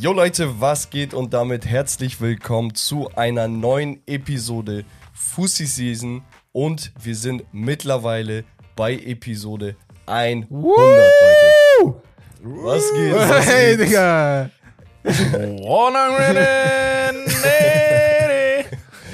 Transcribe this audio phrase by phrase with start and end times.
[0.00, 6.92] Jo Leute, was geht und damit herzlich willkommen zu einer neuen Episode Fussi Season und
[7.00, 8.42] wir sind mittlerweile
[8.74, 9.76] bei Episode
[10.06, 12.02] 100, Leute.
[12.42, 13.14] Was geht?
[13.14, 13.86] Was Hey, geht?
[13.86, 14.50] Digga.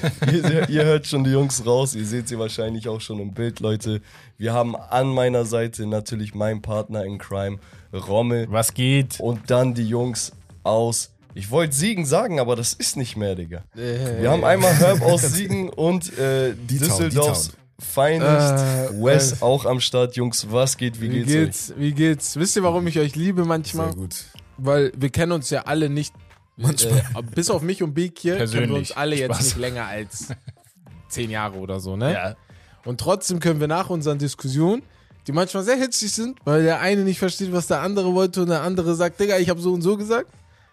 [0.32, 3.60] ihr, ihr hört schon die Jungs raus, ihr seht sie wahrscheinlich auch schon im Bild,
[3.60, 4.00] Leute.
[4.36, 7.58] Wir haben an meiner Seite natürlich meinen Partner in Crime,
[7.92, 8.46] Rommel.
[8.50, 9.20] Was geht?
[9.20, 11.10] Und dann die Jungs aus.
[11.34, 13.62] Ich wollte Siegen sagen, aber das ist nicht mehr, Digga.
[13.74, 18.64] Wir haben einmal Herb aus Siegen und äh, Die Town, Düsseldorfs die Finest.
[18.64, 20.46] Äh, Wes äh, auch am Start, Jungs.
[20.50, 21.00] Was geht?
[21.00, 21.32] Wie Wie geht's,
[21.68, 21.74] geht's?
[21.76, 22.36] Wie geht's?
[22.36, 23.88] Wisst ihr, warum ich euch liebe manchmal?
[23.88, 24.24] Sehr gut.
[24.56, 26.12] Weil wir kennen uns ja alle nicht.
[26.58, 26.98] Manchmal.
[26.98, 29.44] Äh, bis auf mich und Beek hier kennen wir uns alle jetzt Spaß.
[29.44, 30.28] nicht länger als
[31.08, 32.12] zehn Jahre oder so, ne?
[32.12, 32.36] Ja.
[32.84, 34.82] Und trotzdem können wir nach unseren Diskussionen,
[35.26, 38.48] die manchmal sehr hitzig sind, weil der eine nicht versteht, was der andere wollte und
[38.48, 40.26] der andere sagt, Digga, ich habe so und so gesagt,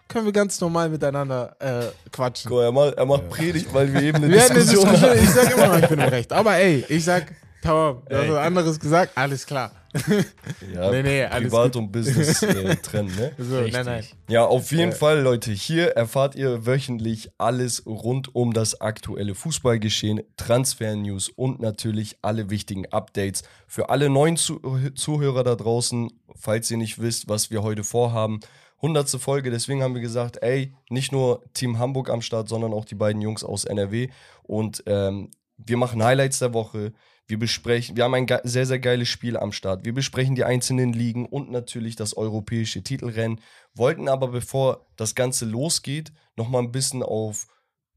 [0.08, 2.48] können wir ganz normal miteinander äh, quatschen.
[2.48, 5.18] Guck, er macht, er macht Predigt, weil wir eben eine Wir hatten eine Diskussion haben.
[5.18, 6.32] ich sag immer noch, ich bin im Recht.
[6.32, 9.72] Aber ey, ich sag, Tamam, du hast was anderes gesagt, alles klar.
[10.74, 11.76] Ja, Nee, nee, alles Privat gut.
[11.82, 13.32] und Business äh, trennen, ne?
[13.38, 13.74] So, Richtig.
[13.74, 14.04] nein, nein.
[14.28, 15.52] Ja, auf jeden Fall, Leute.
[15.52, 22.86] Hier erfahrt ihr wöchentlich alles rund um das aktuelle Fußballgeschehen, Transfer-News und natürlich alle wichtigen
[22.92, 23.42] Updates.
[23.66, 24.60] Für alle neuen Zu
[24.94, 28.40] Zuhörer da draußen, falls ihr nicht wisst, was wir heute vorhaben.
[28.76, 29.08] 100.
[29.20, 32.94] Folge, deswegen haben wir gesagt, ey, nicht nur Team Hamburg am Start, sondern auch die
[32.94, 34.08] beiden Jungs aus NRW.
[34.42, 36.92] Und ähm, wir machen Highlights der Woche.
[37.28, 39.84] Wir besprechen, wir haben ein sehr, sehr geiles Spiel am Start.
[39.84, 43.40] Wir besprechen die einzelnen Ligen und natürlich das europäische Titelrennen.
[43.74, 47.48] Wollten aber, bevor das Ganze losgeht, nochmal ein bisschen auf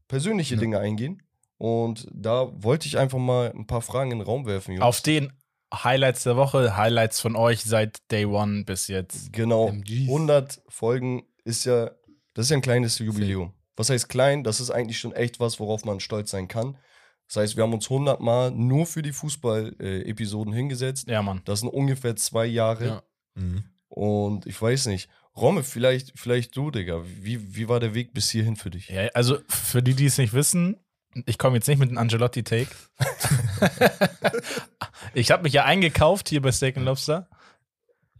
[0.08, 1.22] persönliche Dinge eingehen.
[1.58, 4.82] Und da wollte ich einfach mal ein paar Fragen in den Raum werfen, Jungs.
[4.84, 5.32] Auf den
[5.72, 9.32] Highlights der Woche, Highlights von euch seit Day One bis jetzt.
[9.32, 9.68] Genau.
[9.68, 10.08] MGs.
[10.08, 11.90] 100 Folgen ist ja,
[12.34, 13.52] das ist ja ein kleines Jubiläum.
[13.76, 14.42] Was heißt klein?
[14.42, 16.76] Das ist eigentlich schon echt was, worauf man stolz sein kann.
[17.30, 21.08] Das heißt, wir haben uns 100 Mal nur für die Fußball-Episoden hingesetzt.
[21.08, 21.42] Ja, Mann.
[21.44, 22.84] Das sind ungefähr zwei Jahre.
[22.84, 23.02] Ja.
[23.34, 23.62] Mhm.
[23.88, 25.08] Und ich weiß nicht.
[25.36, 27.04] Romme, vielleicht, vielleicht du, Digga.
[27.04, 28.88] Wie, wie war der Weg bis hierhin für dich?
[28.88, 30.76] Ja, also für die, die es nicht wissen,
[31.24, 32.70] ich komme jetzt nicht mit einem Angelotti-Take.
[35.14, 37.28] ich habe mich ja eingekauft hier bei Steak Lobster.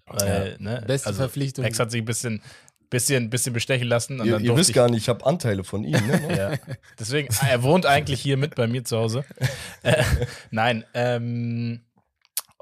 [0.06, 1.64] Weil, ne, Beste Verpflichtung.
[1.64, 2.42] Hex hat sich ein bisschen,
[2.90, 4.20] bisschen, bisschen bestechen lassen.
[4.20, 5.92] Und Ihr, dann ihr wisst gar nicht, ich habe Anteile von ihm.
[5.92, 6.20] Ne?
[6.36, 6.74] Ja.
[6.98, 9.24] Deswegen, er wohnt eigentlich hier mit bei mir zu Hause.
[9.82, 10.04] Äh,
[10.50, 11.80] nein, ähm,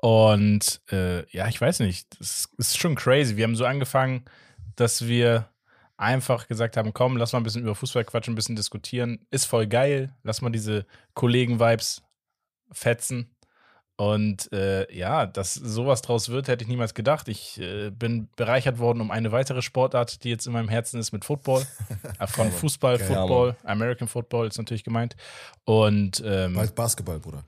[0.00, 3.36] und äh, ja, ich weiß nicht, das ist schon crazy.
[3.36, 4.24] Wir haben so angefangen,
[4.76, 5.48] dass wir
[5.96, 9.26] einfach gesagt haben, komm, lass mal ein bisschen über Fußball quatschen, ein bisschen diskutieren.
[9.32, 10.14] Ist voll geil.
[10.22, 12.02] Lass mal diese Kollegen-Vibes
[12.70, 13.34] fetzen.
[14.00, 17.26] Und äh, ja, dass sowas draus wird, hätte ich niemals gedacht.
[17.26, 21.10] Ich äh, bin bereichert worden um eine weitere Sportart, die jetzt in meinem Herzen ist,
[21.10, 21.66] mit Football.
[22.20, 25.16] Äh, Von Fußball, Geil, Football, American Football ist natürlich gemeint.
[25.64, 27.42] Und ähm, Bald Basketball, Bruder.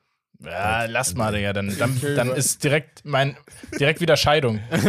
[0.44, 1.52] ja, lass mal, Digga.
[1.52, 3.36] Dann, dann, dann ist direkt mein
[3.78, 4.58] direkt wieder Scheidung.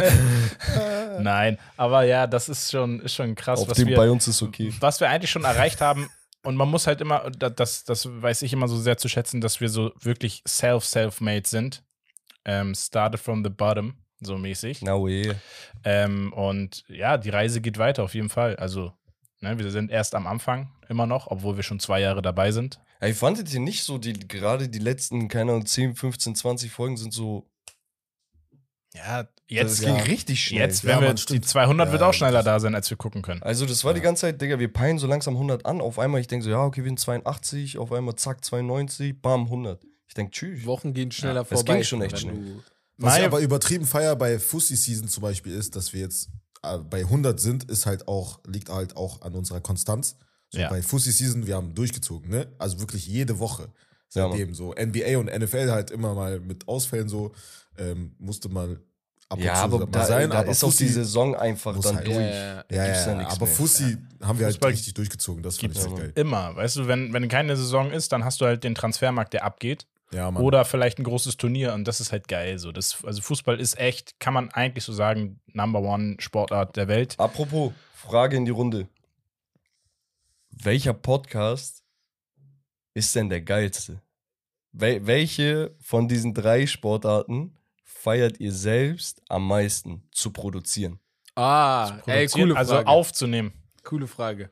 [1.20, 4.26] Nein, aber ja, das ist schon, ist schon krass, Auf was dem wir, bei uns
[4.28, 4.72] ist okay.
[4.80, 6.08] was wir eigentlich schon erreicht haben.
[6.42, 9.40] Und man muss halt immer, da- das, das weiß ich immer so sehr zu schätzen,
[9.40, 11.84] dass wir so wirklich self-self-made sind.
[12.46, 14.80] Ähm, started from the bottom, so mäßig.
[14.82, 15.36] Na we.
[15.84, 18.56] Ähm, und ja, die Reise geht weiter auf jeden Fall.
[18.56, 18.92] Also,
[19.40, 22.80] ne, wir sind erst am Anfang immer noch, obwohl wir schon zwei Jahre dabei sind.
[23.00, 26.96] Ey, fandet ihr nicht so, die, gerade die letzten, keine Ahnung, 10, 15, 20 Folgen
[26.96, 27.50] sind so.
[28.94, 30.02] Ja, Das jetzt, ging ja.
[30.02, 30.60] richtig schnell.
[30.60, 31.44] jetzt Ja, wenn wir, Mann, die stimmt.
[31.46, 33.42] 200 wird Ja, auch schneller das- da sein, als wir gucken können.
[33.42, 35.80] Also, das war die ganze Zeit, Digga, wir peilen so langsam 100 an.
[35.80, 39.44] Auf einmal, ich denke so, ja, okay, wir sind 82, auf einmal zack, 92, bam,
[39.46, 39.84] 100.
[40.06, 40.64] Ich denke, tschüss.
[40.66, 41.74] Wochen gehen schneller es vorbei.
[41.74, 42.56] ging schon echt schnell.
[42.98, 46.28] Was ich aber übertrieben feier bei Fussi Season zum Beispiel ist, dass wir jetzt
[46.62, 50.16] äh, bei 100 sind, ist halt auch, liegt halt auch an unserer Konstanz.
[50.50, 50.68] So Ja.
[50.68, 52.48] Bei Fussi Season, wir haben durchgezogen, ne?
[52.58, 53.68] Also wirklich jede Woche.
[54.12, 54.74] Ja, Seitdem so.
[54.74, 57.32] NBA und NFL halt immer mal mit Ausfällen so,
[57.78, 58.80] ähm, musste mal
[59.30, 60.28] ab und Ja, zu aber da, sein.
[60.30, 62.16] da aber ist auch Fussi- die Saison einfach muss dann halt- durch.
[62.18, 63.46] Ja, ja, Ja, ja, nichts aber.
[63.46, 65.42] Fussi haben wir halt Fußball richtig durchgezogen.
[65.42, 66.12] Das fand ich sehr geil.
[66.16, 69.44] Immer, weißt du, wenn, wenn keine Saison ist, dann hast du halt den Transfermarkt, der
[69.44, 69.86] abgeht.
[70.12, 70.42] Ja, Mann.
[70.42, 72.58] Oder vielleicht ein großes Turnier und das ist halt geil.
[72.58, 72.72] So.
[72.72, 77.14] Das, also Fußball ist echt, kann man eigentlich so sagen, Number One Sportart der Welt.
[77.18, 78.88] Apropos, Frage in die Runde.
[80.50, 81.84] Welcher Podcast
[82.94, 84.00] ist denn der geilste?
[84.72, 87.56] Wel welche von diesen drei Sportarten
[88.00, 90.98] feiert ihr selbst am meisten zu produzieren?
[91.34, 92.88] Ah, ey, Produzieren, coole also Frage.
[92.88, 93.52] aufzunehmen.
[93.84, 94.50] Coole Frage.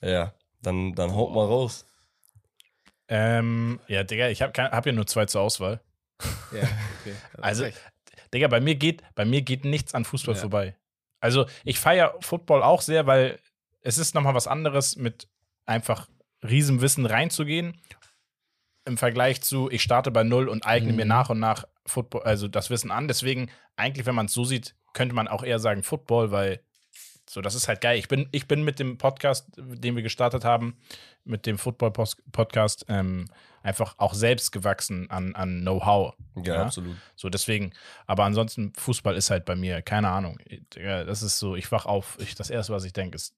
[0.00, 1.86] Ja, dann, dann haut mal raus.
[3.08, 5.80] Ähm, ja, Digga, ich habe hab ja nur zwei zur Auswahl.
[6.52, 6.62] Ja,
[7.00, 7.14] okay.
[7.40, 7.66] Also.
[8.32, 10.40] Digga, bei mir geht, bei mir geht nichts an Fußball Ja.
[10.40, 10.76] vorbei.
[11.20, 13.38] Also ich feiere Football auch sehr, weil
[13.82, 15.28] es ist nochmal was anderes, mit
[15.66, 16.08] einfach
[16.42, 17.80] Riesenwissen reinzugehen.
[18.84, 21.08] Im Vergleich zu, ich starte bei null und eigne mir Mhm.
[21.08, 23.08] nach und nach Football, also das Wissen an.
[23.08, 26.60] Deswegen, eigentlich, wenn man es so sieht, könnte man auch eher sagen Football, weil
[27.30, 27.98] so, das ist halt geil.
[27.98, 30.76] Ich bin, ich bin mit dem Podcast, den wir gestartet haben,
[31.24, 33.28] mit dem Football-Podcast, ähm,
[33.62, 36.14] einfach auch selbst gewachsen an, an Know-how.
[36.36, 36.62] Ja, Ja.
[36.64, 36.96] absolut.
[37.14, 37.72] So, deswegen,
[38.06, 40.38] aber ansonsten, Fußball ist halt bei mir, keine Ahnung.
[40.74, 43.34] Digga, Das ist so, ich wach auf, ich, das erste, was ich denke, ist,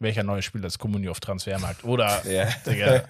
[0.00, 1.84] welcher neue Spieler ist Comunio auf Transfermarkt?
[1.84, 2.48] Oder, Ja.
[2.66, 3.04] Digga.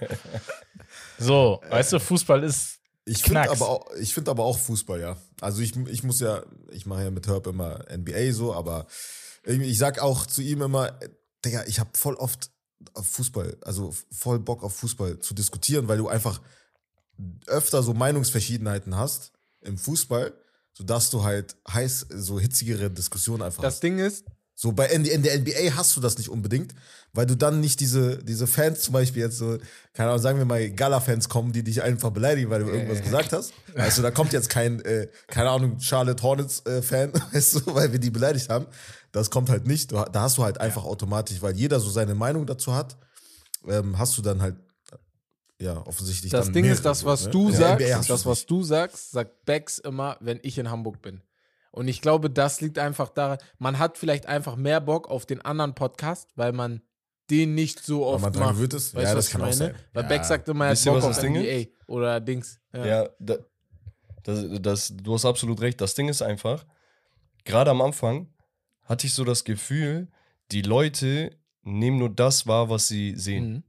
[1.18, 5.16] So, weißt du, Fußball ist, Ich finde aber, auch- ich find aber auch Fußball, ja.
[5.40, 8.86] Also ich, ich muss ja, ich mache ja mit Herb immer NBA so, aber
[9.44, 10.98] ich sag auch zu ihm immer,
[11.44, 12.50] Digga, ich habe voll oft
[12.94, 16.40] auf Fußball, also voll Bock auf Fußball zu diskutieren, weil du einfach
[17.46, 20.32] öfter so Meinungsverschiedenheiten hast im Fußball,
[20.72, 23.82] sodass du halt heiß, so hitzigere Diskussionen einfach Das hast.
[23.82, 24.24] Ding ist,
[24.60, 26.74] So bei in, in der NBA hast du das nicht unbedingt,
[27.14, 29.56] weil du dann nicht diese, diese Fans zum Beispiel jetzt so,
[29.94, 33.32] keine Ahnung, sagen wir mal Gala-Fans kommen, die dich einfach beleidigen, weil du irgendwas gesagt
[33.32, 33.54] hast.
[33.74, 38.10] Also da kommt jetzt kein, äh, keine Ahnung, Charlotte Hornets-Fan, weißt du, weil wir die
[38.10, 38.66] beleidigt haben.
[39.12, 39.92] Das kommt halt nicht.
[39.92, 42.98] Da hast du halt einfach automatisch, weil jeder so seine Meinung dazu hat,
[43.66, 44.56] ähm, hast du dann halt,
[45.58, 47.30] ja, offensichtlich das Ding ist, das, so, was ne?
[47.30, 51.22] du NBA sagst, das, was du sagst, sagt Bex immer, wenn ich in Hamburg bin.
[51.72, 55.40] Und ich glaube, das liegt einfach daran, man hat vielleicht einfach mehr Bock auf den
[55.40, 56.82] anderen Podcast, weil man
[57.30, 58.54] den nicht so oft man macht.
[58.54, 58.92] gewöhnt ist?
[58.94, 59.52] Weißt Ja, du, das was ich meine?
[59.54, 59.74] sein.
[59.92, 60.08] Weil Ja.
[60.08, 62.60] Beck sagt immer, er hat Bock auf das Ding NBA oder Dings.
[62.72, 62.86] Ja.
[62.86, 63.36] Ja, da,
[64.24, 65.80] das, das, du hast absolut recht.
[65.80, 66.66] Das Ding ist einfach,
[67.44, 68.28] gerade am Anfang
[68.84, 70.08] hatte ich so das Gefühl,
[70.50, 71.30] die Leute
[71.62, 73.52] nehmen nur das wahr, was sie sehen.
[73.52, 73.62] Mhm.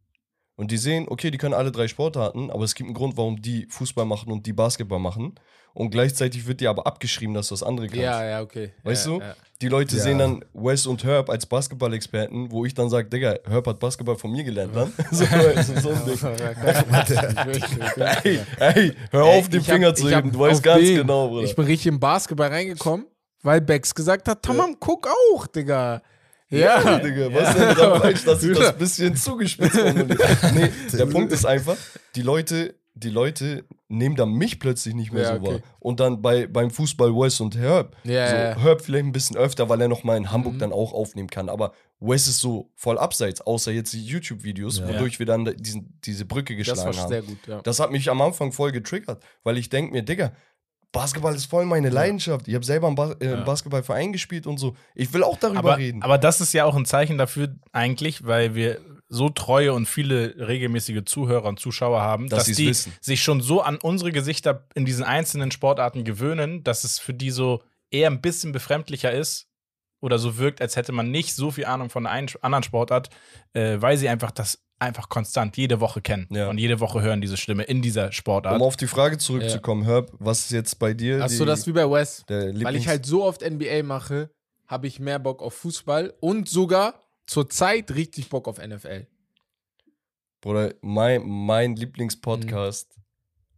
[0.55, 3.41] Und die sehen, okay, die können alle drei Sportarten, aber es gibt einen Grund, warum
[3.41, 5.35] die Fußball machen und die Basketball machen.
[5.73, 8.01] Und gleichzeitig wird dir aber abgeschrieben, dass du das andere kannst.
[8.01, 8.73] ja, ja, okay.
[8.83, 9.19] Weißt ja, du?
[9.19, 9.35] Ja.
[9.61, 10.01] Die Leute Ja.
[10.03, 14.17] sehen dann Wes und Herb als Basketball-Experten, wo ich dann sage, Digga, Herb hat Basketball
[14.17, 14.91] von mir gelernt, dann.
[15.11, 16.19] so, so, so ein Ding.
[18.23, 20.31] Ey, ey, hör auf, den Ich hab- Finger zu heben.
[20.31, 21.43] Du weißt ganz den- genau, Bruder.
[21.45, 23.05] Ich bin richtig im Basketball reingekommen,
[23.43, 26.01] weil Bex gesagt hat, Tamam, guck auch, Digga.
[26.49, 30.17] Ja, Ja, Digga, was denn da falsch, dass ich das ein bisschen zugespitzt formuliere?
[30.53, 31.77] Nee, der Punkt ist einfach,
[32.15, 35.53] die Leute, die Leute nehmen dann mich plötzlich nicht mehr Ja, so okay.
[35.53, 35.59] wahr.
[35.79, 37.95] Und dann bei, beim Fußball Wes und Herb.
[38.03, 38.55] Ja, so, ja.
[38.57, 40.59] Herb vielleicht ein bisschen öfter, weil er noch mal in Hamburg Mhm.
[40.59, 41.47] dann auch aufnehmen kann.
[41.49, 44.89] Aber Wes ist so voll abseits, außer jetzt die YouTube-Videos, Ja.
[44.89, 47.09] wodurch wir dann diesen, diese Brücke das geschlagen war haben.
[47.09, 47.61] sehr gut, ja.
[47.61, 50.33] Das hat mich am Anfang voll getriggert, weil ich denke mir, Digga,
[50.91, 52.49] Basketball ist voll meine Leidenschaft.
[52.49, 53.37] Ich habe selber im, Bas äh.
[53.45, 54.75] Basketballverein gespielt und so.
[54.93, 56.03] Ich will auch darüber aber, reden.
[56.03, 58.81] aber das ist ja auch ein Zeichen dafür eigentlich, weil wir
[59.13, 62.93] so treue und viele regelmäßige Zuhörer und Zuschauer haben, Dass dass, die wissen.
[63.01, 67.29] sich schon so an unsere Gesichter in diesen einzelnen Sportarten gewöhnen, dass es für die
[67.29, 67.61] so
[67.91, 69.47] eher ein bisschen befremdlicher ist
[70.01, 73.09] oder so wirkt, als hätte man nicht so viel Ahnung von einer ein- anderen Sportart,
[73.53, 76.49] äh, weil sie einfach das einfach konstant jede Woche kennen Ja.
[76.49, 78.55] und jede Woche hören diese Stimme in dieser Sportart.
[78.55, 81.67] um auf die Frage zurückzukommen, Herb, was ist jetzt bei dir Hast die, du das
[81.67, 82.23] wie bei Wes?
[82.29, 84.31] Weil ich halt so oft NBA mache,
[84.67, 89.07] habe ich mehr Bock auf Fußball und sogar zurzeit richtig Bock auf NFL.
[90.41, 93.03] Bruder, mein, mein Lieblingspodcast Mhm.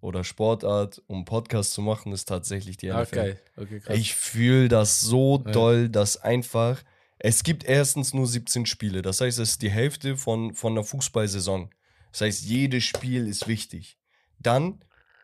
[0.01, 3.19] oder Sportart, um Podcast zu machen, ist tatsächlich die NFL.
[3.19, 3.97] Okay, okay, krass.
[3.97, 5.51] Ich fühle das so Ja.
[5.51, 6.83] doll, dass einfach.
[7.17, 9.01] Es gibt erstens nur 17 Spiele.
[9.01, 11.69] Das heißt, es ist die Hälfte von, von einer Fußballsaison.
[12.11, 13.97] Das heißt, jedes Spiel ist wichtig.
[14.39, 14.83] Dann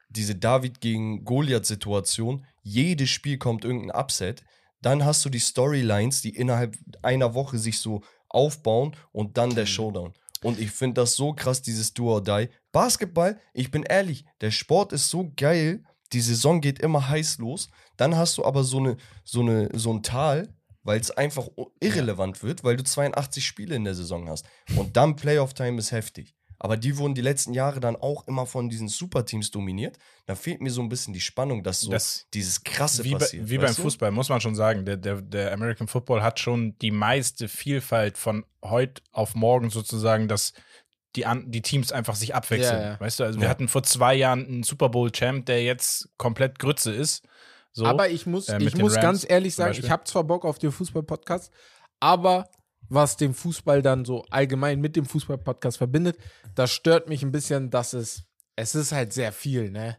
[0.09, 2.45] diese David gegen Goliath-Situation.
[2.63, 4.43] Jedes Spiel kommt irgendein Upset.
[4.81, 9.55] Dann hast du die Storylines, die innerhalb einer Woche sich so aufbauen und dann Mhm.
[9.55, 10.13] der Showdown.
[10.41, 12.47] Und ich finde das so krass, dieses Do or Die.
[12.71, 15.83] Basketball, ich bin ehrlich, der Sport ist so geil.
[16.13, 17.69] Die Saison geht immer heiß los.
[17.97, 20.47] Dann hast du aber so, eine, so, eine, so ein Tal,
[20.83, 21.47] weil es einfach
[21.81, 24.45] irrelevant wird, weil du 82 Spiele in der Saison hast.
[24.75, 26.35] Und dann Playoff-Time ist heftig.
[26.59, 29.97] Aber die wurden die letzten Jahre dann auch immer von diesen Superteams dominiert.
[30.25, 33.19] Da fehlt mir so ein bisschen die Spannung, dass so Das- dieses krasse wie, bei,
[33.19, 33.49] passiert.
[33.49, 33.81] wie beim du?
[33.81, 34.83] Fußball, muss man schon sagen.
[34.85, 40.27] Der, der, der American Football hat schon die meiste Vielfalt von heute auf morgen sozusagen,
[40.27, 40.51] dass
[41.15, 42.81] die, an, die Teams einfach sich abwechseln.
[42.81, 42.99] Ja, ja.
[42.99, 43.49] Weißt du, also wir Ja.
[43.49, 47.23] hatten vor zwei Jahren einen Super Bowl-Champ, der jetzt komplett Grütze ist.
[47.71, 47.85] So.
[47.85, 50.59] Aber ich muss, äh, ich muss Rams ganz ehrlich sagen, ich habe zwar Bock auf
[50.59, 51.51] den Fußball-Podcast,
[51.99, 52.49] aber
[52.89, 56.17] was den Fußball dann so allgemein mit dem Fußball-Podcast verbindet,
[56.55, 58.23] das stört mich ein bisschen, dass es,
[58.55, 59.97] es ist halt sehr viel, ne?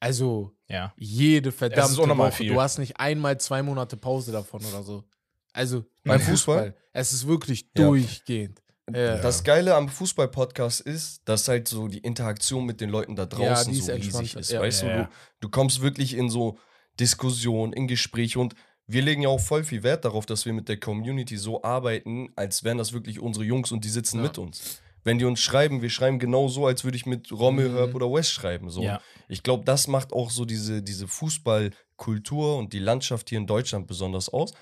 [0.00, 0.92] Also ja.
[0.96, 2.32] jede verdammte Woche.
[2.32, 2.52] viel.
[2.52, 5.04] Du hast nicht einmal zwei Monate Pause davon oder so.
[5.52, 6.64] Also beim Fußball?
[6.66, 7.86] Fußball, es ist wirklich Ja.
[7.86, 8.60] durchgehend.
[8.92, 9.16] Ja.
[9.16, 13.72] Das Geile am Fußball-Podcast ist, dass halt so die Interaktion mit den Leuten da draußen
[13.72, 14.50] so riesig ist.
[14.50, 14.60] Ja.
[14.60, 15.04] Weißt Ja, du, ja.
[15.04, 15.10] du,
[15.40, 16.58] du kommst wirklich in so
[17.00, 18.54] Diskussion, in Gespräch und
[18.86, 22.28] wir legen ja auch voll viel Wert darauf, dass wir mit der Community so arbeiten,
[22.36, 24.24] als wären das wirklich unsere Jungs und die sitzen Ja.
[24.24, 24.80] mit uns.
[25.04, 27.76] Wenn die uns schreiben, wir schreiben genau so, als würde ich mit Rommel, Mhm.
[27.76, 28.70] Herb oder West schreiben.
[28.70, 28.82] So.
[28.82, 29.00] Ja.
[29.28, 33.86] Ich glaube, das macht auch so diese, diese Fußballkultur und die Landschaft hier in Deutschland
[33.86, 34.52] besonders aus,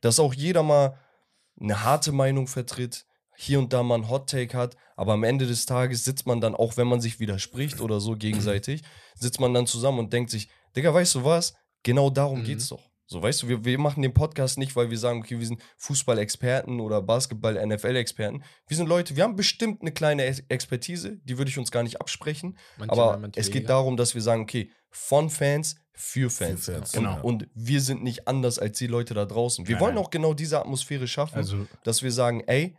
[0.00, 0.98] dass auch jeder mal
[1.60, 3.06] eine harte Meinung vertritt,
[3.36, 6.40] hier und da mal einen Hot Take hat, aber am Ende des Tages sitzt man
[6.40, 8.82] dann, auch wenn man sich widerspricht oder so gegenseitig,
[9.14, 11.54] sitzt man dann zusammen und denkt sich, Digga, weißt du was?
[11.82, 12.44] Genau darum Mhm.
[12.44, 12.89] geht's doch.
[13.12, 15.60] So, weißt du, wir, wir machen den Podcast nicht, weil wir sagen, okay, wir sind
[15.78, 18.44] Fußball-Experten oder Basketball-NFL-Experten.
[18.68, 21.82] Wir sind Leute, wir haben bestimmt eine kleine Ex- Expertise, die würde ich uns gar
[21.82, 22.56] nicht absprechen.
[22.78, 26.64] Manche mehr, aber manche es geht darum, dass wir sagen, okay, von Fans für Fans.
[26.66, 27.20] Für Fans, und, genau.
[27.22, 29.66] und wir sind nicht anders als die Leute da draußen.
[29.66, 30.04] Wir Nein, wollen nein.
[30.04, 32.76] auch genau diese Atmosphäre schaffen, Also, dass wir sagen, ey,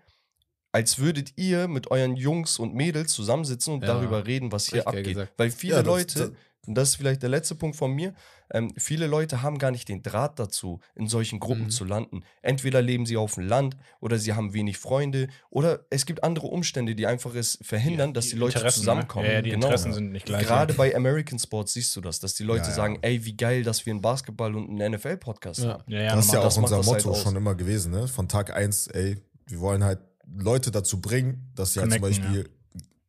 [0.71, 3.87] als würdet ihr mit euren Jungs und Mädels zusammensitzen und Ja.
[3.95, 5.07] darüber reden, was hier abgeht.
[5.07, 5.33] gesagt.
[5.35, 6.31] Weil viele Ja, das- Leute, das-
[6.67, 8.13] und das ist vielleicht der letzte Punkt von mir,
[8.53, 11.69] ähm, viele Leute haben gar nicht den Draht dazu, in solchen Gruppen Mhm.
[11.69, 12.21] zu landen.
[12.41, 16.47] Entweder leben sie auf dem Land oder sie haben wenig Freunde oder es gibt andere
[16.47, 19.25] Umstände, die einfach es verhindern, dass die, Leute Interessen, zusammenkommen.
[19.25, 19.31] Ne?
[19.31, 19.67] Ja, ja, die Genau.
[19.67, 20.45] Interessen sind nicht gleich.
[20.45, 22.75] Gerade bei American Sports siehst du das, dass die Leute Ja, ja.
[22.75, 25.69] sagen, ey, wie geil, dass wir einen Basketball- und einen NFL-Podcast Ja.
[25.73, 25.83] haben.
[25.87, 27.21] ja, ja, das ist ja auch das unser halt Motto aus.
[27.23, 28.07] schon immer gewesen, ne?
[28.07, 29.99] Von Tag 1, ey, wir wollen halt
[30.33, 32.49] Leute dazu bringen, dass sie halt zum Beispiel,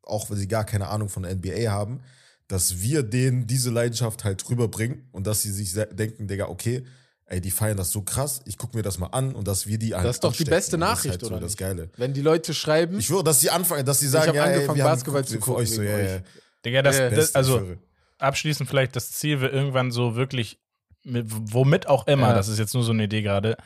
[0.04, 2.00] auch wenn sie gar keine Ahnung von der NBA haben,
[2.52, 6.84] dass wir denen diese Leidenschaft halt rüberbringen und dass sie sich denken, Digga, okay,
[7.24, 9.78] ey, die feiern das so krass, ich gucke mir das mal an und dass wir
[9.78, 11.58] die halt Das ist doch die beste das ist Nachricht, halt so oder das nicht?
[11.60, 11.88] Geile.
[11.96, 14.54] Wenn die Leute schreiben, Ich würde, dass sie anfangen, dass sie sagen, hab ja, ey,
[14.54, 16.10] angefangen, wir haben Basketball geguckt, zu für euch gucken so, ja, euch.
[16.10, 16.18] ja.
[16.66, 17.76] Digga, das, Ja, das, ich also
[18.18, 20.58] abschließend vielleicht das Ziel wird irgendwann so wirklich,
[21.04, 22.34] mit, womit auch immer, Ja.
[22.34, 23.56] das ist jetzt nur so eine Idee gerade,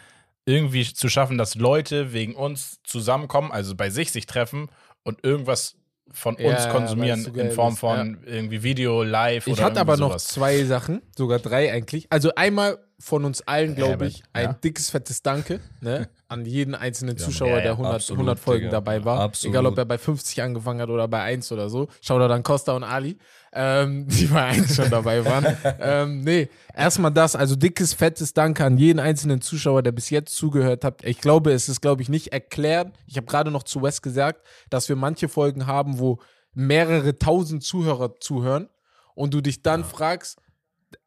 [0.45, 4.69] irgendwie zu schaffen, dass Leute wegen uns zusammenkommen, also bei sich sich treffen
[5.02, 5.75] und irgendwas
[6.13, 9.81] von Ja, uns ja, konsumieren so in Form von irgendwie Video, Live Ich oder hatte
[9.81, 10.29] aber irgendwie noch sowas.
[10.29, 12.07] zwei Sachen, sogar drei eigentlich.
[12.11, 14.53] Also einmal von uns allen, glaube ich, ein ja.
[14.55, 18.38] dickes, fettes Danke ne, an jeden einzelnen Ja, Zuschauer, ja, ja, der 100, absolut, 100
[18.38, 18.73] Folgen Digga.
[18.73, 19.21] dabei war.
[19.21, 19.54] Absolut.
[19.54, 21.88] Egal, ob er bei 50 angefangen hat oder bei 1 oder so.
[22.00, 23.18] Schau da dann Costa und Ali,
[23.52, 25.56] ähm, die bei 1 schon dabei waren.
[25.80, 27.37] ähm, nee, erstmal das.
[27.37, 31.04] Also dickes, fettes Danke an jeden einzelnen Zuschauer, der bis jetzt zugehört hat.
[31.04, 32.92] Ich glaube, es ist, glaube ich, nicht erklärt.
[33.06, 36.18] Ich habe gerade noch zu Wes gesagt, dass wir manche Folgen haben, wo
[36.54, 38.68] mehrere tausend Zuhörer zuhören
[39.14, 40.40] und du dich dann fragst,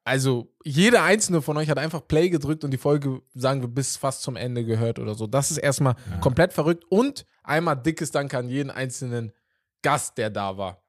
[0.04, 3.98] also jeder einzelne von euch hat einfach Play gedrückt und die Folge, sagen wir, bis
[3.98, 5.28] fast zum Ende gehört oder so.
[5.28, 9.32] Das ist erstmal komplett verrückt und einmal dickes Dank an jeden einzelnen
[9.82, 10.82] Gast, der da war.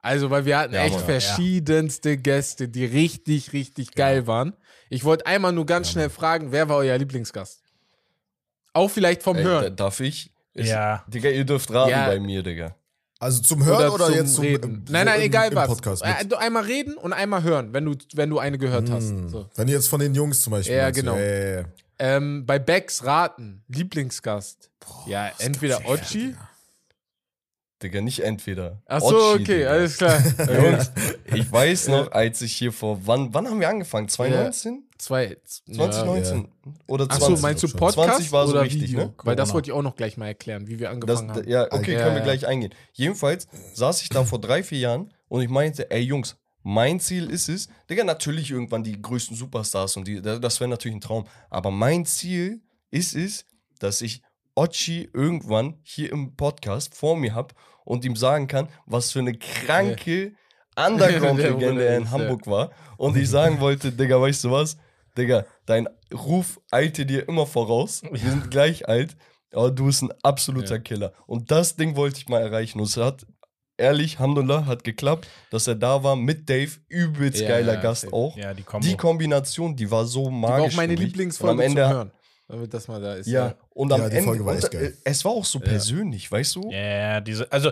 [0.00, 1.04] Also, weil wir hatten Ja, echt Mann.
[1.04, 4.54] verschiedenste Gäste, die richtig, richtig geil waren.
[4.90, 7.62] Ich wollte einmal nur ganz schnell fragen, wer war euer Lieblingsgast?
[8.72, 9.76] Auch vielleicht vom Ey, Hören.
[9.76, 10.32] darf ich?
[10.54, 11.04] Ist, Ja.
[11.06, 12.06] Digga, ihr dürft raten Ja.
[12.06, 12.74] bei mir, Digga.
[13.22, 14.84] Also zum Hören oder, zum jetzt zum Reden.
[14.84, 15.68] so nein, nein, im, egal im was.
[15.68, 16.34] Podcast Äh, mit?
[16.34, 19.10] einmal reden und einmal hören, wenn du, wenn du eine gehört hast.
[19.10, 19.28] Hm.
[19.28, 19.46] So.
[19.54, 21.14] Wenn du jetzt von den Jungs zum Beispiel Ja, meinst, genau.
[21.16, 21.64] Ja, ja, ja.
[22.00, 24.70] Ähm, bei Becks raten, Lieblingsgast.
[25.06, 26.18] ja, das entweder Ochi.
[26.30, 26.48] Digga.
[27.80, 28.82] Digga, nicht entweder.
[28.86, 29.70] Ach so, Ochi, okay, Digga.
[29.70, 30.20] alles klar.
[30.60, 30.90] Jungs,
[31.26, 34.08] ich weiß noch, als ich hier vor, wann, wann haben wir angefangen?
[34.08, 34.82] 2019?
[35.02, 35.36] Zwei.
[35.66, 36.46] 2019?
[36.86, 37.36] Oder Ach 20?
[37.36, 37.68] so, meinst du.
[37.70, 39.06] Podcast 20 war so oder richtig, Video?
[39.06, 39.14] ne?
[39.24, 39.54] Weil das Corona.
[39.54, 41.48] wollte ich auch noch gleich mal erklären, wie wir Das, angefangen haben.
[41.48, 41.94] ja, okay, Okay.
[41.96, 42.72] können wir Ja, gleich eingehen.
[42.92, 47.28] Jedenfalls saß ich da vor drei, vier Jahren und ich meinte, ey Jungs, mein Ziel
[47.30, 51.26] ist es, Digga, natürlich irgendwann die größten Superstars und die, das wäre natürlich ein Traum,
[51.50, 52.60] aber mein Ziel
[52.92, 53.44] ist es,
[53.80, 54.22] dass ich
[54.54, 57.54] Ochi irgendwann hier im Podcast vor mir habe
[57.84, 60.34] und ihm sagen kann, was für eine kranke
[60.76, 62.18] Underground-Legende Der er in ist, ja.
[62.18, 64.76] Hamburg war und ich sagen wollte, Digga, weißt du was?
[65.16, 68.02] Digga, dein Ruf eilte dir immer voraus.
[68.10, 69.16] Wir sind gleich alt,
[69.52, 70.80] aber du bist ein absoluter Ja.
[70.80, 71.12] Killer.
[71.26, 72.78] Und das Ding wollte ich mal erreichen.
[72.80, 73.26] Und es hat,
[73.76, 76.70] ehrlich, Alhamdulillah, hat geklappt, dass er da war mit Dave.
[76.88, 78.36] Übelst Ja, geiler ja, Gast auch.
[78.36, 78.86] Ja, die Kombo.
[78.86, 80.58] Die Kombination, die war so Die magisch.
[80.58, 80.94] war auch meine.
[80.94, 82.12] Lieblingsfolge am Ende, Hören.
[82.48, 83.26] Damit das mal da ist.
[83.28, 84.94] Ja, und am Ja, die Ende, Folge war echt und, geil.
[85.04, 86.70] äh, es war auch so persönlich, weißt du?
[86.70, 87.70] Ja, ja, diese, also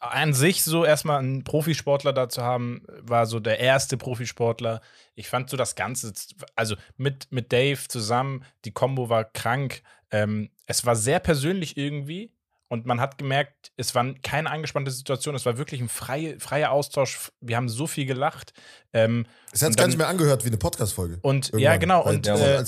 [0.00, 4.80] an sich so erstmal einen Profisportler da zu haben, war so der erste Profisportler.
[5.14, 6.12] Ich fand so das Ganze,
[6.56, 9.82] also mit, mit Dave zusammen, die Combo war krank.
[10.10, 12.32] Ähm, es war sehr persönlich irgendwie
[12.68, 16.70] und man hat gemerkt, es war keine angespannte Situation, es war wirklich ein freie, freier
[16.70, 17.30] Austausch.
[17.40, 18.52] Wir haben so viel gelacht.
[18.92, 21.18] Ähm, Es hat Und gar nicht mehr angehört wie eine Podcast-Folge.
[21.22, 22.04] und ja, genau.
[22.04, 22.62] Weil Und äh,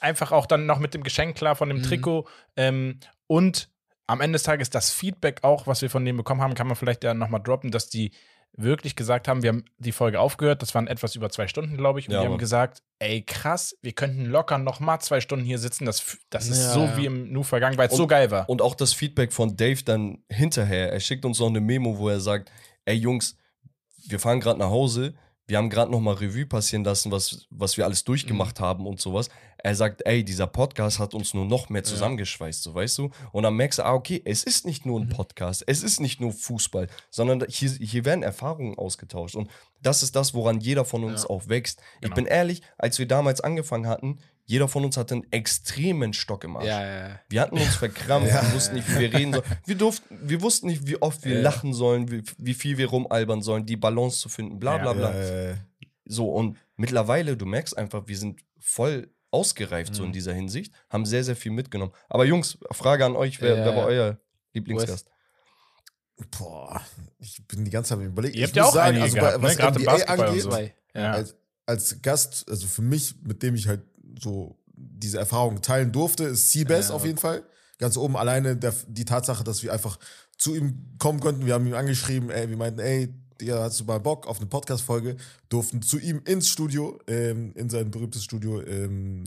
[0.00, 1.82] einfach auch dann noch mit dem Geschenk klar von dem Mhm.
[1.84, 3.70] Trikot ähm, und
[4.06, 6.76] am Ende des Tages das Feedback auch, was wir von denen bekommen haben, kann man
[6.76, 8.12] vielleicht ja nochmal droppen, dass die
[8.56, 11.98] wirklich gesagt haben, wir haben die Folge aufgehört, das waren etwas über zwei Stunden, glaube
[11.98, 15.58] ich, und Ja, die haben gesagt, ey krass, wir könnten locker nochmal zwei Stunden hier
[15.58, 16.96] sitzen, das, das ist Ja, so ja.
[16.96, 18.48] wie im Nu vergangen, weil es so geil war.
[18.48, 20.92] Und auch das Feedback von Dave dann hinterher.
[20.92, 22.52] Er schickt uns noch eine Memo, wo er sagt:
[22.84, 23.36] Ey Jungs,
[24.06, 25.14] wir fahren gerade nach Hause.
[25.46, 28.64] wir haben gerade nochmal Revue passieren lassen, was, was wir alles durchgemacht Mhm.
[28.64, 29.28] haben und sowas.
[29.64, 33.10] Er sagt, ey, dieser Podcast hat uns nur noch mehr zusammengeschweißt, so weißt du?
[33.32, 34.90] Und dann merkst du, ah, okay, es ist nicht Mhm.
[34.92, 39.36] nur ein Podcast, es ist nicht nur Fußball, sondern hier, hier werden Erfahrungen ausgetauscht.
[39.36, 39.48] Und
[39.80, 41.30] das ist das, woran jeder von uns Ja.
[41.30, 41.80] auch wächst.
[41.96, 42.14] Ich Genau.
[42.16, 46.58] bin ehrlich, als wir damals angefangen hatten, jeder von uns hatte einen extremen Stock im
[46.58, 46.66] Arsch.
[46.66, 47.20] Ja, ja, ja.
[47.30, 49.46] Wir hatten uns verkrampft, wir wussten nicht, wie wir reden sollen.
[49.64, 51.40] Wir, durften, wir wussten nicht, wie oft wir Ja.
[51.40, 54.92] lachen sollen, wie, wie viel wir rumalbern sollen, die Balance zu finden, bla bla Ja.
[54.92, 55.58] bla.
[56.04, 60.12] So, und mittlerweile, du merkst einfach, wir sind voll ausgereift so in Mhm.
[60.14, 61.92] dieser Hinsicht, haben sehr, sehr viel mitgenommen.
[62.08, 64.18] Aber Jungs, Frage an euch, wer, Ja, wer war euer
[64.54, 65.08] Lieblingsgast?
[66.38, 66.80] boah,
[67.18, 68.34] ich bin die ganze Zeit am überlegen.
[68.36, 69.42] Ihr ich habt ja muss auch sagen, also gehabt, bei, ne?
[69.42, 70.50] was Gerade im NBA angeht, so.
[70.94, 71.12] Ja.
[71.12, 71.36] als,
[71.66, 73.82] als Gast, also für mich, mit dem ich halt
[74.20, 77.42] so diese Erfahrung teilen durfte, ist Seabass Ja, auf jeden Fall.
[77.78, 79.98] Ganz oben alleine der, die Tatsache, dass wir einfach
[80.38, 81.46] zu ihm kommen konnten.
[81.46, 84.46] Wir haben ihn angeschrieben, ey, wir meinten, ey, dir hast du mal Bock auf eine
[84.46, 85.16] Podcast-Folge,
[85.48, 89.24] durften zu ihm ins Studio, ähm, in sein berühmtes Studio ähm,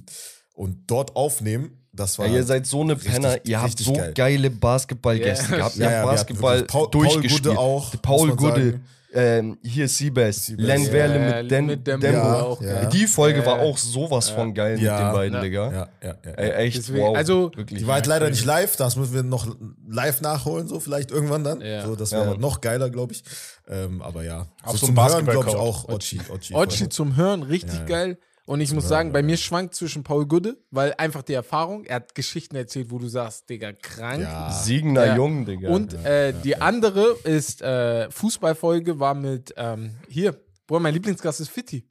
[0.53, 1.83] und dort aufnehmen.
[1.93, 4.13] Das war Ja, ihr seid so eine richtig- Penner, ihr habt so geil.
[4.13, 5.57] geile Basketballgäste Ja.
[5.57, 5.75] gehabt.
[5.77, 7.43] Ja, ihr ja, habt hatten Basketball Paul- Paul durchgespielt.
[7.45, 8.85] Gudde auch, Paul muss man Gudde, sagen.
[9.13, 10.65] Ähm, hier Seabass, Seabass.
[10.65, 12.17] Len Werle ja, mit, Den, mit Dembo Dembo.
[12.27, 12.85] Ja, auch, ja.
[12.85, 14.93] Die Folge Ja, war auch sowas von geil Ja.
[14.93, 15.41] mit den beiden, Ja.
[15.41, 15.71] Digga.
[15.71, 16.31] ja, ja, ja.
[16.31, 17.15] Ey, echt, Deswegen, wow.
[17.15, 17.79] also, wirklich.
[17.79, 19.47] Die war halt leider nicht live, das müssen wir noch
[19.89, 21.61] live nachholen, so vielleicht irgendwann dann.
[21.61, 21.85] Ja.
[21.85, 23.23] So, das wäre noch geiler, glaube ich.
[23.69, 24.47] Ähm, aber ja.
[24.63, 26.19] Auf so zum Hören, glaube ich, auch Ochi.
[26.29, 27.85] Ochi, Ochi zum Hören, richtig Ja, ja.
[27.85, 28.17] geil.
[28.47, 29.25] Und ich muss Hören, sagen, bei ja.
[29.25, 33.07] mir schwankt zwischen Paul Gudde, weil einfach die Erfahrung, er hat Geschichten erzählt, wo du
[33.07, 34.21] sagst, Digga, krank.
[34.23, 34.49] Ja.
[34.51, 35.15] Siegender Ja.
[35.17, 35.69] Jung, Digga.
[35.69, 41.49] Und äh, die andere ist, äh, Fußballfolge war mit, ähm, hier, Boah, mein Lieblingsgast ist
[41.49, 41.87] Fitti.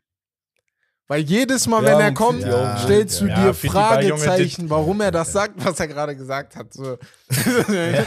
[1.09, 2.79] Weil jedes Mal, Ja, wenn er kommt, auch.
[2.83, 6.73] stellst du Ja, dir Fragezeichen, warum er das sagt, was er gerade gesagt hat.
[6.73, 6.99] So.
[7.69, 8.05] Ja.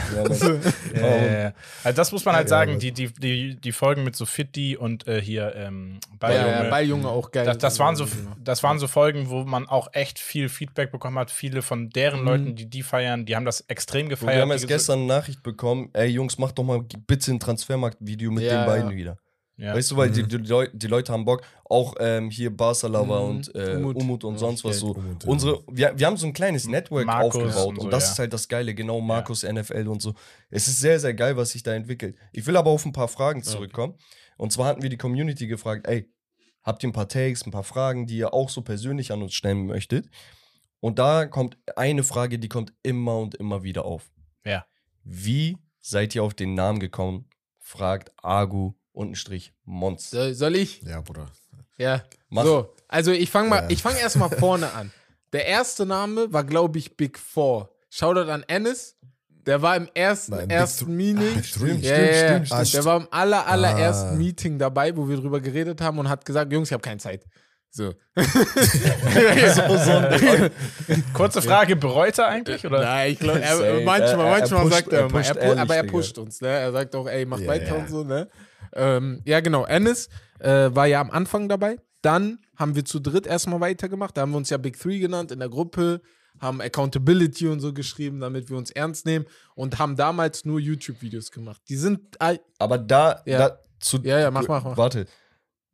[0.94, 1.52] Ja, ja, ja.
[1.84, 4.76] Also das muss man halt Ja, sagen, die, die, die, die Folgen mit so Fitti
[4.76, 7.44] und äh, hier ähm, Ja, Balljunge, ja, Balljunge auch geil.
[7.46, 8.06] das, das, waren so,
[8.42, 11.30] das waren so Folgen, wo man auch echt viel Feedback bekommen hat.
[11.30, 12.26] Viele von deren Mhm.
[12.26, 14.36] Leuten, die die feiern, die haben das extrem gefeiert.
[14.36, 18.30] wir haben so- gestern eine Nachricht bekommen, ey Jungs, mach doch mal bitte ein Transfermarkt-Video
[18.30, 18.96] mit Ja, den beiden ja.
[18.96, 19.16] wieder.
[19.60, 19.74] Ja.
[19.74, 23.28] Weißt du, weil die, die, Leu die Leute haben Bock, auch ähm, hier Barca-Lover Mhm.
[23.28, 23.96] und äh, Umut.
[23.96, 24.24] Umut.
[24.24, 24.92] und Ja, sonst was so.
[24.92, 25.30] Umut, ja.
[25.30, 28.12] Unsere, wir, wir haben so ein kleines Network Markus aufgebaut und und, so, das ja.
[28.12, 30.14] ist halt das Geile, genau, Markus, NFL und so.
[30.50, 32.16] Es ist sehr, sehr geil, was sich da entwickelt.
[32.32, 33.94] Ich will aber auf ein paar Fragen zurückkommen.
[34.36, 36.10] Und zwar hatten wir die Community gefragt, ey,
[36.62, 39.34] habt ihr ein paar Takes, ein paar Fragen, die ihr auch so persönlich an uns
[39.34, 40.08] stellen möchtet?
[40.80, 44.10] Und da kommt eine Frage, die kommt immer und immer wieder auf.
[44.46, 44.64] Ja.
[45.04, 47.28] Wie seid ihr auf den Namen gekommen?
[47.58, 48.72] Fragt Agu
[49.14, 50.10] Strich Mons.
[50.10, 50.82] So, soll ich?
[50.82, 51.26] Ja, Bruder.
[51.78, 52.02] Ja.
[52.28, 52.44] Mach.
[52.44, 53.70] So, also ich fange mal, Ja.
[53.70, 54.90] ich fange erstmal vorne an.
[55.32, 57.70] Der erste Name war, glaube ich, Big Four.
[57.88, 58.96] Shoutout an Ennis.
[59.46, 61.34] Der war im ersten, Nein, ersten Meeting.
[61.34, 61.72] Big Three.
[61.76, 62.28] ja, ja, ja.
[62.44, 62.74] stimmt, stimmt.
[62.74, 64.16] Der war im aller, allerersten Ah.
[64.16, 67.24] Meeting dabei, wo wir drüber geredet haben und hat gesagt, Jungs, ich habe keine Zeit.
[67.70, 67.94] So.
[68.16, 70.50] so, so
[71.14, 72.64] Kurze Frage, bereut er eigentlich?
[72.66, 72.80] Oder?
[72.82, 75.60] Nein, ich glaube, er, manchmal, Er- er manchmal pusht- sagt er, er immer, er ehrlich,
[75.60, 75.92] aber er Digga.
[75.92, 76.48] pusht uns, ne?
[76.48, 77.74] Er sagt auch, ey, mach Ja, weiter ja.
[77.76, 78.28] und so, ne?
[78.74, 79.64] Ähm, ja, genau.
[79.64, 81.76] Ennis äh, war ja am Anfang dabei.
[82.02, 84.16] Dann haben wir zu dritt erstmal weitergemacht.
[84.16, 86.00] Da haben wir uns ja Big Three genannt in der Gruppe,
[86.38, 91.30] haben Accountability und so geschrieben, damit wir uns ernst nehmen und haben damals nur YouTube-Videos
[91.30, 91.60] gemacht.
[91.68, 93.38] Die sind, äh, Aber da, Ja.
[93.38, 94.76] da zu, Ja, ja, mach, mach, mach.
[94.76, 95.06] Warte.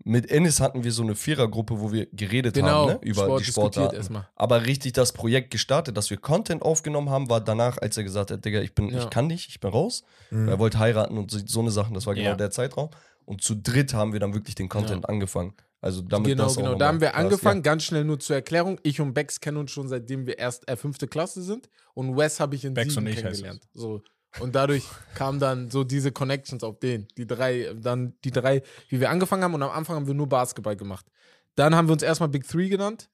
[0.05, 2.99] Mit Ennis hatten wir so eine Vierergruppe, wo wir geredet genau, haben, ne?
[3.03, 4.19] über Sport die Sportarten.
[4.37, 8.31] Aber richtig das Projekt gestartet, dass wir Content aufgenommen haben, war danach, als er gesagt
[8.31, 8.99] hat, Digga, ich bin, Ja.
[9.01, 10.05] ich kann nicht, ich bin raus.
[10.31, 10.49] Mhm.
[10.49, 12.37] Er wollte heiraten und so, so eine Sachen, das war genau Ja.
[12.37, 12.91] der Zeitraum.
[13.25, 15.55] Und zu dritt haben wir dann wirklich den Content angefangen.
[15.81, 16.75] Also damit Genau, das genau.
[16.77, 17.15] Da haben wir ist.
[17.15, 18.79] angefangen, ganz schnell nur zur Erklärung.
[18.83, 21.69] Ich und Bex kennen uns schon seitdem wir erst äh, fünfte Klasse sind.
[21.95, 23.63] Und Wes habe ich in Bex sieben und ich heißt kennengelernt.
[23.75, 24.03] So.
[24.40, 27.09] Und dadurch kamen dann so diese Connections auf den.
[27.16, 29.55] Die drei, dann die drei, wie wir angefangen haben.
[29.55, 31.07] Und am Anfang haben wir nur Basketball gemacht.
[31.55, 33.09] Dann haben wir uns erstmal Big Three genannt.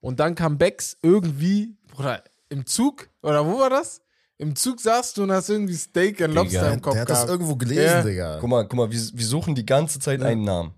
[0.00, 4.00] Und dann kam Bex irgendwie, Bruder, im Zug, oder wo war das?
[4.36, 7.18] Im Zug saßt du und hast irgendwie Steak und Lobster im Kopf Der hat das
[7.18, 7.30] gehabt.
[7.32, 8.02] irgendwo gelesen, Ja.
[8.02, 8.38] Digga.
[8.40, 10.26] Guck mal, guck mal, wir, wir suchen die ganze Zeit Ja.
[10.28, 10.72] einen Namen.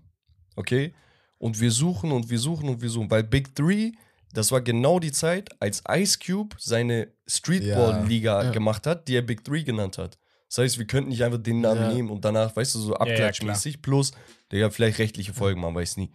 [0.55, 0.95] Okay?
[1.37, 3.11] Und wir suchen und wir suchen und wir suchen.
[3.11, 3.91] Weil Big Three,
[4.33, 8.51] das war genau die Zeit, als Ice Cube seine Streetball-Liga Ja.
[8.51, 10.17] gemacht hat, die er Big Three genannt hat.
[10.47, 11.93] Das heißt, wir könnten nicht einfach den Namen Ja.
[11.93, 14.11] nehmen und danach, weißt du, so ja, abklatschmäßig plus,
[14.51, 16.11] Digga, vielleicht rechtliche Folgen, man weiß nie.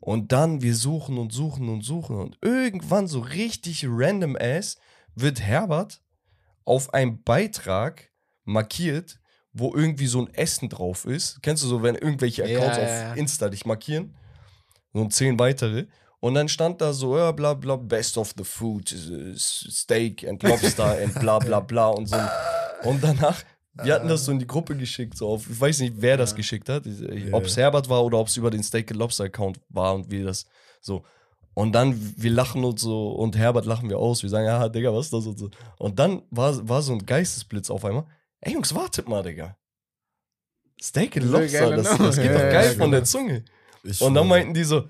[0.00, 4.76] Und dann, wir suchen und suchen und suchen und irgendwann so richtig random ass
[5.14, 6.00] wird Herbert
[6.64, 8.10] auf einem Beitrag
[8.44, 9.18] markiert,
[9.52, 11.42] wo irgendwie so ein Essen drauf ist.
[11.42, 13.12] Kennst du so, wenn irgendwelche Ja, Accounts ja, auf ja.
[13.14, 14.14] Insta dich markieren?
[14.92, 15.86] So und zehn weitere.
[16.26, 20.42] Und dann stand da so, ja, bla bla, best of the food, äh, Steak and
[20.42, 22.16] Lobster and bla bla bla und so.
[22.82, 23.44] Und danach
[23.82, 26.34] wir hatten das so in die Gruppe geschickt, so auf, ich weiß nicht, wer das
[26.34, 26.84] geschickt hat,
[27.32, 30.10] ob es Herbert war oder ob es über den Steak and Lobster Account war und
[30.10, 30.46] wie das
[30.80, 31.04] so.
[31.54, 34.92] Und dann, wir lachen uns so und Herbert lachen wir aus, wir sagen, ja, Digga,
[34.92, 35.50] was ist das und so.
[35.78, 38.06] Und dann war, war so ein Geistesblitz auf einmal.
[38.40, 39.56] Ey, Jungs, wartet mal, Digga.
[40.82, 41.82] Steak and Lobster, genau.
[41.82, 42.90] das, das geht doch geil von genau.
[42.90, 43.44] der Zunge.
[43.84, 44.88] Ich Und dann meinten die so,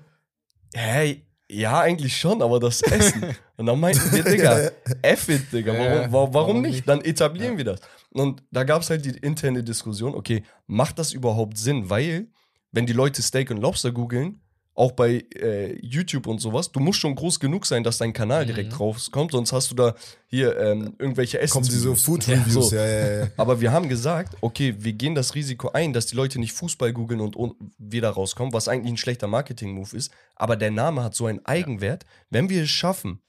[0.73, 3.23] hey, ja, eigentlich schon, aber das Essen.
[3.55, 6.71] Und dann meinten wir, Digga, F it, Digga, Ja, warum, warum, warum nicht?
[6.73, 6.87] nicht?
[6.87, 7.79] Dann etablieren wir das.
[8.11, 11.89] Und da gab es halt die interne Diskussion, okay, macht das überhaupt Sinn?
[11.89, 12.27] Weil,
[12.71, 14.41] wenn die Leute Steak und Lobster googeln,
[14.77, 18.43] auch bei äh, YouTube und sowas, du musst schon groß genug sein, dass dein Kanal
[18.43, 18.47] Mhm.
[18.47, 19.95] direkt rauskommt, sonst hast du da
[20.27, 21.53] hier ähm, irgendwelche Essen.
[21.53, 22.75] Kommen diese so Food Reviews, so.
[22.75, 23.27] ja, ja, ja.
[23.37, 26.93] Aber wir haben gesagt, okay, wir gehen das Risiko ein, dass die Leute nicht Fußball
[26.93, 30.11] googeln und, und wieder rauskommen, was eigentlich ein schlechter Marketing-Move ist.
[30.35, 32.05] Aber der Name hat so einen Eigenwert.
[32.29, 33.21] Wenn wir es schaffen,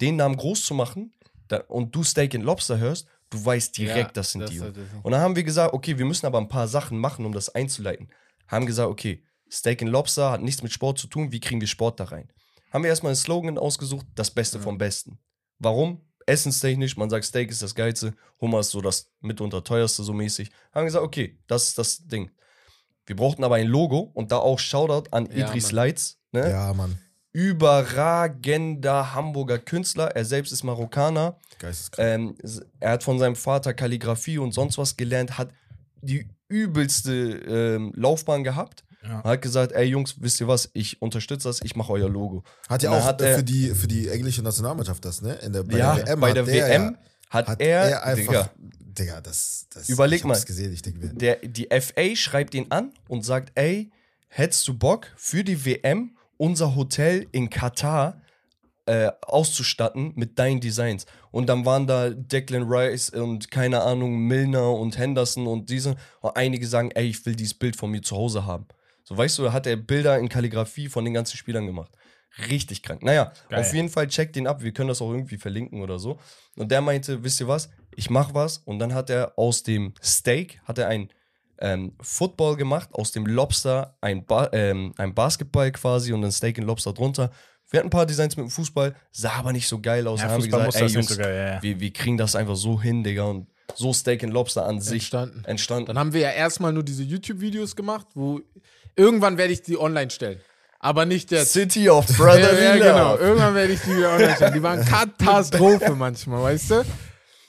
[0.00, 1.12] den Namen groß zu machen
[1.48, 4.58] da, und du Steak and Lobster hörst, du weißt direkt, Ja, das sind das die.
[4.58, 4.70] das.
[5.02, 7.50] Und dann haben wir gesagt, okay, wir müssen aber ein paar Sachen machen, um das
[7.54, 8.08] einzuleiten.
[8.46, 11.68] Haben gesagt, okay, Steak and Lobster hat nichts mit Sport zu tun, wie kriegen wir
[11.68, 12.30] Sport da rein?
[12.70, 15.18] Haben wir erstmal einen Slogan ausgesucht, das Beste vom Besten.
[15.58, 16.02] Warum?
[16.26, 20.50] Essenstechnisch, man sagt, Steak ist das Geilste, Hummer ist so das mitunter teuerste, so mäßig.
[20.74, 22.30] Haben gesagt, okay, das ist das Ding.
[23.06, 25.74] Wir brauchten aber ein Logo und da auch Shoutout an Ja, Idris Mann.
[25.76, 26.50] Leitz, ne?
[26.50, 26.98] Ja, Mann.
[27.32, 30.14] überragender Hamburger Künstler.
[30.14, 31.38] Er selbst ist Marokkaner.
[31.58, 32.38] Geisteskrank.
[32.44, 35.50] Ähm, er hat von seinem Vater Kalligrafie und sonst was gelernt, hat
[36.02, 38.84] die übelste ähm, Laufbahn gehabt.
[39.02, 39.22] Ja.
[39.22, 42.42] Hat gesagt, ey Jungs, wisst ihr was, ich unterstütze das, ich mache euer Logo.
[42.68, 45.34] Hat ja auch hat äh, er- für, die, für die englische Nationalmannschaft das, ne?
[45.34, 46.20] In der, bei ja, der WM.
[46.20, 46.98] bei hat der der WM ja,
[47.30, 48.48] hat, hat er, er, einfach.
[48.48, 48.50] Digga,
[48.98, 49.88] Digga, das, das.
[49.88, 50.40] Überleg ich mal.
[50.40, 53.90] gesehen, ich denke der, die FA schreibt ihn an und sagt, ey,
[54.28, 58.20] hättest du Bock für die WM unser Hotel in Katar
[58.86, 61.04] äh, auszustatten mit deinen Designs.
[61.30, 65.94] Und dann waren da Declan Rice und keine Ahnung, Milner und Henderson und diese.
[66.20, 68.66] Und einige sagen, ey, ich will dieses Bild von mir zu Hause haben.
[69.08, 71.90] So, weißt du, da hat er Bilder in Kalligrafie von den ganzen Spielern gemacht.
[72.50, 73.02] Richtig krank.
[73.02, 73.60] Naja, Geil.
[73.60, 74.62] auf jeden Fall checkt den ab.
[74.62, 76.18] Wir können das auch irgendwie verlinken oder so.
[76.56, 77.70] Und der meinte, wisst ihr was?
[77.96, 78.58] Ich mach was.
[78.58, 81.08] Und dann hat er aus dem Steak, hat er ein
[81.58, 86.58] ähm, Football gemacht, aus dem Lobster ein, ba ähm, ein Basketball quasi und ein Steak
[86.58, 87.30] und Lobster drunter.
[87.70, 90.20] Wir hatten ein paar Designs mit dem Fußball, sah aber nicht so geil aus.
[90.20, 91.62] Ja, haben wir gesagt, ey Jungs, so geil, ja, ja.
[91.62, 93.24] Wir, wir kriegen das einfach so hin, Digga.
[93.24, 95.44] Und so Steak and Lobster an sich Entstanden.
[95.44, 95.86] entstanden.
[95.86, 98.40] Dann haben wir ja erstmal nur diese YouTube-Videos gemacht, wo
[98.98, 100.40] irgendwann werde ich die online stellen.
[100.80, 101.52] Aber nicht jetzt.
[101.52, 103.12] City of Ja, Brotherly ja, genau.
[103.14, 103.22] Love.
[103.24, 104.54] Irgendwann werde ich die wieder online stellen.
[104.54, 106.84] Die waren Katastrophe manchmal, weißt du?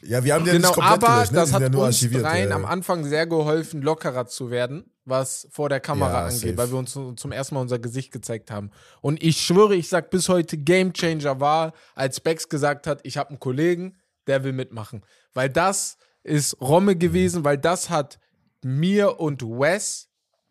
[0.01, 1.37] Ja, wir haben den Genau, nicht komplett aber gelöscht, ne?
[1.39, 2.55] das hat ja uns rein ja.
[2.55, 6.57] am Anfang sehr geholfen, lockerer zu werden, was vor der Kamera Ja, angeht, safe.
[6.57, 8.71] weil wir uns zum ersten Mal unser Gesicht gezeigt haben.
[9.01, 13.29] Und ich schwöre, ich sag bis heute Gamechanger war, als Bex gesagt hat, ich habe
[13.31, 15.03] einen Kollegen, der will mitmachen.
[15.33, 18.19] Weil das ist Romme gewesen, weil das hat
[18.63, 20.08] mir und Wes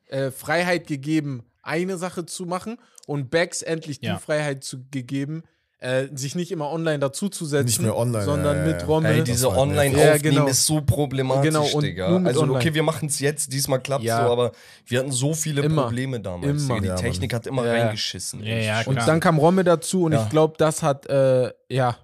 [0.08, 4.18] äh, Freiheit gegeben, eine Sache zu machen und Bex endlich die Ja.
[4.18, 5.42] Freiheit zu, gegeben,
[5.80, 8.86] äh, sich nicht immer online dazuzusetzen, Nicht mehr online, sondern ja, ja, mit ja.
[8.88, 9.08] Romme.
[9.10, 10.46] Ey, diese Das war online Ja, genau.
[10.48, 12.16] ist so problematisch, Genau, und Digga.
[12.24, 12.74] Also, okay, online.
[12.74, 14.24] wir machen es jetzt, diesmal klappt Ja.
[14.26, 14.50] so, aber
[14.86, 15.82] wir hatten so viele Immer.
[15.84, 16.64] Probleme damals.
[16.64, 16.80] Immer.
[16.80, 16.88] Die.
[17.00, 18.40] Technik hat immer reingeschissen.
[18.42, 18.66] Ja, ey.
[18.66, 20.24] ja, Und dann kam Romme dazu und Ja.
[20.24, 21.96] ich glaube, das hat äh, ja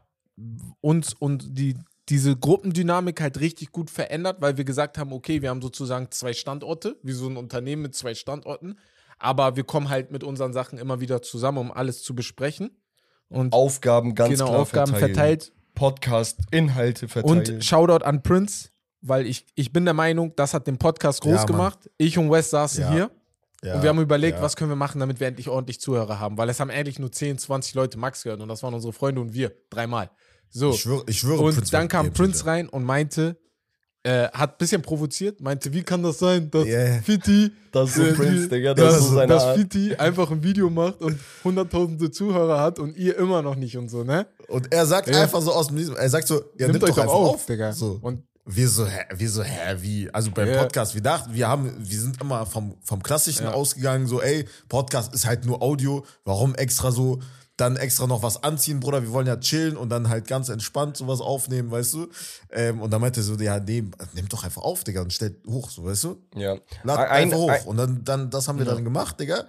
[0.80, 1.74] uns und die
[2.08, 6.32] diese Gruppendynamik halt richtig gut verändert, weil wir gesagt haben, okay, wir haben sozusagen zwei
[6.32, 8.78] Standorte, wie so ein Unternehmen mit zwei Standorten,
[9.18, 12.70] aber wir kommen halt mit unseren Sachen immer wieder zusammen, um alles zu besprechen
[13.28, 15.14] und Aufgaben ganz genau klar Aufgaben verteilen.
[15.14, 17.56] verteilt Podcast, Inhalte verteilen.
[17.56, 18.68] und Shoutout an Prince,
[19.00, 21.90] weil ich, ich bin der Meinung, das hat den Podcast groß Ja, gemacht.
[21.98, 22.90] Ich und Wes saßen Ja.
[22.92, 23.10] hier
[23.64, 26.36] Ja, und wir haben überlegt, was können wir machen, damit wir endlich ordentlich Zuhörer haben,
[26.36, 29.22] weil es haben eigentlich nur 10, 20 Leute max gehört und das waren unsere Freunde
[29.22, 30.10] und wir, dreimal.
[30.54, 30.70] So.
[30.70, 32.28] Ich schwöre, ich schwöre Und Prince dann kam Gamechanger.
[32.28, 33.36] Prince rein und meinte,
[34.04, 37.00] äh, hat ein bisschen provoziert, meinte, wie kann das sein, dass Yeah.
[37.02, 42.10] Fitti, Das äh, Prince, Digga, das dass, so dass einfach ein Video macht und hunderttausende
[42.10, 44.26] Zuhörer hat und ihr immer noch nicht und so, ne?
[44.48, 45.22] Und er sagt Ja.
[45.22, 47.46] einfach so aus dem Nichts- er sagt so, ja, Nimmt nimmt, euch doch auf, auf,
[47.46, 47.72] Digga.
[47.72, 47.98] So.
[48.02, 50.10] Und wir so, hä, wir so, hä, wie?
[50.12, 50.58] Also beim Ja.
[50.62, 53.52] Podcast, wir dachten, wir haben, wir sind immer vom, vom Klassischen Ja.
[53.54, 57.20] ausgegangen, so, ey, Podcast ist halt nur Audio, warum extra so,
[57.56, 60.96] dann extra noch was anziehen, Bruder, wir wollen ja chillen und dann halt ganz entspannt
[60.96, 62.08] sowas aufnehmen, weißt du?
[62.50, 65.46] Ähm, und dann meinte er so, ja, nee, nimm doch einfach auf, Digga, und stellt
[65.46, 66.16] hoch, so, weißt du?
[66.34, 66.56] ja.
[66.82, 67.50] Lad Ein- einfach hoch.
[67.50, 69.44] ein- und dann, dann, das haben wir dann gemacht, Digga.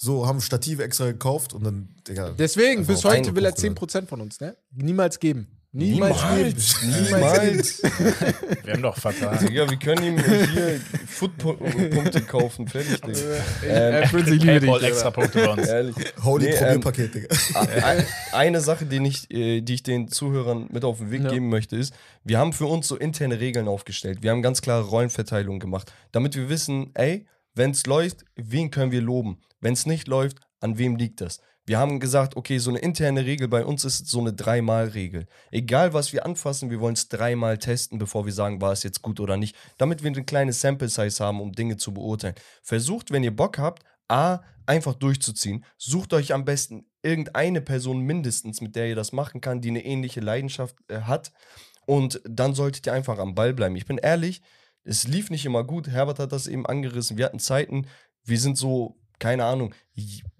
[0.00, 2.30] So, haben Stative extra gekauft und dann, Digga.
[2.38, 3.76] deswegen, bis heute will er hochgeladen.
[3.76, 4.56] 10% von uns, ne?
[4.70, 5.48] Niemals geben.
[5.78, 6.82] Niemals.
[6.82, 6.82] Niemals.
[6.82, 7.82] Niemals.
[8.64, 9.38] Wir haben doch Vertrag.
[9.38, 12.66] Digga, wir können ihm hier Footpunkte kaufen.
[12.66, 13.18] Fertig, Digga.
[13.66, 14.70] Äh, Prinz, ich liebe dich.
[14.74, 14.86] Digga.
[14.88, 15.68] extra Punkte bei uns.
[15.68, 15.94] Ehrlich.
[16.22, 17.28] Holy Nee, ähm, Probierpaket, Digga.
[17.86, 21.30] Ein- Eine Sache, die ich, äh, die ich den Zuhörern mit auf den Weg Ja.
[21.30, 24.18] geben möchte, ist, wir haben für uns so interne Regeln aufgestellt.
[24.22, 28.90] Wir haben ganz klare Rollenverteilung gemacht, damit wir wissen, ey, wenn es läuft, wen können
[28.92, 29.38] wir loben?
[29.60, 31.40] Wenn es nicht läuft, an wem liegt das?
[31.68, 35.26] Wir haben gesagt, okay, so eine interne Regel bei uns ist so eine Dreimal-Regel.
[35.50, 39.02] Egal, was wir anfassen, wir wollen es dreimal testen, bevor wir sagen, war es jetzt
[39.02, 39.54] gut oder nicht.
[39.76, 42.36] Damit wir eine kleine Sample-Size haben, um Dinge zu beurteilen.
[42.62, 45.62] Versucht, wenn ihr Bock habt, A, einfach durchzuziehen.
[45.76, 49.84] Sucht euch am besten irgendeine Person mindestens, mit der ihr das machen kann, die eine
[49.84, 51.32] ähnliche Leidenschaft äh, hat.
[51.84, 53.76] Und dann solltet ihr einfach am Ball bleiben.
[53.76, 54.40] Ich bin ehrlich,
[54.84, 55.88] es lief nicht immer gut.
[55.88, 57.18] Herbert hat das eben angerissen.
[57.18, 57.86] Wir hatten Zeiten,
[58.24, 59.74] wir sind so, keine Ahnung,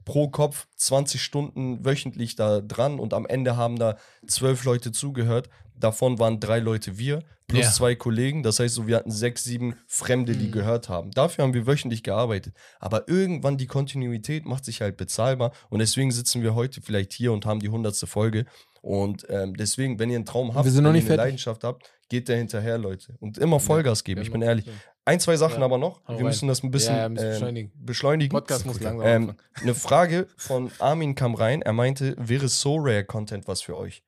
[0.08, 5.50] pro Kopf 20 Stunden wöchentlich da dran und am Ende haben da zwölf Leute zugehört.
[5.78, 7.70] Davon waren drei Leute wir, plus Ja.
[7.70, 8.42] zwei Kollegen.
[8.42, 11.10] Das heißt, so, wir hatten sechs, sieben Fremde, die gehört haben.
[11.12, 12.54] Dafür haben wir wöchentlich gearbeitet.
[12.80, 17.32] Aber irgendwann die Kontinuität macht sich halt bezahlbar und deswegen sitzen wir heute vielleicht hier
[17.32, 18.46] und haben die hundertste Folge.
[18.80, 21.16] Und ähm, deswegen, wenn ihr einen Traum habt, Wir sind noch wenn nicht ihr eine
[21.16, 21.24] fertig.
[21.32, 23.14] Leidenschaft habt, geht da hinterher, Leute.
[23.20, 24.64] Und immer Vollgas geben, ich bin ehrlich.
[25.08, 25.64] Ein, zwei Sachen Ja.
[25.64, 26.00] aber noch.
[26.06, 26.24] Hau Wir rein.
[26.26, 27.72] müssen das ein bisschen, Ja, ja, müssen ähm, beschleunigen.
[27.76, 28.30] beschleunigen.
[28.30, 31.62] Podcast muss langsam Ähm, eine Frage von Armin kam rein.
[31.62, 34.02] Er meinte, wäre So-Rare-Content was für euch?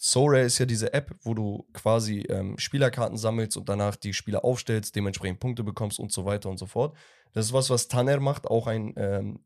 [0.00, 4.44] So-Rare ist ja diese App, wo du quasi ähm, Spielerkarten sammelst und danach die Spieler
[4.44, 6.96] aufstellst, dementsprechend Punkte bekommst und so weiter und so fort.
[7.32, 9.40] Das ist was, was Tanner macht, auch ein ähm,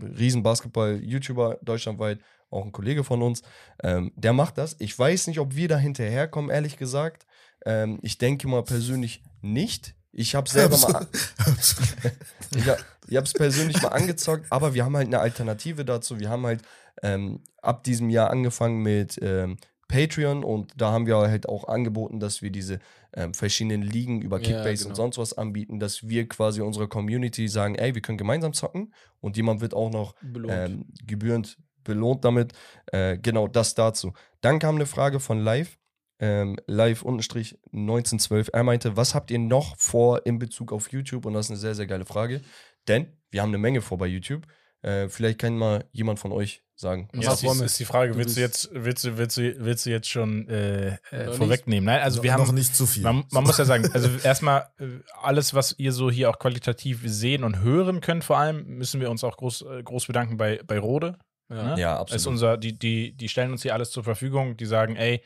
[0.00, 2.20] riesen Basketball-YouTuber deutschlandweit,
[2.50, 3.42] auch ein Kollege von uns.
[3.82, 4.76] Ähm, der macht das.
[4.78, 7.26] Ich weiß nicht, ob wir da hinterherkommen, ehrlich gesagt.
[7.64, 9.94] Ähm, ich denke mal persönlich nicht.
[10.12, 11.06] Ich habe selber mal
[12.56, 16.20] ich, hab- ich habe es persönlich mal angezockt, aber wir haben halt eine Alternative dazu.
[16.20, 16.62] Wir haben halt
[17.02, 19.56] ähm, ab diesem Jahr angefangen mit ähm,
[19.88, 22.78] Patreon und da haben wir halt auch angeboten, dass wir diese
[23.14, 24.88] ähm, verschiedenen Ligen über Ja, Kickbase genau.
[24.90, 28.94] und sonst was anbieten, dass wir quasi unserer Community sagen, ey, wir können gemeinsam zocken
[29.20, 30.54] und jemand wird auch noch Belohnt.
[30.54, 32.52] ähm, gebührend belohnt damit.
[32.86, 34.12] Äh, genau, das dazu.
[34.40, 35.78] Dann kam eine Frage von Live,
[36.22, 38.50] ähm, Live-1912.
[38.52, 41.26] Er meinte, was habt ihr noch vor in Bezug auf YouTube?
[41.26, 42.42] Und das ist eine sehr, sehr geile Frage.
[42.86, 44.46] Denn wir haben eine Menge vor bei YouTube.
[44.82, 47.08] Äh, vielleicht kann mal jemand von euch sagen.
[47.14, 49.64] Ja, Ja, Was ist, ist die Frage, Du willst du jetzt, willst du, willst du,
[49.64, 51.86] willst du jetzt schon äh, Noch äh, vorwegnehmen?
[51.86, 53.02] Nein, also wir noch haben, nicht zu viel.
[53.02, 54.86] man, man muss ja sagen, also erstmal äh,
[55.20, 59.10] alles, was ihr so hier auch qualitativ sehen und hören könnt, vor allem müssen wir
[59.10, 61.18] uns auch groß, äh, groß bedanken bei, bei Rode.
[61.48, 61.74] Ja.
[61.74, 61.80] ne?
[61.80, 62.34] Ja, Das ist absolut.
[62.34, 64.56] unser, die, die, die stellen uns hier alles zur Verfügung.
[64.56, 65.22] Die sagen, ey,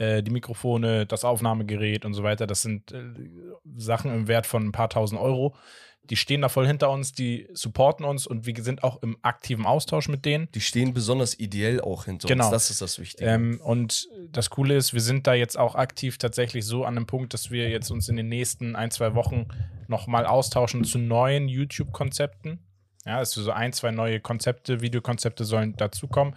[0.00, 3.02] äh, die Mikrofone, das Aufnahmegerät und so weiter, das sind äh,
[3.76, 5.54] Sachen im Wert von ein paar tausend Euro.
[6.04, 9.66] Die stehen da voll hinter uns, die supporten uns und wir sind auch im aktiven
[9.66, 10.48] Austausch mit denen.
[10.52, 12.46] Die stehen besonders ideell auch hinter Genau.
[12.46, 12.52] uns.
[12.52, 13.30] Das ist das Wichtige.
[13.30, 17.06] Ähm, und das Coole ist, wir sind da jetzt auch aktiv tatsächlich so an einem
[17.06, 19.46] Punkt, dass wir jetzt uns in den nächsten ein, zwei Wochen
[19.86, 22.58] nochmal austauschen zu neuen YouTube-Konzepten.
[23.04, 26.34] Ja, also so ein, zwei neue Konzepte, Videokonzepte sollen dazukommen.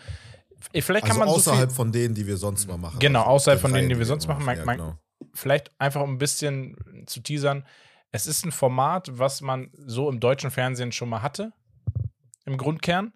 [0.72, 3.00] Vielleicht kann also man so außerhalb viel, von denen, die wir sonst mal machen.
[3.00, 4.46] Genau, außerhalb von denen, die wir sonst machen.
[4.46, 4.98] Man- Ja, man- genau.
[5.34, 6.76] vielleicht einfach um ein bisschen
[7.08, 7.66] zu teasern.
[8.12, 11.52] Es ist ein Format, was man so im deutschen Fernsehen schon mal hatte,
[12.46, 13.14] im Grundkern,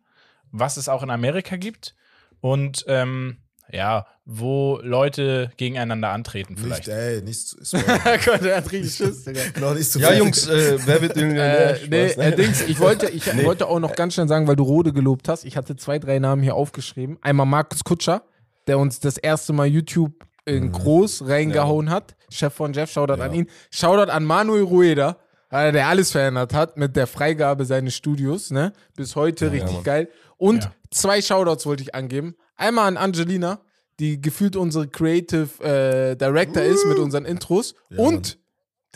[0.51, 1.95] was es auch in Amerika gibt
[2.41, 3.38] und ähm,
[3.71, 6.88] ja, wo Leute gegeneinander antreten vielleicht.
[6.88, 7.84] Nicht, ey, nicht zu, sorry.
[8.25, 9.41] Gott, der hat richtig Schiss, Digga.
[9.60, 10.13] noch nicht zu ja.
[10.13, 11.82] Jungs, äh, wer wird Millionär?
[11.82, 12.36] Äh, nee, Spaß, äh, ne?
[12.36, 15.45] Dings, ich wollte, ich wollte auch noch ganz schnell sagen, weil du Rode gelobt hast.
[15.45, 17.17] Ich hatte zwei, drei Namen hier aufgeschrieben.
[17.21, 18.23] Einmal Markus Kutscher,
[18.67, 20.13] der uns das erste Mal YouTube
[20.45, 22.15] in groß reingehauen hat.
[22.30, 23.25] Chef von Jeff, Shoutout Ja.
[23.25, 23.47] an ihn.
[23.69, 25.17] Shoutout an Manuel Rueda,
[25.51, 28.51] äh, der alles verändert hat mit der Freigabe seines Studios.
[28.51, 28.71] Ne?
[28.95, 29.84] Bis heute richtig Mann.
[29.84, 30.10] geil.
[30.38, 30.71] Und Ja.
[30.91, 32.36] zwei Shoutouts wollte ich angeben.
[32.58, 33.60] Einmal an Angelina,
[34.00, 37.74] die gefühlt unsere Creative äh, Director ist mit unseren Intros.
[37.89, 38.38] Ja, und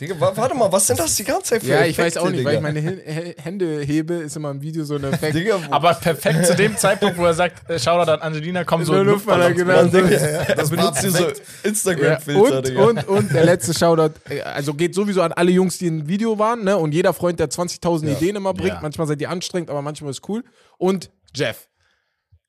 [0.00, 2.22] Digga, wa- warte mal, was sind das die ganze Zeit für ja, ich weiß auch
[2.26, 2.96] Effekte, nicht, weil ich Digga?
[3.04, 5.34] meine H- Hände hebe, ist immer im Video so ein Effekt.
[5.36, 8.94] Digga, Aber perfekt zu dem Zeitpunkt, wo er sagt, äh, Shoutout an Angelina, kommen so
[8.94, 9.92] So Luftballer, Luftballons.
[9.92, 10.06] genau.
[10.08, 11.42] Digga, Ja, ja, das benutzt ihr so perfekt.
[11.62, 12.82] Ja, Instagram-Filter, und, Digga.
[12.84, 16.38] und, und der letzte Shoutout, äh, also geht sowieso an alle Jungs, die im Video
[16.38, 16.76] waren, ne?
[16.78, 18.12] Und jeder Freund, der 20.000 Ja.
[18.16, 18.74] Ideen immer bringt.
[18.74, 18.80] Ja.
[18.80, 20.42] Manchmal seid ihr anstrengend, aber manchmal ist cool.
[20.78, 21.68] Und Jeff.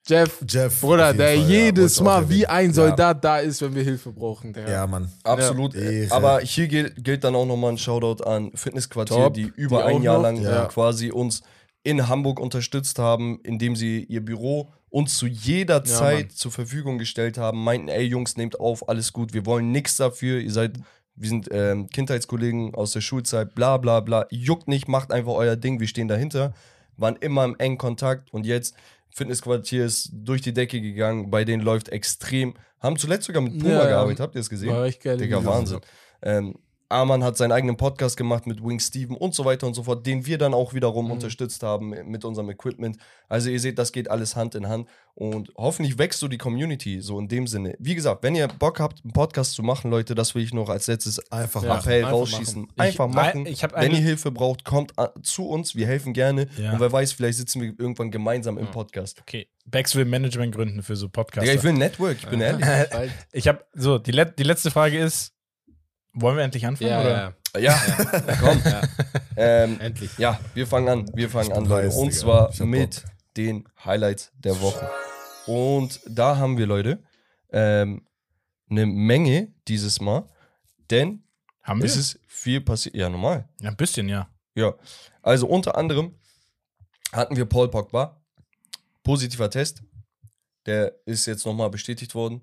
[0.05, 0.81] Jeff, Jeff.
[0.81, 4.11] Bruder, der Fall, ja, jedes auch Mal wie ein Soldat da ist, wenn wir Hilfe
[4.11, 4.51] brauchen.
[4.51, 4.69] Der.
[4.69, 5.09] Ja, Mann.
[5.23, 5.75] Absolut.
[5.75, 6.11] Ehre.
[6.13, 9.33] Aber hier gilt, gilt dann auch nochmal ein Shoutout an Fitnessquartier, Top.
[9.33, 10.23] die über Die ein Jahr noch.
[10.23, 10.65] lang Ja.
[10.65, 11.41] quasi uns
[11.83, 16.35] in Hamburg unterstützt haben, indem sie ihr Büro uns zu jeder Ja, Zeit Mann.
[16.35, 20.39] zur Verfügung gestellt haben, meinten, ey Jungs, nehmt auf, alles gut, wir wollen nichts dafür,
[20.39, 20.73] ihr seid,
[21.15, 25.55] wir sind ähm, Kindheitskollegen aus der Schulzeit, bla bla bla, juckt nicht, macht einfach euer
[25.55, 26.53] Ding, wir stehen dahinter,
[26.95, 28.75] waren immer im engen Kontakt und jetzt
[29.13, 32.55] Fitnessquartier ist durch die Decke gegangen, bei denen läuft extrem.
[32.79, 34.69] Haben zuletzt sogar mit Puma Ja, gearbeitet, habt ihr es gesehen?
[34.69, 35.17] War echt geil.
[35.17, 35.79] Digga, Wahnsinn.
[36.21, 36.55] Ähm,
[36.93, 40.05] Arman hat seinen eigenen Podcast gemacht mit Wing Steven und so weiter und so fort,
[40.07, 41.11] den wir dann auch wiederum Mhm.
[41.11, 42.97] unterstützt haben mit unserem Equipment.
[43.27, 47.01] Also ihr seht, das geht alles Hand in Hand und hoffentlich wächst so die Community,
[47.01, 47.75] so in dem Sinne.
[47.79, 50.69] Wie gesagt, wenn ihr Bock habt, einen Podcast zu machen, Leute, das will ich noch
[50.69, 51.79] als letztes Einfach Ja.
[51.79, 52.61] Appell einfach rausschießen.
[52.61, 52.73] machen.
[52.77, 53.45] Einfach Ich- machen.
[53.45, 56.47] ich wenn ihr Hilfe braucht, kommt zu uns, wir helfen gerne.
[56.57, 56.73] Ja.
[56.73, 59.19] Und wer weiß, vielleicht sitzen wir irgendwann gemeinsam im Podcast.
[59.21, 61.49] Okay, Bex will Management gründen für so Podcasts.
[61.49, 62.65] Digga, ich will ein Network, ich bin ehrlich.
[63.31, 65.32] Ich habe so die, let die letzte Frage ist,
[66.13, 67.35] wollen wir endlich anfangen Ja, oder?
[67.57, 68.61] ja, Ja, komm.
[68.65, 68.81] ja.
[69.35, 70.15] Ähm, Endlich.
[70.19, 71.11] Ja, wir fangen an.
[71.15, 71.89] Wir fangen an, Leute.
[71.95, 73.03] Und zwar mit
[73.35, 74.87] den Highlights der Woche.
[75.47, 77.01] Und da haben wir, Leute,
[77.51, 78.05] ähm,
[78.69, 80.27] eine Menge dieses Mal.
[80.91, 81.23] Denn
[81.63, 81.85] Haben wir?
[81.87, 82.93] es ist viel passiert.
[82.95, 83.49] Ja, normal.
[83.59, 84.29] ja, ein bisschen, ja.
[84.53, 84.75] Ja.
[85.23, 86.13] Also unter anderem
[87.11, 88.21] hatten wir Paul Pogba.
[89.03, 89.81] Positiver Test.
[90.67, 92.41] Der ist jetzt nochmal bestätigt worden.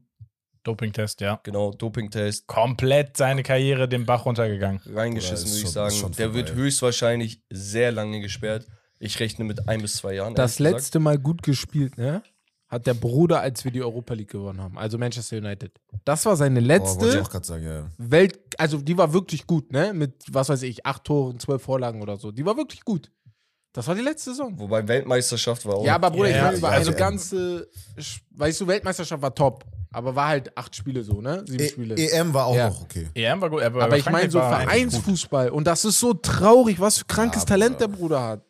[0.62, 1.40] Dopingtest, ja.
[1.42, 2.46] Genau, Dopingtest.
[2.46, 4.80] Komplett seine Karriere den Bach runtergegangen.
[4.86, 6.12] Reingeschissen, würde ich sagen.
[6.18, 8.66] Der wird höchstwahrscheinlich sehr lange gesperrt.
[8.98, 10.34] Ich rechne mit ein bis zwei Jahren.
[10.34, 12.22] Das letzte Mal gut gespielt, ne?
[12.68, 14.78] Hat der Bruder, als wir die Europa League gewonnen haben.
[14.78, 15.72] Also Manchester United.
[16.04, 17.90] Das war seine Oh, wollte ich letzte auch gerade sagen, ja.
[17.98, 18.38] Welt.
[18.58, 19.92] Also die war wirklich gut, ne?
[19.92, 22.30] Mit, was weiß ich, acht Toren, zwölf Vorlagen oder so.
[22.30, 23.10] Die war wirklich gut.
[23.72, 24.58] Das war die letzte Saison.
[24.58, 25.84] Wobei Weltmeisterschaft war auch.
[25.84, 27.68] Ja, aber Bruder, ich Ja, meine, über also, eine ganze,
[28.30, 31.44] weißt du, Weltmeisterschaft war top, aber war halt acht Spiele so, ne?
[31.46, 31.94] Sieben E Spiele.
[31.96, 32.68] EM war auch Ja.
[32.68, 33.08] noch okay.
[33.14, 34.38] EM war gut, aber, aber ich meine so.
[34.40, 38.42] Vereinsfußball und das ist so traurig, was für krankes Ja, Talent der Bruder hat.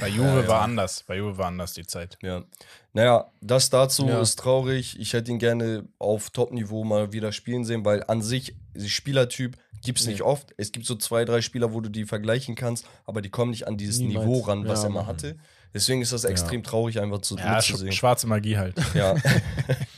[0.00, 1.02] Bei Juve war anders.
[1.06, 2.16] Bei Juve war anders die Zeit.
[2.22, 2.44] Ja.
[2.92, 4.20] Naja, das dazu Ja.
[4.20, 4.96] ist traurig.
[5.00, 8.54] Ich hätte ihn gerne auf Top-Niveau mal wieder spielen sehen, weil an sich,
[8.86, 10.54] Spielertyp gibt es nicht oft.
[10.58, 13.66] Es gibt so zwei, drei Spieler, wo du die vergleichen kannst, aber die kommen nicht
[13.66, 14.26] an dieses Niemals.
[14.26, 14.88] Niveau ran, was Ja.
[14.88, 15.36] er mal hatte.
[15.74, 17.92] Deswegen ist das extrem traurig, einfach zu, Ja, sch mitzusehen.
[17.92, 18.76] schwarze Magie halt.
[18.94, 19.14] Ja.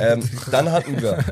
[0.00, 1.24] ähm, dann hatten wir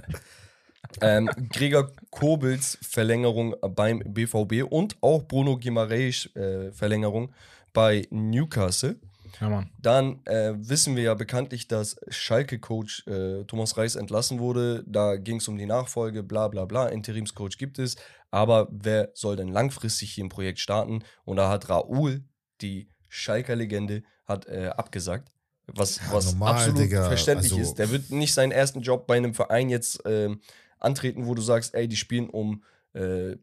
[1.01, 7.33] ähm, Gregor Kobels Verlängerung beim BVB und auch Bruno Guimaraes äh, Verlängerung
[7.73, 8.97] bei Newcastle.
[9.41, 9.65] Ja.
[9.81, 14.85] Dann äh, wissen wir ja bekanntlich, dass Schalke-Coach äh, Thomas Reis entlassen wurde.
[14.87, 16.87] Da ging es um die Nachfolge, bla bla bla.
[16.87, 17.97] Interimscoach gibt es.
[18.31, 21.03] Aber wer soll denn langfristig hier im Projekt starten?
[21.25, 22.25] Und da hat Raoul,
[22.61, 25.34] die Schalker Legende, hat äh, abgesagt.
[25.66, 27.07] Was, Ja, was normal, absolut Digga.
[27.09, 27.74] verständlich Also- ist.
[27.79, 30.40] Der wird nicht seinen ersten Job bei einem Verein jetzt ähm,
[30.79, 33.37] antreten, wo du sagst, ey, die spielen um äh,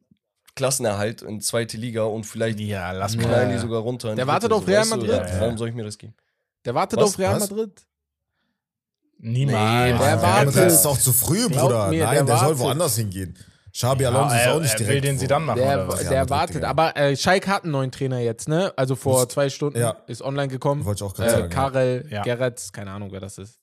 [0.55, 3.23] Klassenerhalt in zweite Liga und vielleicht Ja, lass mal.
[3.23, 4.13] knallen die sogar runter.
[4.15, 5.11] Der wartet auf Real weißt du, Madrid.
[5.11, 5.41] ja, Ja.
[5.41, 6.13] Warum soll ich mir das geben?
[6.65, 7.05] Der wartet Was?
[7.09, 7.49] auf Real Was?
[7.49, 7.71] Madrid.
[9.17, 9.93] Niemals.
[9.93, 10.55] Nee, der wartet.
[10.55, 11.87] Das ist auch zu früh, Glaub Bruder.
[11.89, 13.37] mir, Nein, der der, soll woanders hingehen.
[13.73, 14.93] Xabi Ja, Alonso ist auch nicht er direkt.
[14.95, 15.65] will den sie dann machen, Der?
[15.67, 16.63] Ja, der Madrid, wartet.
[16.65, 18.73] Aber äh, Schalke hat einen neuen Trainer jetzt, ne?
[18.75, 19.95] Also vor Muss- zwei Stunden Ja.
[20.07, 20.83] ist online gekommen.
[20.83, 21.43] Wollte ich auch gerade Äh, sagen.
[21.43, 21.49] ja.
[21.49, 22.23] Karel Ja.
[22.23, 23.59] Geretz, keine Ahnung, wer das ist.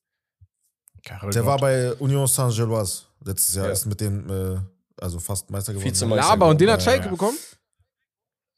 [1.04, 1.50] Karel Der Gott.
[1.50, 3.72] war bei Union Saint-Gilloise letztes Jahr, Ja.
[3.72, 4.58] ist mit dem, äh,
[5.00, 5.88] also fast Meister geworden.
[5.90, 6.26] Vizemeister.
[6.26, 7.10] Ja, aber und den hat Ja, Schalke ja.
[7.10, 7.36] bekommen?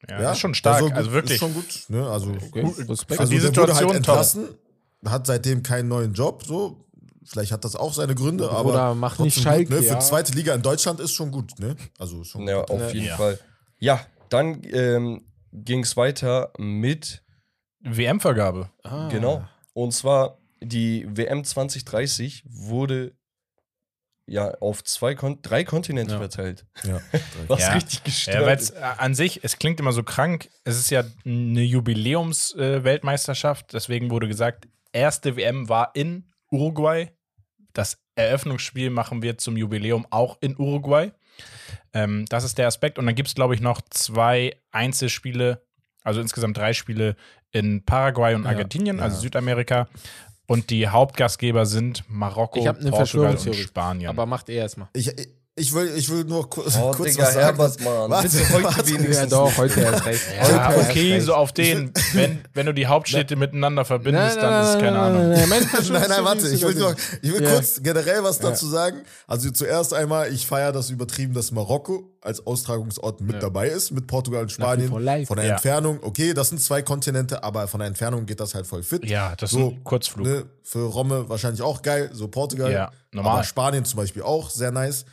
[0.08, 1.34] ja, das ist schon stark, so gut, also wirklich.
[1.34, 2.08] Ist schon gut, ne?
[2.08, 2.62] Also, Okay.
[2.62, 3.20] Gut, Respekt.
[3.20, 3.96] Also also die der wurde Situation halt top.
[3.96, 4.48] entlassen,
[5.04, 6.86] hat seitdem keinen neuen Job, so.
[7.24, 9.82] Vielleicht hat das auch seine Gründe, Bruder, aber mach trotzdem nicht gut, Schalke, ne?
[9.82, 10.00] Für ja.
[10.00, 11.76] zweite Liga in Deutschland ist schon gut, ne?
[11.98, 12.70] Also schon Ja, gut.
[12.70, 13.16] auf jeden Ja.
[13.16, 13.38] Fall.
[13.78, 17.22] Ja, dann ähm, ging es weiter mit,
[17.80, 18.70] WM-Vergabe.
[18.84, 19.08] Ah.
[19.08, 23.14] genau, und zwar die WM 2030 wurde
[24.26, 26.18] ja auf zwei, Kon drei Kontinente Ja.
[26.18, 26.66] verteilt.
[26.84, 27.00] Ja.
[27.48, 27.72] Was Ja.
[27.72, 28.76] richtig Ja, gestört weil ist.
[28.76, 30.48] an sich, es klingt immer so krank.
[30.64, 33.72] Es ist ja eine Jubiläums-Weltmeisterschaft.
[33.72, 37.10] Deswegen wurde gesagt, erste WM war in Uruguay.
[37.72, 41.12] Das Eröffnungsspiel machen wir zum Jubiläum auch in Uruguay.
[41.92, 42.98] Ähm, das ist der Aspekt.
[42.98, 45.62] Und dann gibt es, glaube ich, noch zwei Einzelspiele,
[46.02, 47.16] also insgesamt drei Spiele
[47.52, 49.88] in Paraguay und Argentinien, also Südamerika.
[50.46, 53.54] Und die Hauptgastgeber sind Marokko, Ich hab eine Portugal und.
[53.54, 54.08] Spanien.
[54.08, 54.88] Aber macht er erstmal.
[54.92, 55.12] Ich,
[55.60, 57.44] ich, will, ich will nur kurz, Oh, kurz Digga, was sagen.
[57.46, 58.10] Herbert, Mann.
[58.10, 58.86] Warte, Bitte heute warte.
[58.88, 59.16] wenigstens.
[59.16, 60.22] Ja, doch, heute erst recht.
[60.36, 61.26] Ja, erst okay, recht.
[61.26, 65.30] so auf den, wenn, wenn du die Hauptstädte miteinander verbindest, dann ist es keine Ahnung.
[65.30, 67.50] Nein, Nein, nein, warte, ich will, nur, ich will Ja.
[67.52, 69.02] kurz generell was dazu sagen.
[69.26, 74.06] Also zuerst einmal, ich feiere das übertrieben, dass Marokko als Austragungsort mit dabei ist, mit
[74.06, 74.92] Portugal und Spanien.
[75.02, 75.26] live.
[75.28, 75.52] Von der Ja.
[75.54, 79.04] Entfernung, okay, das sind zwei Kontinente, aber von der Entfernung geht das halt voll fit.
[79.08, 80.26] Ja, das ist So, ein Kurzflug.
[80.26, 82.70] Ne, für Romme wahrscheinlich auch geil, so Portugal.
[82.70, 83.32] Ja, normal.
[83.36, 85.04] Aber Spanien zum Beispiel auch sehr nice.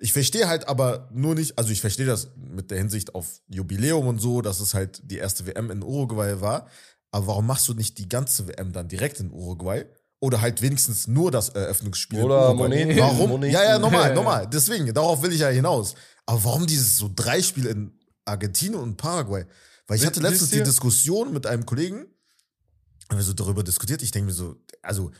[0.00, 4.06] Ich verstehe halt aber nur nicht, also ich verstehe das mit der Hinsicht auf Jubiläum
[4.06, 6.68] und so, dass es halt die erste WM in Uruguay war.
[7.10, 9.84] Aber warum machst du nicht die ganze WM dann direkt in Uruguay?
[10.20, 12.22] Oder halt wenigstens nur das Eröffnungsspiel.
[12.22, 12.54] Oder?
[12.54, 12.96] Moneten.
[12.98, 13.30] Warum?
[13.30, 13.52] Moneten.
[13.52, 14.14] Ja, ja, normal, Ja.
[14.14, 14.48] normal.
[14.48, 15.94] Deswegen, darauf will ich ja hinaus.
[16.26, 17.92] Aber warum dieses so drei Spiele in
[18.24, 19.46] Argentinien und Paraguay?
[19.86, 22.06] Weil ich hatte letztens die Diskussion mit einem Kollegen,
[23.08, 24.02] haben wir so darüber diskutiert.
[24.02, 25.10] Ich denke mir so, also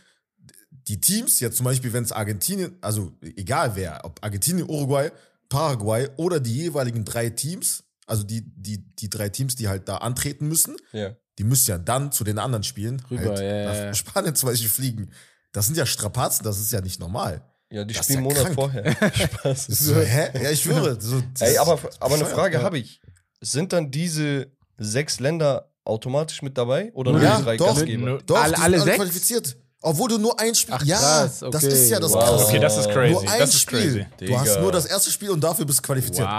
[0.89, 5.11] die Teams, jetzt zum Beispiel, wenn es Argentinien, also egal wer, ob Argentinien, Uruguay,
[5.49, 9.99] Paraguay oder die jeweiligen drei Teams, also die, die, die drei Teams, die halt da
[9.99, 11.15] antreten müssen, Ja.
[11.39, 13.95] die müssen ja dann zu den anderen Spielen Rüber, halt ja, ja, nach ja.
[13.95, 15.11] Spanien zum Beispiel fliegen.
[15.53, 17.43] Das sind ja Strapazen, das ist ja nicht normal.
[17.71, 18.55] Ja, die Das spielen einen ja Monat krank.
[18.55, 19.13] vorher.
[19.29, 19.67] Spaß.
[19.67, 20.31] So, hä?
[20.43, 20.99] Ja, ich schwöre.
[21.01, 22.63] So, Ey, aber, aber eine Frage ja.
[22.63, 23.01] habe ich.
[23.41, 26.91] Sind dann diese sechs Länder automatisch mit dabei?
[26.95, 27.75] Oder nur Ja, die drei doch.
[27.75, 28.19] Gastgeber?
[28.25, 28.97] Doch, Alle- die sind alle sechs?
[28.97, 29.57] qualifiziert.
[29.81, 30.75] Obwohl du nur ein Spiel.
[30.77, 31.69] Ach, ja, krass, das okay.
[31.69, 32.25] ist ja das Wow.
[32.25, 32.45] Krasse.
[32.47, 33.13] Okay, das ist crazy.
[33.13, 33.79] Nur ein das ist Spiel.
[34.19, 34.27] crazy.
[34.27, 36.27] Du hast nur das erste Spiel und dafür bist du qualifiziert.
[36.27, 36.35] Wow.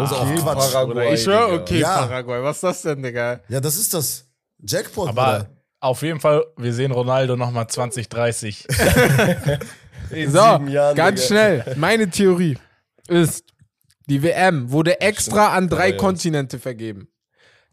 [0.00, 0.72] Also auch Okay, Quatsch.
[0.72, 1.62] Paraguay, Ich schwör, Digga.
[1.62, 1.96] okay, Ja.
[2.06, 2.42] Paraguay.
[2.42, 3.40] Was ist das denn, Digga?
[3.48, 4.24] Ja, das ist das.
[4.64, 5.48] Jackpot, Aber Bruder.
[5.80, 8.66] auf jeden Fall, wir sehen Ronaldo nochmal 2030.
[10.10, 11.26] In So, Jahren, ganz Digga.
[11.28, 11.74] schnell.
[11.78, 12.58] Meine Theorie
[13.08, 13.44] ist,
[14.08, 15.92] die WM wurde extra an drei.
[15.92, 17.08] Kontinente vergeben.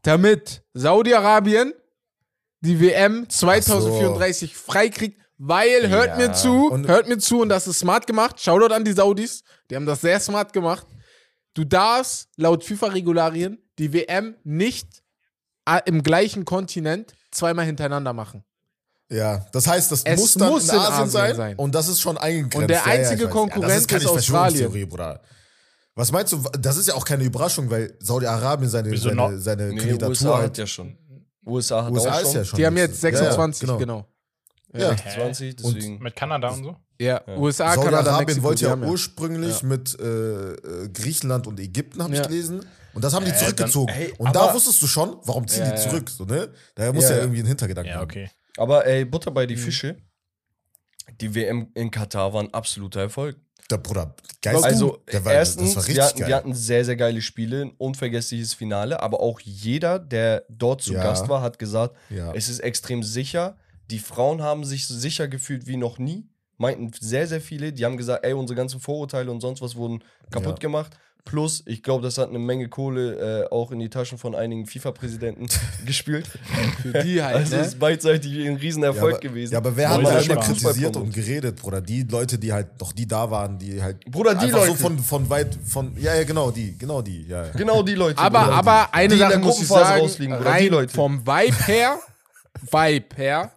[0.04, 1.74] Damit Saudi-Arabien
[2.62, 6.16] die WM 2034 freikriegt, weil, hört Ja.
[6.18, 8.40] mir zu, Und- hört mir zu, und das ist smart gemacht.
[8.42, 10.86] Shoutout an die Saudis, die haben das sehr smart gemacht.
[11.54, 14.88] Du darfst laut FIFA-Regularien die WM nicht
[15.68, 18.44] äh, im gleichen Kontinent zweimal hintereinander machen.
[19.12, 21.56] Ja, das heißt, das Es muss dann muss in in Asien, Asien sein, sein.
[21.58, 22.56] und das ist schon eingegrenzt.
[22.58, 23.34] Und der Ja, ja, einzige ich weiß.
[23.34, 24.90] Konkurrent ja, das ist, keine ist Australien.
[24.90, 25.22] Bruder.
[25.96, 29.70] Was meinst du, das ist ja auch keine Überraschung, weil Saudi-Arabien seine, Wieso seine, seine
[29.70, 30.46] Nee, Kandidatur USA halt.
[30.46, 30.98] hat ja schon.
[31.46, 32.36] USA hat USA auch ist schon.
[32.36, 32.58] ja schon.
[32.58, 33.78] Die haben jetzt Ja, ja, 26, genau.
[33.78, 34.06] genau.
[34.74, 34.96] Ja.
[34.96, 36.00] 20, deswegen.
[36.00, 36.76] Mit Kanada und so?
[37.00, 38.44] Ja, USA, Kanada, Mexiko.
[38.44, 42.22] wollte die ja haben ursprünglich mit äh, äh, Griechenland und Ägypten, habe Ja.
[42.22, 42.66] ich gelesen.
[42.94, 43.88] Und das haben die Äh, zurückgezogen.
[43.88, 45.90] dann- ey, und da wusstest du schon, warum ziehen Ja, die ja.
[45.90, 46.10] zurück.
[46.10, 46.50] So, ne?
[46.76, 47.22] Daher muss ja, Ja, ja.
[47.24, 48.04] irgendwie ein Hintergedanken Ja, haben.
[48.04, 48.30] okay.
[48.58, 49.60] Aber ey, Butter bei die Mhm.
[49.60, 49.98] Fische.
[51.22, 53.38] Die WM in Katar war ein absoluter Erfolg.
[53.70, 54.56] Der Bruder, geil.
[54.64, 59.20] Also war, erstens, wir, hatten, wir hatten sehr, sehr geile Spiele, ein unvergessliches Finale, aber
[59.20, 61.04] auch jeder, der dort zu Ja.
[61.04, 62.34] Gast war, hat gesagt, ja.
[62.34, 63.58] es ist extrem sicher.
[63.92, 66.28] Die Frauen haben sich so sicher gefühlt wie noch nie.
[66.58, 67.72] Meinten sehr, sehr viele.
[67.72, 70.60] Die haben gesagt, ey, unsere ganzen Vorurteile und sonst was wurden kaputt Ja.
[70.60, 70.98] gemacht.
[71.30, 74.66] Plus, ich glaube, das hat eine Menge Kohle äh, auch in die Taschen von einigen
[74.66, 75.48] FIFA-Präsidenten
[75.86, 76.28] gespielt.
[76.82, 77.68] Für die halt, Also es ne?
[77.68, 79.54] ist beidseitig ein Riesenerfolg ja, aber, gewesen.
[79.54, 81.82] Ja, aber wer hat da immer kritisiert und geredet, Bruder?
[81.82, 84.04] Die Leute, die halt noch die da waren, die halt.
[84.06, 84.70] Bruder, die Leute.
[84.70, 85.96] so von, von weit, von.
[86.00, 87.46] Ja, ja, genau, die, genau die, ja.
[87.46, 87.52] ja.
[87.52, 88.18] Genau die Leute.
[88.18, 88.56] Aber, Bruder.
[88.56, 90.94] aber eine die in Sache der muss ich sagen, rausfliegen, Bruder, die Leute.
[90.96, 92.00] vom Vibe her,
[92.72, 93.52] Vibe her,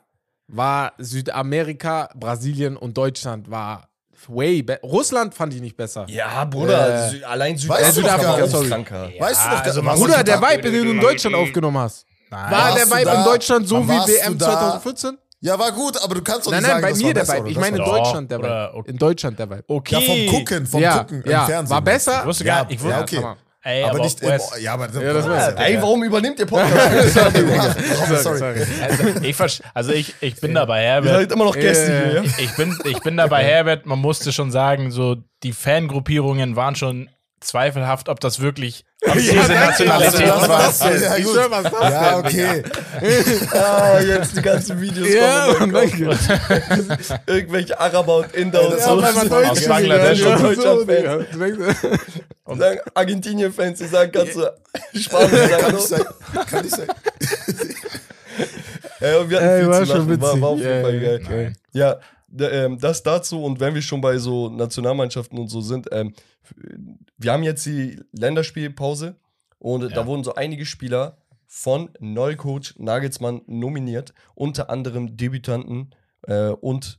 [0.47, 3.89] war Südamerika, Brasilien und Deutschland war
[4.29, 6.05] way be Russland fand ich nicht besser.
[6.09, 8.68] Ja, Bruder, Äh, Sü- allein weißt Südafrika du gar Sorry.
[8.68, 9.09] kranker.
[9.18, 12.51] Weißt du doch, also gar- Bruder, der Vibe, den du in Deutschland aufgenommen hast, Nein.
[12.51, 14.51] war der Vibe in Deutschland so wie WM du da?
[14.53, 15.18] 2014?
[15.45, 17.14] Ja, war gut, aber du kannst doch Nein, nicht nein, sagen, bei das mir war
[17.14, 17.51] der besser Vibe.
[17.51, 18.85] Ich meine in Deutschland der Vibe.
[18.87, 19.64] In Deutschland der Vibe.
[19.66, 19.95] Okay.
[19.95, 21.75] Ja, vom Gucken, vom ja, Gucken ja, im Fernsehen.
[21.75, 22.20] war besser.
[22.20, 22.81] Ich wusste gar Ja, nicht.
[22.81, 23.35] Ich ja, wusste, okay.
[23.64, 25.60] Ey, aber aber nicht im, West- ja, aber Ja, das ich.
[25.60, 27.14] Ey, warum übernimmt ihr Podcast?
[28.22, 28.38] sorry.
[28.38, 28.62] Sorry.
[28.82, 31.14] Also ich, also ich, ich bin dabei, Ihr Herbert.
[31.20, 32.22] seid immer noch Gäste hier, ja?
[32.38, 33.86] Ich bin, ich bin dabei, Herbert.
[33.86, 37.08] Man musste schon sagen, so die Fangruppierungen waren schon
[37.45, 38.84] zweifelhaft, ob das wirklich
[39.14, 39.55] diese danke.
[39.55, 40.49] Nationalität Also, das war.
[40.49, 40.80] war's.
[40.80, 41.36] Ja, Ich gut.
[41.51, 42.62] was ist das Ja, denn, okay.
[43.59, 45.74] Ah, jetzt die ganzen Videos Ja, kommen.
[45.74, 46.18] Oh danke.
[47.26, 49.03] Irgendwelche Araber und Inder und das so.
[49.03, 51.78] war Aus Bangladesch und ja, denkst-
[52.45, 54.51] Und sagen Argentinien-Fans, die sagen, kannst du
[55.01, 56.05] Spanien sagen.
[56.51, 56.86] Kann sein.
[59.01, 60.20] Ja, und wir hatten Ey, viel war zu schon lachen.
[60.22, 60.70] War, war auf witzig.
[60.72, 61.53] jeden Fall Ja, geil.
[61.72, 61.97] ja,
[62.39, 66.14] Ähm, das dazu und wenn wir schon bei so Nationalmannschaften und so sind, ähm,
[67.18, 69.16] wir haben jetzt die Länderspielpause
[69.59, 70.07] und da Ja.
[70.07, 75.95] wurden so einige Spieler von Neucoach Nagelsmann nominiert, unter anderem Debütanten
[76.26, 76.99] äh, und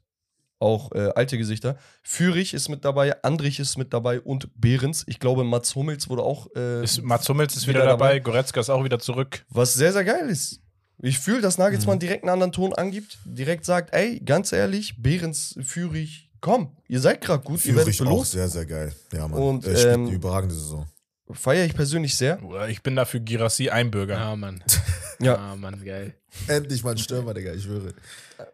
[0.59, 1.77] auch äh, alte Gesichter.
[2.03, 5.03] Fürich ist mit dabei, Andrich ist mit dabei und Behrens.
[5.07, 6.47] Ich glaube, Mats Hummels wurde auch.
[6.55, 8.19] Äh, Ist, Mats Hummels ist wieder, Wieder dabei, dabei.
[8.19, 9.45] Goretzka ist auch wieder zurück.
[9.49, 10.61] was sehr, sehr geil ist.
[11.05, 15.53] Ich fühle, dass Nagelsmann direkt einen anderen Ton angibt, direkt sagt, ey, ganz ehrlich, Behrens,
[15.61, 18.27] Fürich, komm, ihr seid gerade gut, ihr Führe werdet ich auch belohnt.
[18.27, 18.93] sehr, sehr geil.
[19.11, 19.37] Ja, Mann.
[19.37, 20.87] Und, er spielt ähm, eine überragende Saison.
[21.29, 22.39] Feiere ich persönlich sehr.
[22.69, 24.15] Ich bin dafür Girassi Einbürger.
[24.15, 24.63] Ja, Mann.
[25.19, 25.35] Ja.
[25.35, 26.15] Ah, Mann, geil.
[26.47, 27.93] Endlich mal ein Stürmer, Digga, ich schwöre.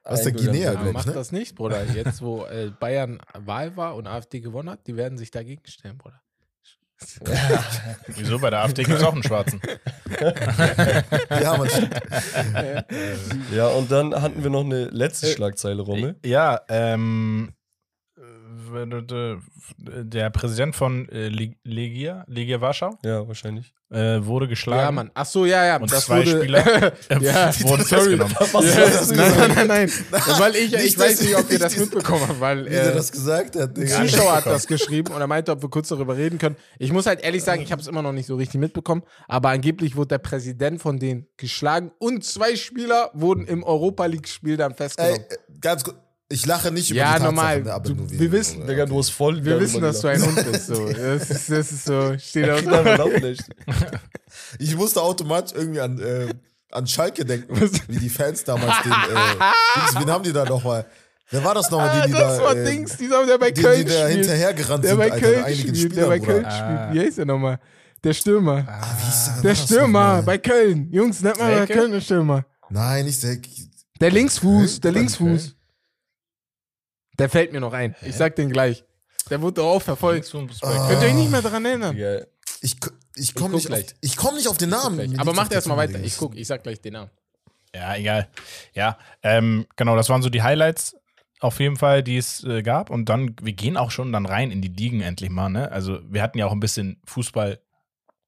[0.03, 1.13] Was der Guinea, glaube ich, macht ne?
[1.13, 1.83] das nicht, Bruder.
[1.85, 5.97] Jetzt, wo äh, Bayern Wahl war und AfD gewonnen hat, die werden sich dagegen stellen,
[5.97, 6.21] Bruder.
[8.15, 8.39] Wieso?
[8.39, 9.61] Bei der AfD gibt es auch einen Schwarzen.
[11.29, 11.95] Ja, stimmt.
[13.53, 16.15] Ja, und dann hatten wir noch eine letzte Schlagzeile, Rommel.
[16.25, 17.53] Ja, ähm,
[19.77, 23.73] der Präsident von äh, Leg- Legia, Legia Warschau, Ja, wahrscheinlich.
[23.91, 24.81] äh, wurde geschlagen.
[24.81, 25.11] Ja, Mann.
[25.13, 25.77] Ach so, ja, ja.
[25.77, 26.59] Und das zwei wurde, Spieler
[27.21, 28.17] ja, wurden sorry.
[28.17, 28.35] festgenommen.
[28.51, 29.91] Was Ja, nein, nein, nein, nein.
[30.37, 32.93] Weil ich, ich Nicht, weiß nicht, ob ihr das mitbekommen habt, weil Wie der äh,
[32.93, 33.69] das gesagt hat.
[33.69, 34.05] ein Digga.
[34.05, 36.55] Zuschauer hat das geschrieben und er meinte, ob wir kurz darüber reden können.
[36.77, 39.49] Ich muss halt ehrlich sagen, ich habe es immer noch nicht so richtig mitbekommen, aber
[39.49, 44.71] angeblich wurde der Präsident von denen geschlagen und zwei Spieler wurden im Europa League-Spiel dann
[44.71, 45.21] Ey, festgenommen.
[45.21, 45.95] äh, ganz kurz.
[46.31, 47.61] Ich lache nicht über Ja, die Tatsachen, normal.
[47.63, 50.07] ne, aber Du- nur wir wegen- wissen, Digga, du hast voll wir wissen, dass du
[50.09, 50.21] ein.
[50.23, 50.67] Hund bist.
[50.67, 50.87] So.
[50.87, 52.61] Das, ist, das ist so, steht auf.
[54.59, 56.27] Ich musste automatisch irgendwie an, äh,
[56.71, 57.49] an Schalke denken,
[57.87, 58.91] wie die Fans damals den.
[58.91, 58.95] Äh,
[59.75, 60.85] Dings, wen haben die da nochmal?
[61.31, 62.43] Wer war das nochmal, Ah, die, die das da.
[62.43, 64.19] war äh, Dings, dieser, der bei die, Köln die da spielt.
[64.19, 66.51] hinterhergerannt Der sind, bei Alter, Köln einigen spielt, der Spielern, bei Köln Bruder.
[66.87, 66.93] spielt.
[66.93, 67.59] Wie heißt der nochmal?
[68.03, 68.65] Der Stürmer.
[68.67, 70.89] Ah, wie der, Der Stürmer bei Köln.
[70.91, 71.67] Jungs, nennt mal?
[71.67, 72.45] Köln den Stürmer.
[72.69, 73.37] Nein, nicht der.
[73.99, 75.55] Der Linksfuß, der Linksfuß.
[77.19, 77.95] Der fällt mir noch ein.
[78.01, 78.83] Ich sag den gleich.
[79.29, 80.33] Der wurde auch verfolgt.
[80.33, 80.87] Ah.
[80.87, 81.95] Könnt ihr euch nicht mehr daran erinnern?
[81.95, 82.21] Digga,
[82.61, 82.77] Ich,
[83.15, 83.85] ich komme nicht, gleich.
[83.85, 85.19] auf- ich komm nicht auf den Namen.
[85.19, 86.03] Aber macht auf der erst mal Zunge, weiter.
[86.05, 87.11] Ich guck, ich sag gleich den Namen.
[87.75, 88.27] Ja, egal.
[88.73, 90.95] Ja, ähm, genau, das waren so die Highlights
[91.41, 92.89] auf jeden Fall, die es äh, gab.
[92.89, 95.71] Und dann, wir gehen auch schon dann rein in die Ligen endlich mal, ne?
[95.71, 97.59] Also wir hatten ja auch ein bisschen Fußball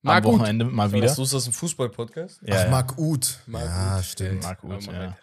[0.03, 0.33] Mal am gut.
[0.39, 1.07] Wochenende mal wieder.
[1.07, 2.41] Weißt du, ist das ein Fußball-Podcast?
[2.45, 2.69] Ja, Ach, ja.
[2.69, 3.39] Marc Uth.
[3.47, 4.05] Marc ja, Uth.
[4.05, 4.43] stimmt.
[4.43, 5.17] Marc Uth, ja.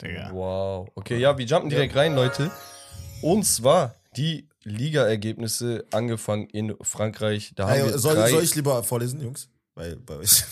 [0.00, 0.30] Digga.
[0.32, 0.88] Wow.
[0.94, 2.50] Okay, ja, wir jumpen direkt rein, Leute.
[3.22, 7.52] Und zwar die Liga-Ergebnisse angefangen in Frankreich.
[7.56, 8.30] Da haben Hey, wir soll, drei.
[8.30, 9.48] soll ich lieber vorlesen, Jungs?
[9.74, 10.44] Weil bei euch,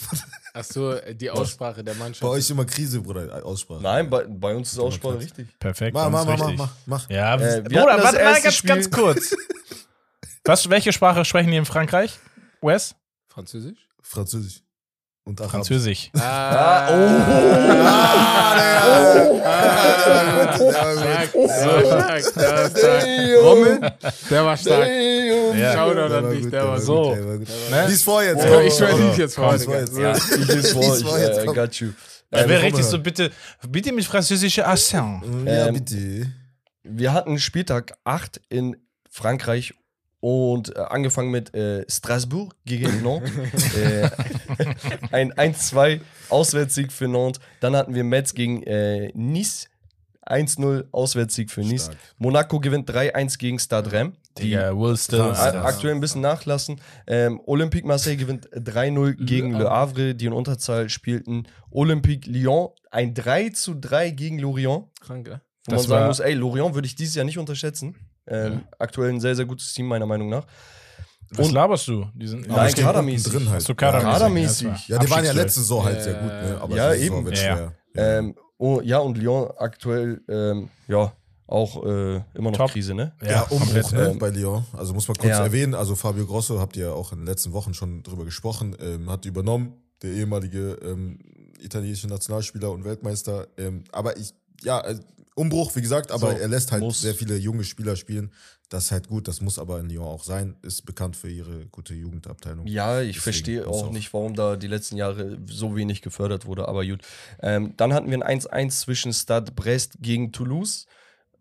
[0.55, 2.31] Ach so, die Aussprache der bei Mannschaft.
[2.31, 3.83] euch immer Krise, Bruder, Aussprache.
[3.83, 5.49] Nein, bei, bei uns ist Aussprache richtig.
[5.59, 5.95] Perfekt.
[5.95, 7.11] Mach, das mach, mach, mach, mach, mach.
[7.11, 9.37] Ja, Äh, Bruder, das warte mal erste ganz, Spiel- ganz kurz.
[10.45, 12.19] Was, welche Sprache sprechen die in Frankreich?
[12.62, 12.95] Wes?
[13.27, 13.89] Französisch?
[14.01, 14.62] Französisch.
[15.27, 15.51] Und Arabisch.
[15.53, 16.11] Französisch.
[16.14, 16.93] Ah, Ah,
[20.57, 23.05] der, Stark, der war stark, der war stark.
[23.43, 23.81] Rommel,
[24.31, 24.89] der war stark.
[25.57, 25.72] Ja.
[25.74, 27.14] Shoutout der an war dich, der war gut, so.
[27.14, 27.49] der war gut.
[27.70, 27.87] Ne?
[27.89, 28.45] Lies vor jetzt.
[28.45, 28.66] Ja, komm.
[28.66, 29.55] ich schwöre nicht jetzt vor.
[29.55, 29.91] Ich vor, Lies
[31.01, 31.55] ich vor jetzt, komm.
[31.55, 31.89] got you.
[32.33, 33.31] Ähm, wäre richtig so, bitte,
[33.68, 35.22] bitte mit französischer Accent.
[35.45, 36.27] Ja, Ähm, bitte.
[36.83, 38.77] wir hatten Spieltag 8 in
[39.11, 39.74] Frankreich
[40.21, 43.75] und äh, angefangen mit äh, Strasbourg gegen Nantes.
[43.77, 44.11] äh,
[45.12, 46.01] ein 1-2
[46.31, 47.41] Auswärtssieg für Nantes.
[47.61, 49.69] Dann hatten wir Metz gegen äh, Nice.
[50.27, 51.85] 1-0 Auswärtssieg für Nice.
[51.85, 51.99] Stark.
[52.19, 54.14] Monaco gewinnt 3-1 gegen Stade Rennes.
[54.39, 55.21] Die Digga, will still.
[55.21, 55.64] Krass, a- ja.
[55.64, 56.81] aktuell ein bisschen nachlassen.
[57.07, 61.45] Ähm, Olympique Marseille gewinnt 3-0 gegen Le Havre, die in Unterzahl spielten.
[61.71, 64.87] Olympique Lyon ein 3-3 gegen Lorient.
[65.01, 65.41] Krank, ja?
[65.67, 67.95] Wo Das man sagen war- muss, ey, Lorient würde ich dieses Jahr nicht unterschätzen.
[68.29, 70.45] Ähm, Aktuell ein sehr, sehr gutes Team, meiner Meinung nach.
[71.31, 72.07] Was Und- laberst du?
[72.14, 73.33] Die sind, Nein, kadermäßig.
[73.33, 73.68] drin halt.
[73.68, 74.12] Du kadermäßig?
[74.12, 74.89] Kadermäßig.
[74.89, 76.59] Ja, Ja, die waren ja letzte Saison halt Ja, sehr gut, ne?
[76.61, 77.24] Aber ja, eben.
[77.24, 77.72] wird Ja, schwer.
[77.95, 78.18] Ja.
[78.18, 81.12] Ähm, oh, ja, und Lyon aktuell, ähm, ja,
[81.49, 82.70] auch äh, immer noch Top.
[82.70, 83.12] Krise, ne?
[83.24, 84.64] Ja, Umbruch komplett, ne, ähm, bei Lyon.
[84.72, 85.45] Also muss man kurz ja.
[85.45, 88.77] erwähnen, also Fabio Grosso, habt ihr ja auch in den letzten Wochen schon drüber gesprochen,
[88.81, 89.72] ähm, hat übernommen,
[90.03, 91.18] der ehemalige ähm,
[91.61, 93.47] italienische Nationalspieler und Weltmeister.
[93.57, 94.97] Ähm, aber ich, ja, äh,
[95.37, 97.01] Umbruch, wie gesagt, aber So, er lässt halt muss.
[97.01, 98.32] sehr viele junge Spieler spielen.
[98.70, 100.57] Das ist halt gut, das muss aber in Lyon auch sein.
[100.62, 102.66] Ist bekannt für ihre gute Jugendabteilung.
[102.66, 106.47] Ja, ich Deswegen verstehe auch auch- nicht, warum da die letzten Jahre so wenig gefördert
[106.47, 107.03] wurde, aber gut.
[107.43, 110.87] Ähm, dann hatten wir ein 1-1 zwischen Stade Brest gegen Toulouse,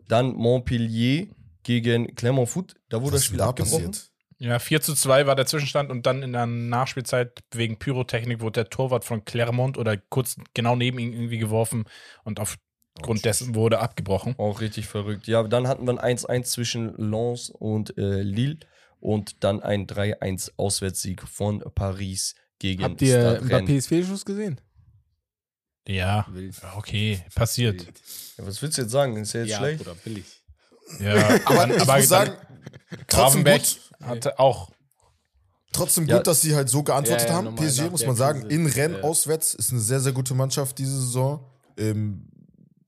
[0.07, 1.27] dann Montpellier
[1.63, 2.75] gegen Clermont Foot.
[2.89, 3.85] Da wurde Was das Spiel da abgebrochen.
[3.91, 4.11] passiert?
[4.37, 8.63] Ja, 4 zu 2 war der Zwischenstand und dann in der Nachspielzeit wegen Pyrotechnik wurde
[8.63, 11.85] der Torwart von Clermont oder kurz genau neben ihm irgendwie geworfen
[12.25, 12.39] und
[12.95, 14.35] aufgrund dessen wurde abgebrochen.
[14.37, 15.27] Auch richtig verrückt.
[15.27, 18.57] Ja, dann hatten wir ein 1-1 zwischen Lens und äh, Lille
[18.99, 23.41] und dann ein 3-1 Auswärtssieg von Paris gegen Habt ihr.
[23.41, 24.59] Mbappés Fehlschuss gesehen?
[25.87, 26.55] Ja, Wild.
[26.77, 27.83] okay, passiert.
[28.37, 29.17] Ja, was willst du jetzt sagen?
[29.17, 29.77] Ist ja jetzt Ja, schlecht?
[29.83, 30.25] Bruder, billig.
[30.99, 32.33] Ja, Aber ich muss sagen,
[33.43, 34.71] gut, hatte auch.
[35.71, 36.17] trotzdem Ja.
[36.17, 37.55] gut, dass sie halt so geantwortet Ja, ja, haben.
[37.55, 38.55] PSG, muss man sagen, Krise.
[38.55, 39.03] in Rennes Ja.
[39.03, 41.45] auswärts ist eine sehr, sehr gute Mannschaft diese Saison.
[41.77, 42.29] Ähm,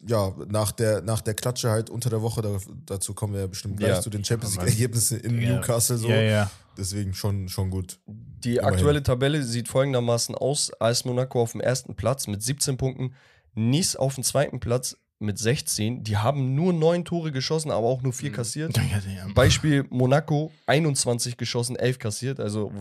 [0.08, 3.48] ja, nach der, nach der Klatsche halt unter der Woche, da, dazu kommen wir ja
[3.48, 4.02] bestimmt gleich Ja.
[4.02, 5.56] zu den Champions League-Ergebnissen in Ja.
[5.56, 6.08] Newcastle so.
[6.10, 6.52] Ja, ja.
[6.78, 8.00] Deswegen schon, schon gut.
[8.08, 8.74] Die Immerhin.
[8.74, 13.14] aktuelle Tabelle sieht folgendermaßen aus: AS Monaco auf dem ersten Platz mit 17 Punkten,
[13.56, 16.04] Nice auf dem zweiten Platz mit 16.
[16.04, 18.80] Die haben nur neun Tore geschossen, aber auch nur vier kassiert.
[19.34, 22.40] Beispiel Monaco 21 geschossen, 11 kassiert.
[22.40, 22.72] Also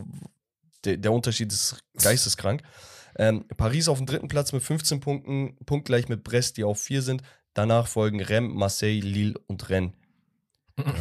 [0.84, 2.62] der, der Unterschied ist geisteskrank.
[3.18, 7.02] Ähm, Paris auf dem dritten Platz mit 15 Punkten, punktgleich mit Brest, die auf vier
[7.02, 7.22] sind.
[7.54, 9.92] Danach folgen Rennes, Marseille, Lille und Rennes.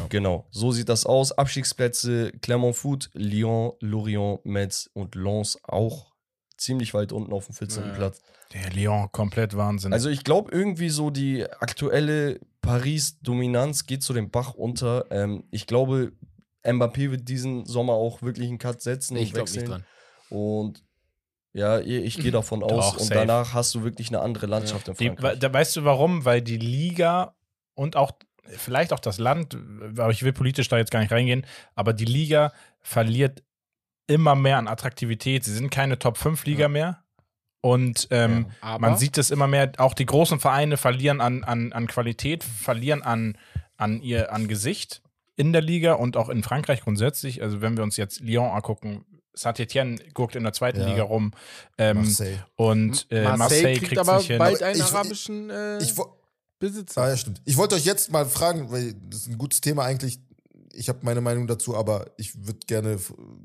[0.09, 1.34] Genau, so sieht das aus.
[1.34, 6.13] Abstiegsplätze Clermont Foot, Lyon, Lorient, Metz und Lens auch
[6.57, 7.84] ziemlich weit unten auf dem 14.
[7.84, 7.93] Ja.
[7.93, 8.22] Platz.
[8.53, 9.91] Der Lyon, komplett Wahnsinn.
[9.91, 15.07] Also ich glaube irgendwie so die aktuelle Paris Dominanz geht zu dem Bach unter.
[15.11, 16.13] Ähm, ich glaube,
[16.63, 19.84] Mbappé wird diesen Sommer auch wirklich einen Cut setzen ich glaube nicht dran.
[20.30, 20.85] Und
[21.56, 22.70] ja, ich, gehe davon aus.
[22.70, 23.14] Doch, und safe.
[23.14, 25.39] danach hast du wirklich eine andere Landschaft in Die, Frankreich.
[25.39, 26.26] da weißt du warum?
[26.26, 27.34] Weil die Liga
[27.76, 28.12] und auch
[28.43, 29.58] vielleicht auch das Land,
[29.97, 32.51] aber ich will politisch da jetzt gar nicht reingehen, aber die Liga
[32.82, 33.41] verliert
[34.06, 35.45] immer mehr an Attraktivität.
[35.45, 37.01] Sie sind keine Top-5-Liga mehr.
[37.62, 41.72] Und ähm, Aber man sieht es immer mehr, auch die großen Vereine verlieren an, an,
[41.72, 43.38] an Qualität, verlieren an,
[43.78, 45.01] an ihr an Gesicht
[45.38, 47.41] in der Liga und auch in Frankreich grundsätzlich.
[47.41, 49.06] Also wenn wir uns jetzt Lyon angucken,
[49.36, 50.88] Saint-Etienne guckt in der zweiten Ja.
[50.88, 51.32] Liga rum
[51.78, 52.38] ähm, Marseille.
[52.56, 54.38] und äh, Marseille, kriegt aber sich hin.
[54.40, 56.14] bald Aber einen ich- arabischen äh, Ich, wo-
[56.60, 57.02] Besitzer.
[57.02, 57.42] Ah, ja, stimmt.
[57.46, 60.20] Ich wollte euch jetzt mal fragen, weil das ist ein gutes Thema eigentlich.
[60.74, 62.98] Ich habe meine Meinung dazu, aber ich würde gerne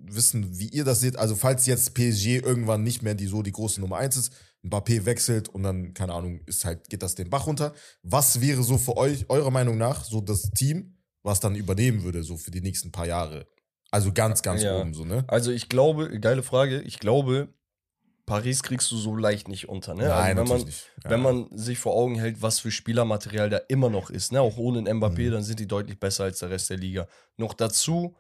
[0.06, 1.16] wissen, wie ihr das seht.
[1.16, 4.32] Also, falls jetzt PSG irgendwann nicht mehr die so die große Nummer 1 ist,
[4.64, 7.72] Mbappé wechselt und dann, keine Ahnung, ist halt, geht das den Bach runter.
[8.02, 12.22] Was wäre so für euch, eurer Meinung nach, so das Team, was dann übernehmen würde,
[12.22, 13.46] so für die nächsten paar Jahre?
[13.90, 14.78] Also ganz, ganz Ja.
[14.78, 15.24] oben, so, ne?
[15.28, 17.48] Also ich glaube, geile Frage, ich glaube,
[18.26, 19.94] Paris kriegst du so leicht nicht unter.
[19.94, 20.06] Ne?
[20.06, 20.90] Nein, also wenn man, nicht.
[21.02, 21.10] Ja.
[21.10, 24.40] wenn man sich vor Augen hält, was für Spielermaterial da immer noch ist, ne?
[24.40, 25.32] auch ohne Mbappé, Mhm.
[25.32, 27.08] dann sind die deutlich besser als der Rest der Liga.
[27.36, 28.14] Noch dazu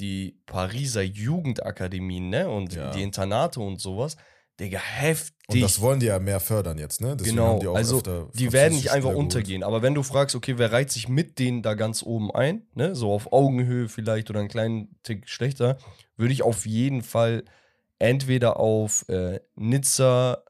[0.00, 2.48] die Pariser Jugendakademien ne?
[2.48, 2.90] und Ja.
[2.90, 4.16] die Internate und sowas.
[4.58, 5.34] Digga, heftig.
[5.48, 7.14] Und das wollen die ja mehr fördern jetzt, ne?
[7.14, 8.00] Deswegen genau, die auch also
[8.32, 9.62] die werden nicht einfach untergehen.
[9.62, 12.94] Aber wenn du fragst, okay, wer reiht sich mit denen da ganz oben ein, ne?
[12.94, 15.76] so auf Augenhöhe vielleicht oder einen kleinen Tick schlechter,
[16.16, 17.44] würde ich auf jeden Fall
[17.98, 20.42] entweder auf äh, Nizza,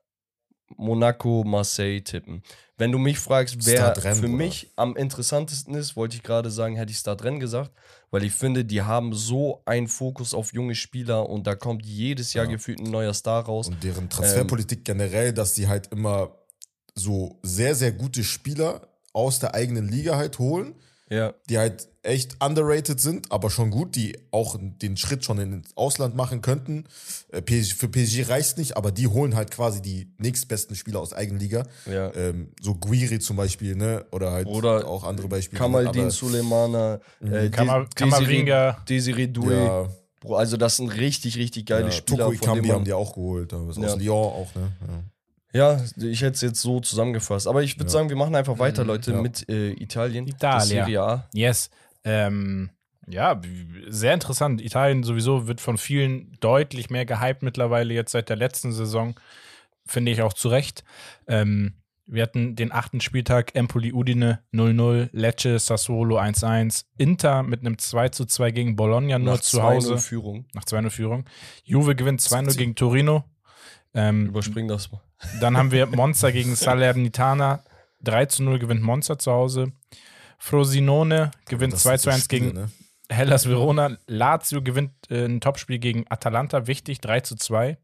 [0.76, 2.42] Monaco, Marseille tippen.
[2.78, 6.76] Wenn du mich fragst, wer Stadtrennen, für mich am interessantesten ist, wollte ich gerade sagen,
[6.76, 7.72] hätte ich Stadtrennen gesagt,
[8.10, 12.32] weil ich finde, die haben so einen Fokus auf junge Spieler und da kommt jedes
[12.32, 12.52] Jahr Ja.
[12.52, 13.68] gefühlt ein neuer Star raus.
[13.68, 16.36] Und deren Transferpolitik generell, dass sie halt immer
[16.94, 20.74] so sehr, sehr gute Spieler aus der eigenen Liga halt holen,
[21.08, 25.76] Ja, die halt echt underrated sind, aber schon gut, die auch den Schritt schon ins
[25.76, 26.84] Ausland machen könnten.
[27.30, 31.12] Äh, PSG, für PSG reicht nicht, aber die holen halt quasi die nächstbesten Spieler aus
[31.12, 31.66] eigener Liga.
[31.86, 32.12] ja.
[32.14, 34.04] Ähm, so Guiri zum Beispiel, ne?
[34.10, 35.58] Oder halt Oder auch andere Beispiele.
[35.58, 38.78] Kamaldin Suleimana, äh, Kammer- Des- Kammerwinger.
[38.88, 39.52] Desiree Doué.
[39.52, 39.88] Ja,
[40.20, 42.24] Bro, also das sind richtig, richtig geile ja, Spieler.
[42.24, 44.72] Toko Ikambi haben die auch geholt, aus Lyon auch, ne?
[44.80, 45.04] Ja.
[45.52, 47.46] Ja, ich hätte es jetzt so zusammengefasst.
[47.46, 47.90] Aber ich würde Ja.
[47.90, 49.22] sagen, wir machen einfach weiter, Leute, Ja.
[49.22, 50.26] mit äh, Italien.
[50.26, 50.56] Italia.
[50.58, 51.28] Das Serie A.
[51.32, 51.70] Yes.
[52.04, 52.70] Ähm,
[53.08, 53.40] ja,
[53.88, 54.60] sehr interessant.
[54.60, 59.18] Italien sowieso wird von vielen deutlich mehr gehypt mittlerweile jetzt seit der letzten Saison.
[59.86, 60.82] Finde ich auch zu Recht.
[61.28, 61.74] Ähm,
[62.08, 68.50] wir hatten den achten Spieltag Empoli Udine 0-0, Lecce Sassuolo 1-1, Inter mit einem 2-2
[68.52, 70.46] gegen Bologna nur Nach zu 2-0 Hause Führung.
[70.54, 71.24] nach 2-0 Führung.
[71.64, 73.24] Juve gewinnt 2-0 gegen Torino.
[73.94, 75.00] Ähm, Überspring das mal.
[75.40, 77.62] Dann haben wir Monza gegen Salernitana.
[78.02, 79.72] 3 zu 0 gewinnt Monza zu Hause.
[80.38, 82.70] Frosinone gewinnt Das 2 sind zu so 1 Spiele, gegen ne?
[83.08, 83.96] Hellas Verona.
[84.06, 86.66] Lazio gewinnt äh, ein Topspiel gegen Atalanta.
[86.66, 87.78] Wichtig, 3 zu 2.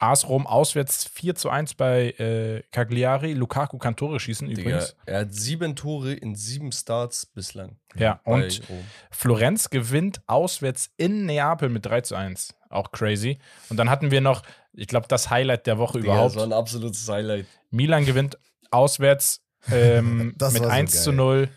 [0.00, 3.32] AS Rom auswärts 4 zu 1 bei äh, Cagliari.
[3.34, 4.96] Lukaku kann Tore schießen Digga, übrigens.
[5.06, 7.78] er hat sieben Tore in sieben Starts bislang.
[7.96, 8.62] Ja, und.
[9.10, 12.54] Florenz gewinnt auswärts in Neapel mit 3 zu 1.
[12.70, 13.38] Auch crazy.
[13.70, 14.42] Und dann hatten wir noch,
[14.72, 16.30] ich glaube, das Highlight der Woche Digga, überhaupt.
[16.30, 17.46] das war ein absolutes Highlight.
[17.70, 18.38] Milan gewinnt
[18.70, 21.02] auswärts ähm, Das mit war so 1 geil.
[21.02, 21.48] zu 0.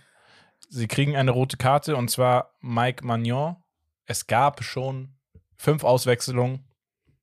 [0.70, 3.57] Sie kriegen eine rote Karte und zwar Mike Magnon.
[4.05, 5.09] Es gab schon
[5.57, 6.66] fünf Auswechslungen.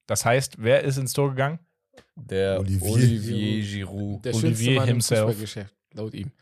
[0.06, 1.58] Das heißt, wer ist ins Tor gegangen?
[2.14, 2.92] Der Olivier.
[2.92, 4.24] Olivier, Giroud.
[4.24, 5.20] Der Olivier schönste Mann im himself.
[5.26, 6.32] Fußballgeschäft, laut ihm.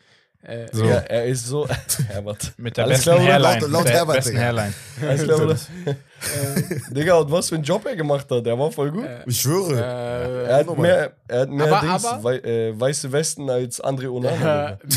[0.46, 0.84] Äh, So.
[0.84, 1.66] Ja, er ist so.
[2.08, 2.52] Herbert.
[2.56, 3.26] Mit der Alles besten klar?
[3.32, 3.60] Hairline.
[3.60, 4.42] Laut- laut der Herbert, besten Digga.
[4.42, 4.74] Hairline.
[5.02, 5.56] Alles klar, oder?
[6.90, 9.04] Digga, und was für einen Job er gemacht hat, der war voll gut.
[9.26, 9.74] Ich schwöre.
[9.76, 13.82] äh, er, hat mehr, er hat mehr Aber- Dings, aber- wei äh, weiße Westen als
[13.82, 14.78] André äh, Onana.
[14.82, 14.88] merkt,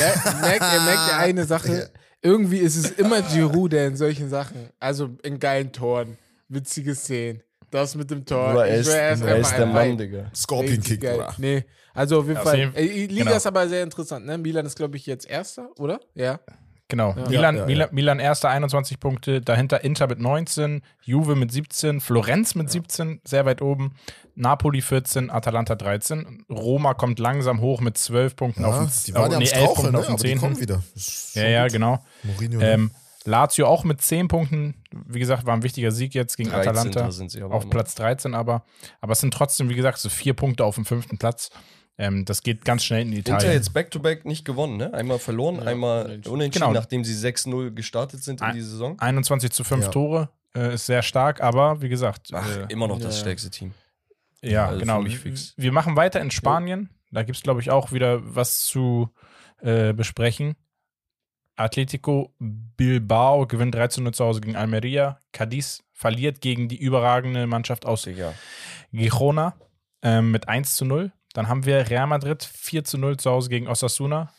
[0.41, 1.89] merkt, ihr merkt ja eine Sache.
[2.21, 6.17] Irgendwie ist es immer Giroud, der in solchen Sachen, also in geilen Toren,
[6.49, 7.41] witzige Szenen,
[7.71, 8.49] das mit dem Tor.
[8.51, 9.97] Bruder, er ich ist, er ist der Mann.
[9.97, 10.29] Digga.
[10.35, 11.33] Scorpion Kick, oder?
[11.37, 11.63] Nee,
[11.99, 12.57] also auf jeden Fall.
[12.57, 13.35] jeden- Äh, Liga genau.
[13.37, 14.37] ist aber sehr interessant, ne?
[14.37, 15.99] Milan ist, glaube ich, jetzt Erster, oder?
[16.15, 16.39] Ja.
[16.91, 17.13] Genau.
[17.15, 17.29] Ja.
[17.29, 22.01] Milan, Ja, ja, Milan, Milan erster 21 Punkte, dahinter Inter mit 19, Juve mit 17,
[22.01, 23.93] Florenz mit 17, sehr weit oben,
[24.33, 29.13] Napoli 14, Atalanta 13, Roma kommt langsam hoch mit 12 Punkten Ja, auf dem die
[29.13, 29.99] waren ja am nee, 11 Straucheln, Punkten ne?
[29.99, 30.39] auf dem aber die 10.
[30.39, 30.83] kommen wieder.
[31.35, 31.73] Ja, ja, gut.
[31.73, 32.03] genau.
[32.23, 32.71] Mourinho, ne?
[32.71, 32.91] Ähm,
[33.25, 34.73] Lazio auch mit 10 Punkten,
[35.05, 36.69] wie gesagt, war ein wichtiger Sieg jetzt gegen 13.
[36.71, 37.11] Atalanta.
[37.11, 37.69] sind sie aber Auf.
[37.69, 38.63] Platz 13 aber.
[39.01, 41.51] Aber es sind trotzdem, wie gesagt, so vier Punkte auf dem fünften Platz.
[42.01, 43.51] Ähm, das geht ganz schnell in Inter Italien.
[43.53, 44.93] jetzt back-to-back nicht gewonnen, ne?
[44.93, 46.33] Einmal verloren, Ja, einmal unentschieden.
[46.33, 46.79] unentschieden, Genau.
[46.79, 48.97] nachdem sie 6-0 gestartet sind in Ein- die Saison.
[48.99, 49.91] 21 zu 5 Ja.
[49.91, 53.21] Tore äh, ist sehr stark, aber wie gesagt, Ach, äh, immer noch das ja.
[53.21, 53.73] stärkste Team.
[54.41, 55.03] Ja, Also genau.
[55.03, 56.89] Wir machen weiter in Spanien.
[57.11, 59.09] Da gibt es, glaube ich, auch wieder was zu
[59.61, 60.55] äh, besprechen.
[61.57, 65.19] Atletico Bilbao gewinnt 3 zu 0 zu Hause gegen Almeria.
[65.33, 68.33] Cadiz verliert gegen die überragende Mannschaft aus Digga.
[68.93, 69.55] Girona
[70.01, 71.11] ähm, mit 1 zu 0.
[71.33, 74.31] Dann haben wir Real Madrid 4 zu 0 zu Hause gegen Osasuna.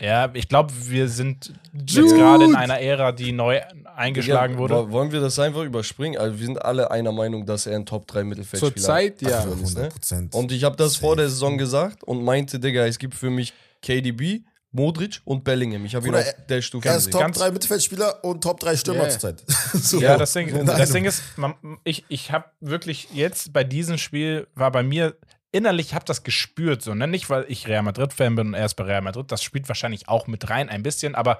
[0.00, 2.14] Ja, ich glaube, wir sind jetzt Jude.
[2.14, 3.60] gerade in einer Ära, die neu
[3.94, 4.74] eingeschlagen Ja, wurde.
[4.88, 6.18] wo- Wollen wir das einfach überspringen?
[6.18, 9.40] Also wir sind alle einer Meinung, dass er ein Top 3 Mittelfeldspieler Zurzeit, ja.
[9.40, 9.88] aktuell ist, ne?
[9.90, 10.34] 100%.
[10.34, 13.52] Und ich habe das vor der Saison gesagt und meinte, Digga, es gibt für mich
[13.82, 14.40] KDB,
[14.72, 15.84] Modric und Bellingham.
[15.84, 17.12] Ich habe ihn auf der Stufe Er ist gesehen.
[17.12, 19.10] Top Ganz- 3 Mittelfeldspieler und Top 3 Stürmer Yeah.
[19.10, 19.44] zurzeit.
[19.74, 20.00] so.
[20.00, 21.54] Ja, das Ding, das Ding ist, man,
[21.84, 25.16] ich, ich habe wirklich jetzt bei diesem Spiel, war bei mir
[25.50, 27.06] innerlich, habe das gespürt, so, ne?
[27.06, 30.08] nicht weil ich Real Madrid-Fan bin und er ist bei Real Madrid, das spielt wahrscheinlich
[30.08, 31.38] auch mit rein ein bisschen, aber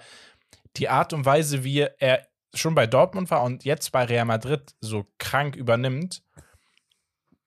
[0.76, 4.74] die Art und Weise, wie er schon bei Dortmund war und jetzt bei Real Madrid
[4.82, 6.22] so krank übernimmt,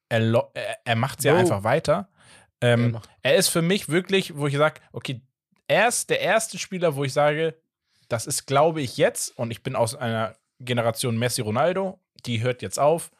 [0.09, 0.21] er,
[0.53, 1.41] er, er macht es ja Bro.
[1.41, 2.09] einfach weiter.
[2.59, 5.21] Er Ähm, macht- er ist für mich wirklich, wo ich sage, okay,
[5.67, 7.55] er ist der erste Spieler, wo ich sage,
[8.07, 12.79] das ist, glaube ich, jetzt, und ich bin aus einer Generation Messi-Ronaldo, die hört jetzt
[12.79, 13.11] auf.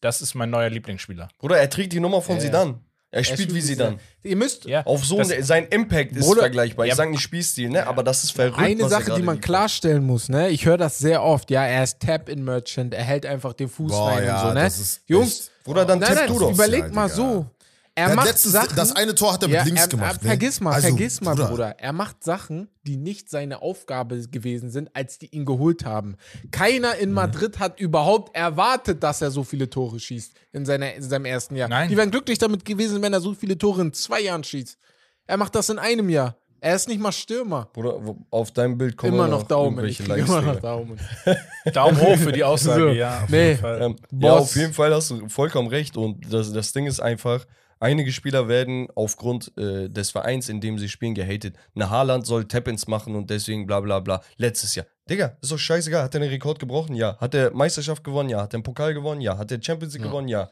[0.00, 1.28] Das ist mein neuer Lieblingsspieler.
[1.38, 2.46] Bruder, er trägt die Nummer von Ja, ja.
[2.48, 2.80] Zidane.
[3.14, 3.98] Er Er spielt wie Zidane.
[4.22, 6.86] Ihr müsst Ja, Auf so das- ein, sein Impact ist Bruder, vergleichbar.
[6.86, 7.86] Ich ja, sage nicht Spielstil, ne?
[7.86, 8.58] Aber das ist verrückt.
[8.58, 9.42] Eine er Sache, die man liefert.
[9.42, 10.48] klarstellen muss, ne?
[10.48, 14.12] Ich höre das sehr oft, ja, er ist Tap-in-Merchant, er hält einfach den Fuß Boah,
[14.12, 14.60] rein ja, und so, ne?
[14.62, 16.52] das ist Jungs, echt- Bruder, dann nein, tipp nein, du doch.
[16.52, 17.46] überleg Ja, mal so.
[17.94, 19.88] Er Er hat macht letztens, Sachen, das eine Tor hat er mit ja, links er,
[19.88, 20.16] gemacht.
[20.20, 20.28] Er, ne?
[20.30, 21.74] vergiss mal, Also, vergiss mal, Bruder.
[21.78, 26.16] Er macht Sachen, die nicht seine Aufgabe gewesen sind, als die ihn geholt haben.
[26.52, 27.00] Keiner Mhm.
[27.02, 31.26] in Madrid hat überhaupt erwartet, dass er so viele Tore schießt in, seiner, in seinem
[31.26, 31.68] ersten Jahr.
[31.68, 31.90] Nein.
[31.90, 34.78] Die wären glücklich damit gewesen, wenn er so viele Tore in zwei Jahren schießt.
[35.26, 36.36] Er macht das in einem Jahr.
[36.62, 37.68] Er ist nicht mal Stürmer.
[37.72, 39.84] Bruder, auf deinem Bild kommen Immer noch Daumen.
[39.84, 40.96] Ich immer noch Daumen.
[41.74, 42.88] Daumen hoch für die Aussage, So.
[42.90, 43.24] ja.
[43.24, 43.48] Auf Nee.
[43.48, 43.82] jeden Fall.
[43.82, 45.96] Ähm, ja, auf jeden Fall hast du vollkommen recht.
[45.96, 47.44] Und das, das Ding ist einfach,
[47.82, 51.56] einige Spieler werden aufgrund äh, des Vereins, in dem sie spielen, gehatet.
[51.74, 54.22] Eine Haaland soll Tap-Ins machen und deswegen bla bla bla.
[54.36, 54.86] Letztes Jahr.
[55.10, 56.02] Digga, ist doch scheißegal.
[56.04, 56.94] Hat er den Rekord gebrochen?
[56.94, 57.18] Ja.
[57.18, 58.28] Hat er Meisterschaft gewonnen?
[58.30, 58.38] Ja.
[58.42, 59.20] Hat er den Pokal gewonnen?
[59.20, 59.36] Ja.
[59.36, 60.28] Hat er Champions League gewonnen?
[60.28, 60.50] Ja.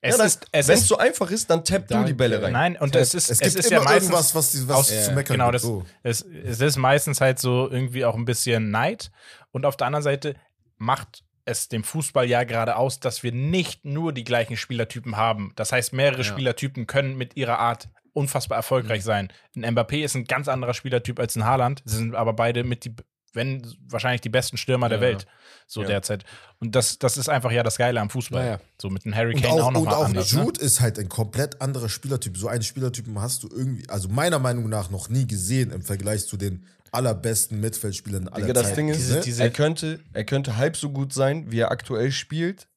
[0.00, 2.52] Es ja, ist, es Wenn es so einfach ist, dann tapp du die Bälle rein.
[2.52, 4.76] nein, und es ist, Es es, gibt ist immer ja meistens, irgendwas, was, die- was
[4.76, 5.54] aus- zu meckern genau, gibt.
[5.56, 5.84] das, So.
[6.04, 9.10] es, es ist meistens halt so irgendwie auch ein bisschen Neid.
[9.50, 10.36] Und auf der anderen Seite
[10.76, 15.52] macht es dem Fußball ja gerade aus, dass wir nicht nur die gleichen Spielertypen haben.
[15.56, 16.24] Das heißt, mehrere Ja.
[16.24, 19.32] Spielertypen können mit ihrer Art unfassbar erfolgreich sein.
[19.56, 21.82] Ein Mbappé ist ein ganz anderer Spielertyp als ein Haaland.
[21.84, 22.94] Sie sind aber beide mit die,
[23.32, 25.02] wenn wahrscheinlich die besten Stürmer der Ja.
[25.02, 25.26] Welt,
[25.66, 25.88] so Ja.
[25.88, 26.24] derzeit.
[26.58, 28.42] Und das, das ist einfach ja das Geile am Fußball.
[28.44, 28.60] Naja.
[28.80, 30.32] So mit dem Harry Und Kane auch, auch, noch und auch anders.
[30.32, 30.42] Ne?
[30.42, 32.36] Jude ist halt ein komplett anderer Spielertyp.
[32.36, 36.26] So einen Spielertypen hast du irgendwie, also meiner Meinung nach noch nie gesehen im Vergleich
[36.26, 38.76] zu den allerbesten Mittelfeldspielern aller Digga, das Zeiten.
[38.76, 42.12] Ding ist, Diese- diese- er, könnte, er könnte halb so gut sein, wie er aktuell
[42.12, 42.68] spielt.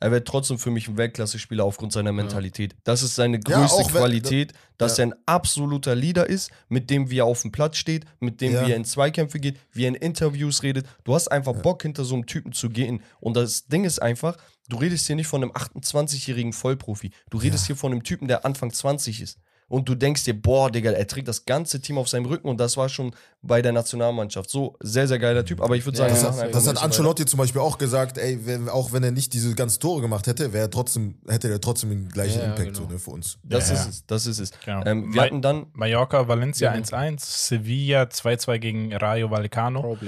[0.00, 2.76] Er wird trotzdem für mich ein Weltklasse-Spieler aufgrund seiner Mentalität.
[2.84, 5.02] Das ist seine Ja, größte wenn- Qualität, dass ja.
[5.04, 8.52] er ein absoluter Leader ist, mit dem, wie er auf dem Platz steht, mit dem,
[8.52, 8.64] Ja.
[8.64, 10.86] wie er in Zweikämpfe geht, wie er in Interviews redet.
[11.02, 13.02] Du hast einfach Bock, hinter so einem Typen zu gehen.
[13.18, 14.36] Und das Ding ist einfach,
[14.68, 17.10] du redest hier nicht von einem 28-jährigen Vollprofi.
[17.30, 19.38] Du redest hier von einem Typen, der Anfang 20 ist.
[19.68, 22.58] Und du denkst dir, boah, Digga, er trägt das ganze Team auf seinem Rücken und
[22.58, 24.48] das war schon bei der Nationalmannschaft.
[24.48, 25.60] So, sehr, sehr geiler Typ.
[25.60, 28.16] Aber ich würde sagen, Das, ja, machen hat, das hat Ancelotti zum Beispiel auch gesagt,
[28.16, 31.50] ey, wenn, auch wenn er nicht diese ganzen Tore gemacht hätte, wäre er trotzdem, hätte
[31.50, 32.86] er trotzdem den gleichen Ja, Impact genau.
[32.86, 33.38] so, ne, für uns.
[33.44, 33.90] Das Ja, ist ja.
[33.90, 34.50] es, das ist es.
[34.64, 34.82] Genau.
[34.86, 36.84] Ähm, wir hatten dann, Mallorca, Valencia Genau.
[36.86, 39.98] 1-1, Sevilla 2-2 gegen Rayo Vallecano.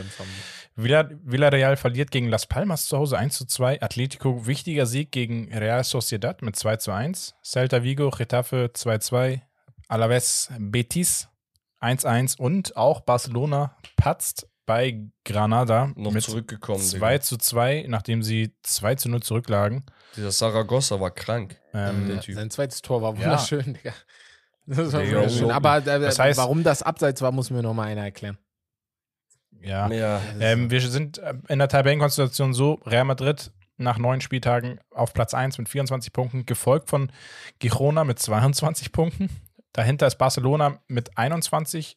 [0.76, 3.82] Villa, Villarreal verliert gegen Las Palmas zu Hause 1-2.
[3.82, 7.34] Atletico, wichtiger Sieg gegen Real Sociedad mit 2-1.
[7.44, 9.40] Celta Vigo, Getafe 2-2.
[9.90, 11.28] Alaves, Betis
[11.80, 12.38] 1-1.
[12.38, 16.80] Und auch Barcelona patzt bei Granada noch mit zurückgekommen.
[16.80, 17.20] 2 Digga.
[17.22, 19.84] zu 2, nachdem sie 2 zu 0 zurücklagen.
[20.16, 21.56] Dieser Saragossa war krank.
[21.74, 22.34] Ähm, der Typ.
[22.36, 23.20] Sein zweites Tor war Ja.
[23.20, 23.92] wunderschön, Digga.
[24.66, 25.50] Das war Digga, wunderschön.
[25.50, 28.38] Aber äh, Das heißt- warum das abseits war, muss mir noch mal einer erklären.
[29.60, 29.90] ja.
[29.90, 35.12] Ja, Ähm, wir sind äh, in der Tabellenkonstellation so: Real Madrid nach neun Spieltagen auf
[35.14, 37.10] Platz 1 mit 24 Punkten, gefolgt von
[37.58, 39.28] Girona mit 22 Punkten.
[39.72, 41.96] Dahinter ist Barcelona mit 21,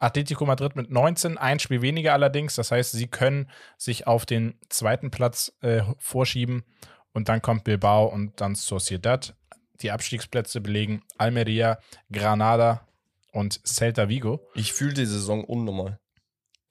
[0.00, 2.56] Atletico Madrid mit 19, ein Spiel weniger allerdings.
[2.56, 6.64] Das heißt, sie können sich auf den zweiten Platz äh, vorschieben.
[7.12, 9.36] Und dann kommt Bilbao und dann Sociedad.
[9.80, 11.78] Die Abstiegsplätze belegen Almeria,
[12.10, 12.86] Granada
[13.32, 14.40] und Celta Vigo.
[14.54, 16.00] ich fühle die Saison unnormal.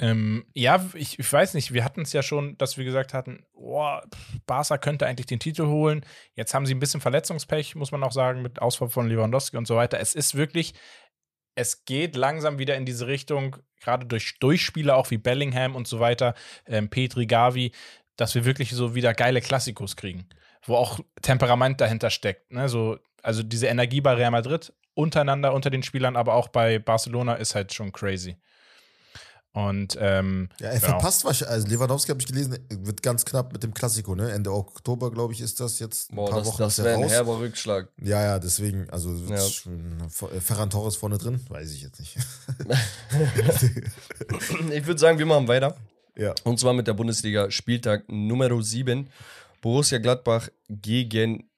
[0.04, 3.46] Ähm, ja, ich, ich weiß nicht, wir hatten es ja schon, dass wir gesagt hatten,
[3.56, 6.06] pff, Barca könnte eigentlich den Titel holen.
[6.36, 9.66] Jetzt haben sie ein bisschen Verletzungspech, muss man auch sagen, mit Ausfall von Lewandowski und
[9.66, 10.02] so weiter.
[10.02, 10.74] Es ist wirklich,
[11.56, 16.02] es geht langsam wieder in diese Richtung, gerade durch Durchspieler auch wie Bellingham und so
[16.02, 16.34] weiter,
[16.66, 17.72] ähm, Petri, Gavi,
[18.18, 20.28] dass wir wirklich so wieder geile Klassikos kriegen,
[20.66, 22.52] wo auch Temperament dahinter steckt.
[22.52, 22.68] Ne?
[22.68, 27.36] So, also diese Energie bei Real Madrid untereinander, unter den Spielern, aber auch bei Barcelona
[27.36, 28.36] ist halt schon crazy.
[29.56, 30.94] Und ähm, Ja, er genau.
[30.94, 34.32] verpasst wahrscheinlich, also Lewandowski habe ich gelesen, wird ganz knapp mit dem Klassiko, ne?
[34.32, 36.12] Ende Oktober, glaube ich, ist das jetzt.
[36.12, 37.88] Ein Boah, paar das, Wochen das ist wäre ein herber Rückschlag.
[38.02, 39.36] Ja, ja, deswegen, also Ja.
[39.38, 40.40] ja.
[40.40, 42.18] Ferran Torres vorne drin, weiß ich jetzt nicht.
[44.72, 45.76] Ich würde sagen, wir machen weiter.
[46.18, 46.34] ja.
[46.44, 49.10] Und zwar mit der Bundesliga Spieltag Nummer 7.
[49.62, 51.50] Borussia Gladbach gegen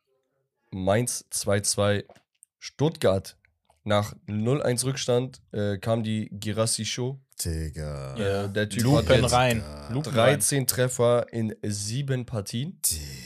[0.71, 2.03] Mainz 2-2.
[2.59, 3.37] Stuttgart.
[3.83, 7.19] Nach 0-1 Rückstand äh, kam die Girassi Show.
[7.43, 8.15] Digga.
[8.45, 9.63] Äh, der Typ Lupen hat jetzt rein.
[9.89, 10.35] Lupen rein.
[10.35, 12.79] 13 Treffer in sieben Partien.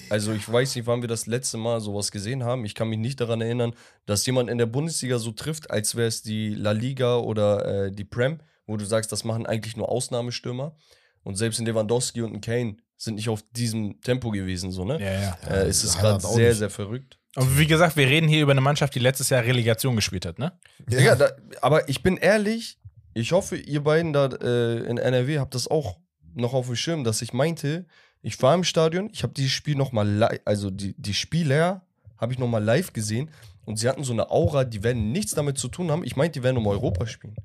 [0.10, 2.66] Also ich weiß nicht, wann wir das letzte Mal sowas gesehen haben.
[2.66, 3.74] Ich kann mich nicht daran erinnern,
[4.06, 7.92] dass jemand in der Bundesliga so trifft, als wäre es die La Liga oder äh,
[7.92, 10.76] die Prem, wo du sagst, das machen eigentlich nur Ausnahmestürmer.
[11.24, 15.00] Und selbst ein Lewandowski und ein Kane sind nicht auf diesem Tempo gewesen, so, ne?
[15.00, 15.38] Ja, ja.
[15.50, 17.20] Äh, es ist Haaland gerade sehr, sehr verrückt.
[17.36, 20.40] Und wie gesagt, wir reden hier über eine Mannschaft, die letztes Jahr Relegation gespielt hat,
[20.40, 20.58] ne?
[20.80, 21.32] Digga, da,
[21.62, 22.80] aber ich bin ehrlich,
[23.20, 25.98] ich hoffe, ihr beiden da äh, in NRW habt das auch
[26.34, 27.86] noch auf dem Schirm, dass ich meinte,
[28.22, 31.86] ich war im Stadion, ich habe dieses Spiel nochmal live, also die, die Spieler
[32.18, 33.30] habe ich nochmal live gesehen
[33.66, 36.04] und sie hatten so eine Aura, die werden nichts damit zu tun haben.
[36.04, 37.36] Ich meinte, die werden um Europa spielen.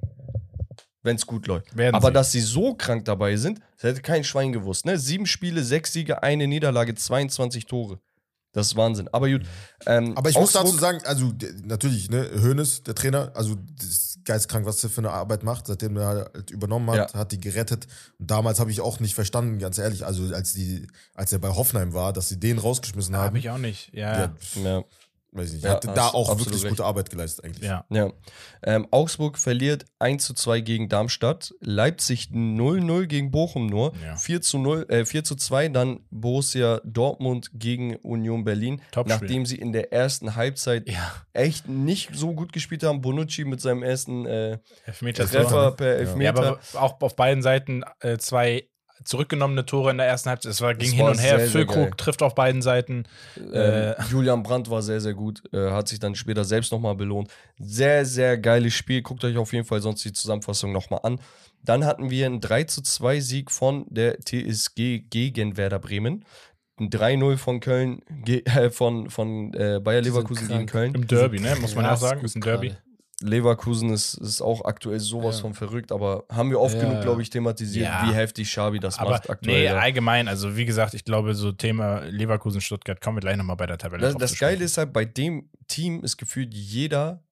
[1.02, 1.76] Wenn es gut läuft.
[1.76, 2.14] Werden Aber sie.
[2.14, 4.86] dass sie so krank dabei sind, das hätte kein Schwein gewusst.
[4.86, 4.98] Ne?
[4.98, 8.00] Sieben Spiele, sechs Siege, eine Niederlage, 22 Tore.
[8.54, 9.08] Das ist Wahnsinn.
[9.12, 9.42] Aber gut.
[9.84, 11.32] Ähm, Aber ich muss Augsburg- dazu sagen, also
[11.64, 15.66] natürlich, ne, Hoeneß, der Trainer, also das ist geistkrank, was der für eine Arbeit macht,
[15.66, 17.18] seitdem er halt übernommen hat, Ja.
[17.18, 17.86] hat die gerettet.
[18.18, 21.48] Und damals habe ich auch nicht verstanden, ganz ehrlich, also als die, als er bei
[21.50, 23.26] Hoffenheim war, dass sie den rausgeschmissen haben.
[23.26, 23.92] Habe ich auch nicht.
[23.92, 24.18] Ja.
[24.18, 24.34] ja,
[24.64, 24.84] Ja.
[25.34, 25.64] Weiß ich nicht.
[25.64, 26.70] Ja, Er hat hast da auch wirklich recht.
[26.70, 27.68] gute Arbeit geleistet eigentlich.
[27.68, 27.84] ja.
[27.90, 28.10] Ja.
[28.62, 31.52] Ähm, Augsburg verliert 1 zu 2 gegen Darmstadt.
[31.60, 33.92] Leipzig 0-0 gegen Bochum nur.
[34.04, 34.16] Ja.
[34.16, 38.80] 4 zu 0, äh, 4 zu 2 dann Borussia Dortmund gegen Union Berlin.
[39.04, 41.12] Nachdem sie in der ersten Halbzeit Ja.
[41.32, 43.00] echt nicht so gut gespielt haben.
[43.00, 46.38] Bonucci mit seinem ersten äh, Elfmeter Treffer per Ja, Elfmeter.
[46.38, 48.68] aber auch auf beiden Seiten äh, zwei
[49.02, 50.52] zurückgenommene Tore in der ersten Halbzeit.
[50.52, 51.38] Es war, ging Es hin war und her.
[51.38, 51.48] sehr.
[51.48, 53.04] Füllkrug trifft auf beiden Seiten.
[53.52, 55.42] Ähm, Julian Brandt war sehr, sehr gut.
[55.52, 57.30] Äh, hat sich dann später selbst nochmal belohnt.
[57.58, 59.02] Sehr, sehr geiles Spiel.
[59.02, 61.20] Guckt euch auf jeden Fall sonst die Zusammenfassung nochmal an.
[61.62, 66.24] Dann hatten wir einen 3 zu 2 Sieg von der TSG gegen Werder Bremen.
[66.78, 70.66] Ein 3-0 von Köln, äh, von, von äh, Bayer Leverkusen gegen.
[70.66, 70.94] Köln.
[70.94, 71.56] Im Derby, ne?
[71.60, 72.24] Muss man ja auch sagen.
[72.24, 72.68] Ist ein Derby.
[72.70, 72.80] gerade.
[73.22, 75.42] Leverkusen ist, ist auch aktuell sowas Ja.
[75.42, 77.00] von verrückt, aber haben wir oft Ja, genug, ja.
[77.02, 78.06] glaube ich, thematisiert, Ja.
[78.08, 79.56] wie heftig Schabi das Aber macht aktuell.
[79.60, 79.78] nee, ja.
[79.78, 83.78] allgemein, also wie gesagt, ich glaube, so Thema Leverkusen-Stuttgart kommen wir gleich nochmal bei der
[83.78, 87.22] Tabelle Das, das Geile ist halt, bei dem Team ist gefühlt jeder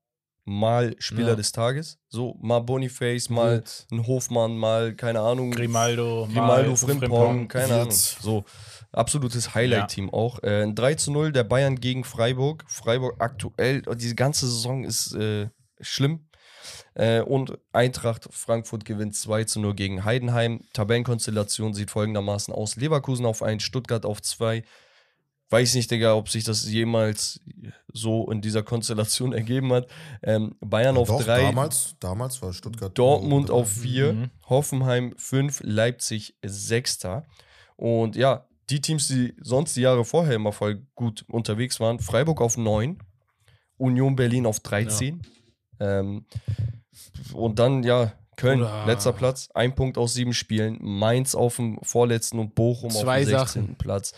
[0.45, 1.37] mal Spieler Ja.
[1.37, 1.99] des Tages.
[2.09, 3.87] So, mal Boniface, mal Wild.
[3.93, 8.17] ein Hofmann, mal, keine Ahnung, Grimaldo, Grimaldo, Mal, Frimpong, keine Wirtz.
[8.23, 8.43] Ahnung.
[8.43, 8.45] So,
[8.93, 10.43] absolutes Highlight-Team auch.
[10.43, 12.65] Äh, ein 3 zu 0 der Bayern gegen Freiburg.
[12.67, 15.49] Freiburg aktuell, oh, diese ganze Saison ist äh,
[15.83, 16.27] schlimm.
[16.95, 20.61] Äh, und Eintracht Frankfurt gewinnt 2 zu 0 gegen Heidenheim.
[20.73, 24.63] Tabellenkonstellation sieht folgendermaßen aus: Leverkusen auf 1, Stuttgart auf 2.
[25.51, 27.41] Weiß nicht, Digga, ob sich das jemals
[27.93, 29.87] so in dieser Konstellation ergeben hat.
[30.23, 32.97] Ähm, Bayern auf Doch, 3, damals, damals war Stuttgart.
[32.97, 34.31] Dortmund auf 4, Mhm.
[34.49, 37.01] Hoffenheim 5, Leipzig 6.
[37.77, 42.41] Und ja, die Teams, die sonst die Jahre vorher immer voll gut unterwegs waren, Freiburg
[42.41, 42.99] auf 9,
[43.77, 45.21] Union Berlin auf 13.
[45.81, 46.25] Ähm,
[47.33, 51.79] und dann, ja, Köln, Oder- letzter Platz, ein Punkt aus sieben Spielen, Mainz auf dem
[51.83, 53.63] vorletzten und Bochum Zwei auf dem 16.
[53.63, 53.75] Sachen.
[53.77, 54.13] Platz.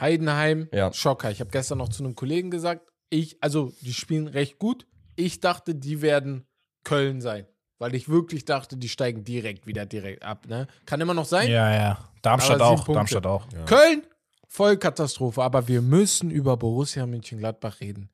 [0.00, 0.92] Heidenheim, Ja.
[0.92, 1.30] Schocker.
[1.30, 4.86] Ich habe gestern noch zu einem Kollegen gesagt, ich, also die spielen recht gut.
[5.16, 6.46] Ich dachte, die werden
[6.84, 7.46] Köln sein.
[7.78, 10.46] Weil ich wirklich dachte, die steigen direkt wieder direkt ab.
[10.48, 10.66] Ne?
[10.86, 11.50] Kann immer noch sein.
[11.50, 11.98] Ja, ja.
[12.22, 12.84] Darmstadt auch.
[12.86, 13.46] Darmstadt auch.
[13.66, 14.02] Köln,
[14.48, 15.42] Vollkatastrophe.
[15.42, 18.08] Aber wir müssen über Borussia Mönchengladbach reden.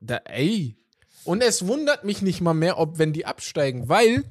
[0.00, 0.76] Da, ey.
[1.24, 4.24] Und es wundert mich nicht mal mehr, ob wenn die absteigen, weil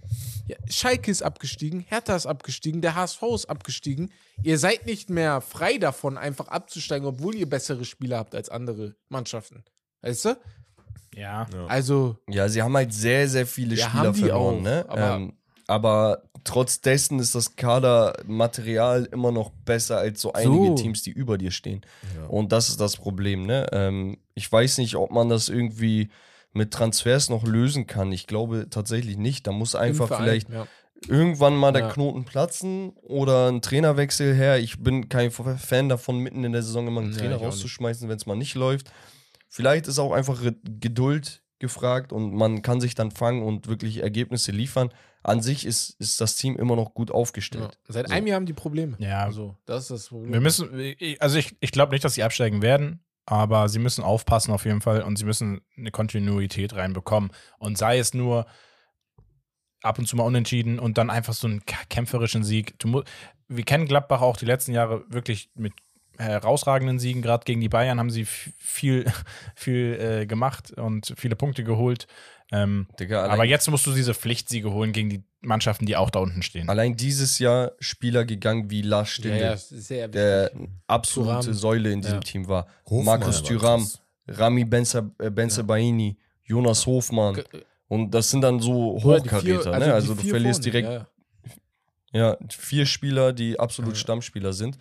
[0.48, 4.12] ja, Schalke ist abgestiegen, Hertha ist abgestiegen, der HSV ist abgestiegen.
[4.44, 8.96] Ihr seid nicht mehr frei davon, einfach abzusteigen, obwohl ihr bessere Spieler habt als andere
[9.10, 9.64] Mannschaften.
[10.02, 10.38] Weißt du?
[11.16, 11.46] Ja.
[11.68, 14.86] Also, Ja, sie haben halt sehr, sehr viele Ja, Spieler haben die verloren, auch, ne?
[14.88, 15.34] aber- ähm,
[15.68, 20.76] aber trotz dessen ist das Kadermaterial immer noch besser als so einige So.
[20.76, 21.82] Teams, die über dir stehen.
[22.18, 22.26] Ja.
[22.28, 23.68] Und das ist das Problem, ne?
[23.72, 26.10] Ähm, ich weiß nicht, ob man das irgendwie
[26.54, 28.12] mit Transfers noch lösen kann.
[28.12, 29.48] Ich glaube tatsächlich nicht.
[29.48, 30.68] Da muss einfach Verein, vielleicht ja.
[31.08, 31.90] irgendwann mal der Ja.
[31.90, 34.60] Knoten platzen oder ein Trainerwechsel her.
[34.60, 38.18] Ich bin kein Fan davon, mitten in der Saison immer einen Nee, Trainer rauszuschmeißen, wenn
[38.18, 38.92] es mal nicht läuft.
[39.48, 44.52] Vielleicht ist auch einfach Geduld gefragt und man kann sich dann fangen und wirklich Ergebnisse
[44.52, 44.90] liefern.
[45.24, 47.16] An sich ist, ist das Team immer noch gut Ja.
[47.16, 47.78] aufgestellt.
[47.88, 48.14] Seit So.
[48.14, 48.96] einem Jahr haben die Probleme.
[48.98, 49.24] Ja.
[49.24, 50.34] Also, das ist das Problem.
[50.34, 50.70] Wir müssen,
[51.20, 54.82] also ich, ich glaube nicht, dass sie absteigen werden, aber sie müssen aufpassen auf jeden
[54.82, 57.32] Fall und sie müssen eine Kontinuität reinbekommen.
[57.60, 58.46] Und sei es nur
[59.82, 62.76] ab und zu mal unentschieden und dann einfach so einen kämpferischen Sieg.
[63.48, 65.74] Wir kennen Gladbach auch die letzten Jahre wirklich mit
[66.22, 67.22] herausragenden Siegen.
[67.22, 69.06] Gerade gegen die Bayern haben sie viel,
[69.56, 72.08] viel äh, gemacht und viele Punkte geholt.
[72.54, 76.10] Ähm, Digga, allein, aber jetzt musst du diese Pflichtsiege holen gegen die Mannschaften, die auch
[76.10, 76.68] da unten stehen.
[76.70, 80.52] allein dieses Jahr Spieler gegangen wie Lars Ja, Stinde, ja, sehr der
[80.86, 81.54] absolute Thuram.
[81.54, 82.20] Säule in diesem Ja.
[82.22, 82.68] Team war.
[82.86, 83.90] Hofmann Markus Thuram.
[84.28, 87.42] Rami Benze, äh, Benzebaini, Jonas Hofmann.
[87.88, 89.86] Und das sind dann so vier- Hochkaräter, also ne?
[89.86, 91.08] die Also du verlierst vorne, direkt ja, ja.
[92.14, 94.78] Ja, vier Spieler, die absolut Stammspieler sind.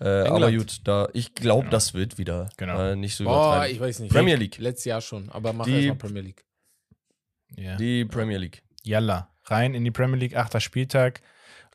[0.00, 1.70] Äh, aber gut, da ich glaube, Genau.
[1.70, 2.80] das wird wieder Genau.
[2.80, 4.12] äh, nicht so Boah, ich weiß nicht.
[4.12, 4.58] Premier League.
[4.58, 6.44] Letztes Jahr schon, aber mach erstmal Premier League.
[7.56, 7.76] Ja.
[7.76, 8.62] Die Premier League.
[8.82, 11.20] Yalla, rein in die Premier League, achter Spieltag.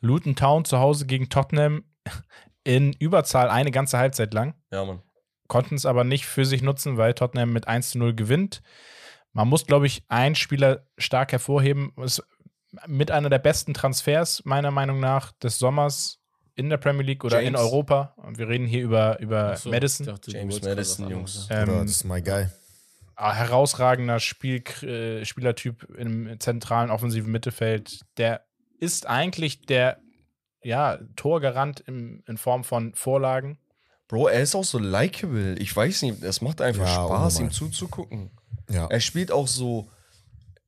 [0.00, 1.84] Luton Town zu Hause gegen Tottenham
[2.64, 4.54] in Überzahl eine ganze Halbzeit lang.
[4.72, 5.02] Ja, Mann.
[5.48, 8.62] Konnten es aber nicht für sich nutzen, weil Tottenham mit 1 zu 0 gewinnt.
[9.32, 11.92] Man muss, glaube ich, einen Spieler stark hervorheben.
[12.02, 12.24] Ist
[12.88, 16.20] mit einer der besten Transfers, meiner Meinung nach, des Sommers
[16.56, 17.60] in der Premier League oder in James.
[17.60, 18.14] Europa.
[18.16, 20.06] Und wir reden hier über, über so, Madison.
[20.06, 21.46] ich dachte, James Madison, Jungs.
[21.50, 22.46] Ähm, das ist my guy.
[23.14, 28.00] Ah, herausragender Spiel, äh, Spielertyp im zentralen offensiven Mittelfeld.
[28.16, 28.44] Der
[28.78, 29.98] ist eigentlich der
[30.62, 33.58] ja, Torgarant im, in Form von Vorlagen.
[34.08, 35.54] Bro, er ist auch so likable.
[35.58, 38.30] Ich weiß nicht, es macht einfach Ja, Spaß, ihm zuzugucken.
[38.70, 38.86] Ja.
[38.86, 39.90] Er spielt auch so,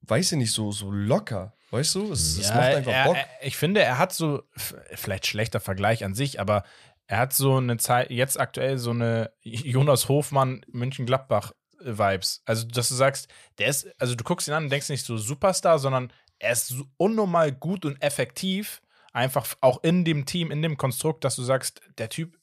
[0.02, 1.54] weiß ich nicht, so, so locker.
[1.70, 2.12] Weißt du?
[2.12, 3.16] Es, es macht einfach er, Bock.
[3.16, 6.64] Er, ich finde, er hat so, vielleicht schlechter Vergleich an sich, aber
[7.06, 12.42] er hat so eine Zeit, jetzt aktuell so eine Jonas Hofmann München-Gladbach-Vibes.
[12.44, 15.16] Also, dass du sagst, der ist, also du guckst ihn an und denkst nicht so
[15.16, 18.80] Superstar, sondern er ist so unnormal gut und effektiv,
[19.12, 22.38] einfach auch in dem Team, in dem Konstrukt, dass du sagst, der Typ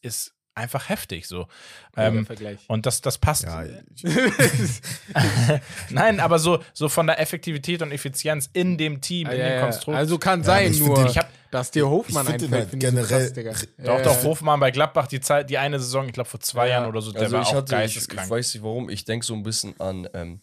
[0.00, 1.46] ist einfach heftig so.
[1.96, 2.58] Ähm, Vergleich.
[2.68, 3.42] und das, das passt.
[3.44, 3.64] Ja,
[5.90, 9.48] Nein, aber so, so von der Effektivität und Effizienz in dem Team, Ah, in ja,
[9.48, 9.60] dem.
[9.62, 9.96] Konstrukt.
[9.98, 12.70] Also kann Ja, sein, ich nur, den- ich hab- dass dir Hofmann ich einfällt, halt
[12.70, 13.52] finde ich so generell- krass, Digga.
[13.78, 14.24] Doch, Ja, doch.
[14.24, 16.74] Hofmann bei Gladbach, die, Zeit, die eine Saison, ich glaube vor zwei Ja.
[16.80, 18.30] Jahren oder so, der Also war ich auch hatte, ich, ich geisteskrank.
[18.30, 20.40] weiß nicht warum, ich denke so ein bisschen an ähm,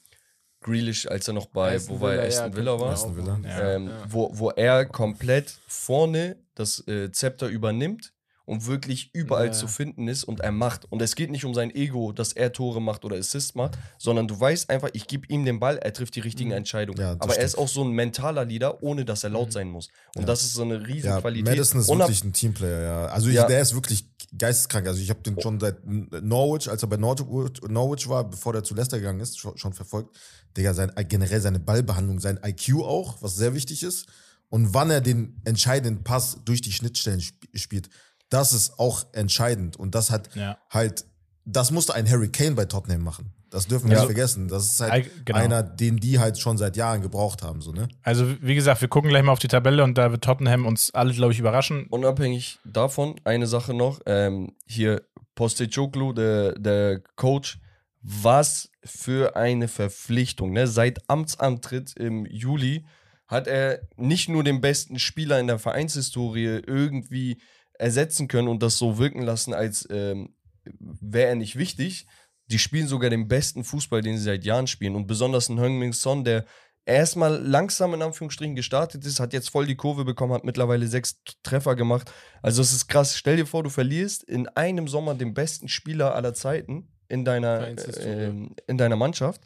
[0.62, 2.92] Grealish, als er noch bei, Aston wo war er, Villa, Aston ja, Villa war.
[2.94, 3.40] Aston Villa.
[3.46, 4.04] ähm, Ja.
[4.08, 8.14] Wo, wo er komplett vorne das äh, Zepter übernimmt
[8.52, 9.52] und wirklich überall Ja.
[9.54, 10.84] zu finden ist und er macht.
[10.92, 14.28] Und es geht nicht um sein Ego, dass er Tore macht oder Assist macht, sondern
[14.28, 16.58] du weißt einfach, ich gebe ihm den Ball, er trifft die richtigen Mhm.
[16.58, 17.00] Entscheidungen.
[17.00, 17.46] Ja, Aber er stimmt.
[17.46, 19.88] ist auch so ein mentaler Leader, ohne dass er laut sein muss.
[20.16, 21.46] Und das ist so eine riesen ja, Qualität.
[21.46, 23.06] Madison ist Unab- wirklich ein Teamplayer, ja.
[23.06, 23.48] Also ich, Ja.
[23.48, 24.06] der ist wirklich
[24.38, 24.86] geisteskrank.
[24.88, 28.64] Also ich habe den schon seit Norwich, als er bei Norwich, Norwich war, bevor der
[28.66, 30.18] zu Leicester gegangen ist, schon, schon verfolgt.
[30.58, 34.08] Digga, sein, generell seine Ballbehandlung, sein IQ auch, was sehr wichtig ist.
[34.50, 37.90] Und wann er den entscheidenden Pass durch die Schnittstellen sp spielt,
[38.32, 39.78] das ist auch entscheidend.
[39.78, 40.58] Und das hat Ja.
[40.72, 41.06] halt,
[41.46, 43.34] das musste ein Harry Kane bei Tottenham machen.
[43.52, 44.00] Das dürfen wir Ja.
[44.02, 44.48] nicht vergessen.
[44.48, 45.38] Das ist halt genau.
[45.38, 47.90] einer, den die halt schon seit Jahren gebraucht haben, so, ne?
[48.02, 50.92] Also, wie gesagt, wir gucken gleich mal auf die Tabelle und da wird Tottenham uns
[50.94, 51.86] alle, glaube ich, überraschen.
[51.90, 55.02] Unabhängig davon, eine Sache noch, ähm, hier
[55.36, 57.60] Postecoglu, der, der Coach,
[58.02, 60.54] was für eine Verpflichtung.
[60.54, 60.68] Ne?
[60.68, 62.86] Seit Amtsantritt im Juli
[63.28, 67.42] hat er nicht nur den besten Spieler in der Vereinshistorie irgendwie
[67.82, 72.06] ersetzen können und das so wirken lassen, als ähm, wäre er nicht wichtig.
[72.48, 74.96] Die spielen sogar den besten Fußball, den sie seit Jahren spielen.
[74.96, 76.46] Und besonders ein Heung-Min Son, der
[76.86, 81.22] erstmal langsam in Anführungsstrichen gestartet ist, hat jetzt voll die Kurve bekommen, hat mittlerweile sechs
[81.44, 82.12] Treffer gemacht.
[82.42, 83.18] Also es ist krass.
[83.18, 87.68] Stell dir vor, du verlierst in einem Sommer den besten Spieler aller Zeiten in deiner,
[87.98, 89.42] ähm, in deiner Mannschaft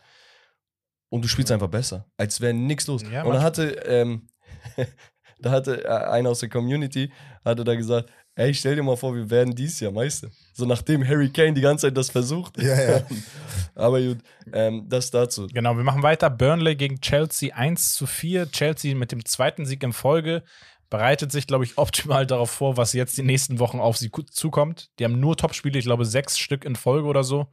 [1.10, 3.02] und du spielst einfach besser, als wäre nichts los.
[3.10, 4.28] Ja, und da hatte, ähm,
[5.40, 7.12] da hatte äh, einer aus der Community,
[7.44, 10.30] hatte da gesagt, ey, stell dir mal vor, wir werden dieses Jahr Meister.
[10.54, 12.62] So nachdem Harry Kane die ganze Zeit das versucht.
[12.62, 13.02] Ja, ja.
[13.76, 14.20] Aber gut,
[14.54, 15.48] ähm, das dazu.
[15.54, 16.30] Genau, wir machen weiter.
[16.30, 18.52] Burnley gegen Chelsea 1 zu 4.
[18.52, 20.44] Chelsea mit dem zweiten Sieg in Folge
[20.90, 24.90] bereitet sich, glaube ich, optimal darauf vor, was jetzt die nächsten Wochen auf sie zukommt.
[25.00, 27.48] Die haben nur Topspiele, ich glaube, sechs Stück in Folge oder so.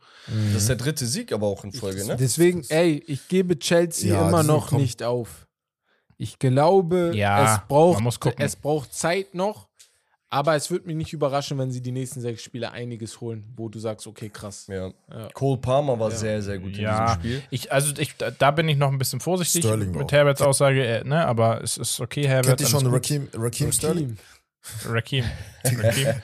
[0.52, 2.16] Das ist der dritte Sieg aber auch in Folge, ne?
[2.16, 5.48] Deswegen, ey, ich gebe Chelsea Ja, immer noch nicht auf.
[6.18, 8.00] Ich glaube, Ja, es, braucht,
[8.38, 9.68] es braucht Zeit noch,
[10.32, 13.68] aber es wird mich nicht überraschen, wenn sie die nächsten sechs Spiele einiges holen, wo
[13.68, 14.66] du sagst, okay, krass.
[14.68, 14.88] Ja.
[15.10, 15.28] Ja.
[15.34, 16.16] Cole Palmer war Ja.
[16.16, 17.42] sehr, sehr gut in Ja, diesem Spiel.
[17.50, 20.84] ich, also ich, da, bin ich noch ein bisschen vorsichtig Sterling mit auch- Herberts Aussage,
[20.84, 22.46] äh, ne, aber es ist okay, Herbert.
[22.58, 23.04] Kennt ihr schon gut.
[23.10, 24.16] Raheem, Raheem Sterling?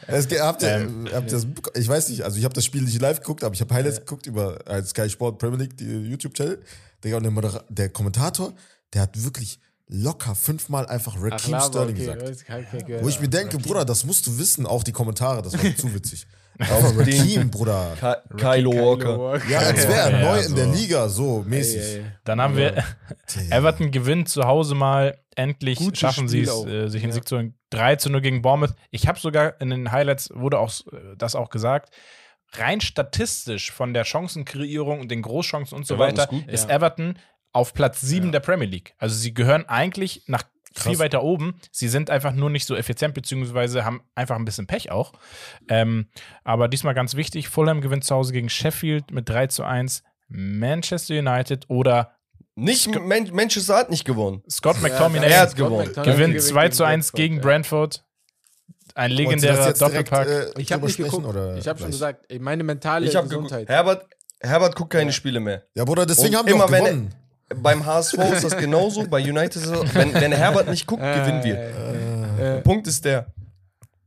[0.06, 2.64] Es, ge- habt ihr, Ähm, habt ihr das, ich weiß nicht, also ich habe das
[2.64, 5.76] Spiel nicht live geguckt, aber ich habe Highlights geguckt über äh, Sky Sport Premier League,
[5.76, 6.62] die YouTube-Channel.
[7.04, 7.20] Der,
[7.68, 8.52] der Kommentator,
[8.94, 9.58] der hat wirklich
[9.88, 12.70] locker fünfmal einfach Ach, Raheem Lava, Sterling okay, gesagt.
[12.78, 13.04] ich gehört.
[13.04, 15.94] Wo ich mir denke, Bruder, das musst du wissen, auch die Kommentare, das war zu
[15.94, 16.26] witzig.
[16.58, 17.96] Den Team, Bruder.
[18.00, 19.40] Ka Kylo Walker.
[19.48, 20.48] Ja, als wäre er Ja, neu so.
[20.50, 21.80] in der Liga, so mäßig.
[21.80, 22.04] Ey, ey.
[22.24, 22.82] Dann haben wir
[23.50, 25.18] Everton gewinnt zu Hause mal.
[25.36, 27.14] Endlich Gutes schaffen sie es, äh, sich in Ja.
[27.14, 27.54] Sieg zu holen.
[27.70, 28.74] 3 zu 0 gegen Bournemouth.
[28.90, 31.94] Ich habe sogar in den Highlights wurde auch äh, das auch gesagt.
[32.54, 36.48] Rein statistisch von der Chancenkreierung und den Großchancen und so Everton ist weiter gut.
[36.48, 36.74] ist Ja.
[36.74, 37.18] Everton
[37.58, 38.94] auf Platz 7 der Premier League.
[38.98, 40.44] Also sie gehören eigentlich nach
[40.74, 40.98] viel Krass.
[41.00, 41.58] weiter oben.
[41.72, 45.12] Sie sind einfach nur nicht so effizient, beziehungsweise haben einfach ein bisschen Pech auch.
[45.68, 46.06] Ähm,
[46.44, 50.04] aber diesmal ganz wichtig: Fulham gewinnt zu Hause gegen Sheffield mit 3 zu 1.
[50.28, 52.12] Manchester United oder
[52.54, 54.42] Nicht Man Manchester hat nicht gewonnen.
[54.50, 55.92] Scott McTominay er hat gewonnen.
[55.94, 58.04] gewinnt 2 zu 1 gegen Brentford.
[58.94, 60.28] Ein legendärer Doppelpack.
[60.28, 61.26] äh, Ich habe nicht geguckt.
[61.58, 63.12] Ich habe schon gesagt, meine mentale Ich.
[63.14, 63.68] Gesundheit.
[63.68, 64.06] Herbert,
[64.40, 65.64] Herbert guckt keine Spiele mehr.
[65.74, 67.14] Ja, Bruder, deswegen Und haben wir auch immer wenn er- gewonnen.
[67.54, 71.42] Beim HSV ist das genauso, bei United ist das, wenn, wenn Herbert nicht guckt, gewinnen
[71.44, 71.54] wir.
[72.38, 73.26] Der Punkt ist der,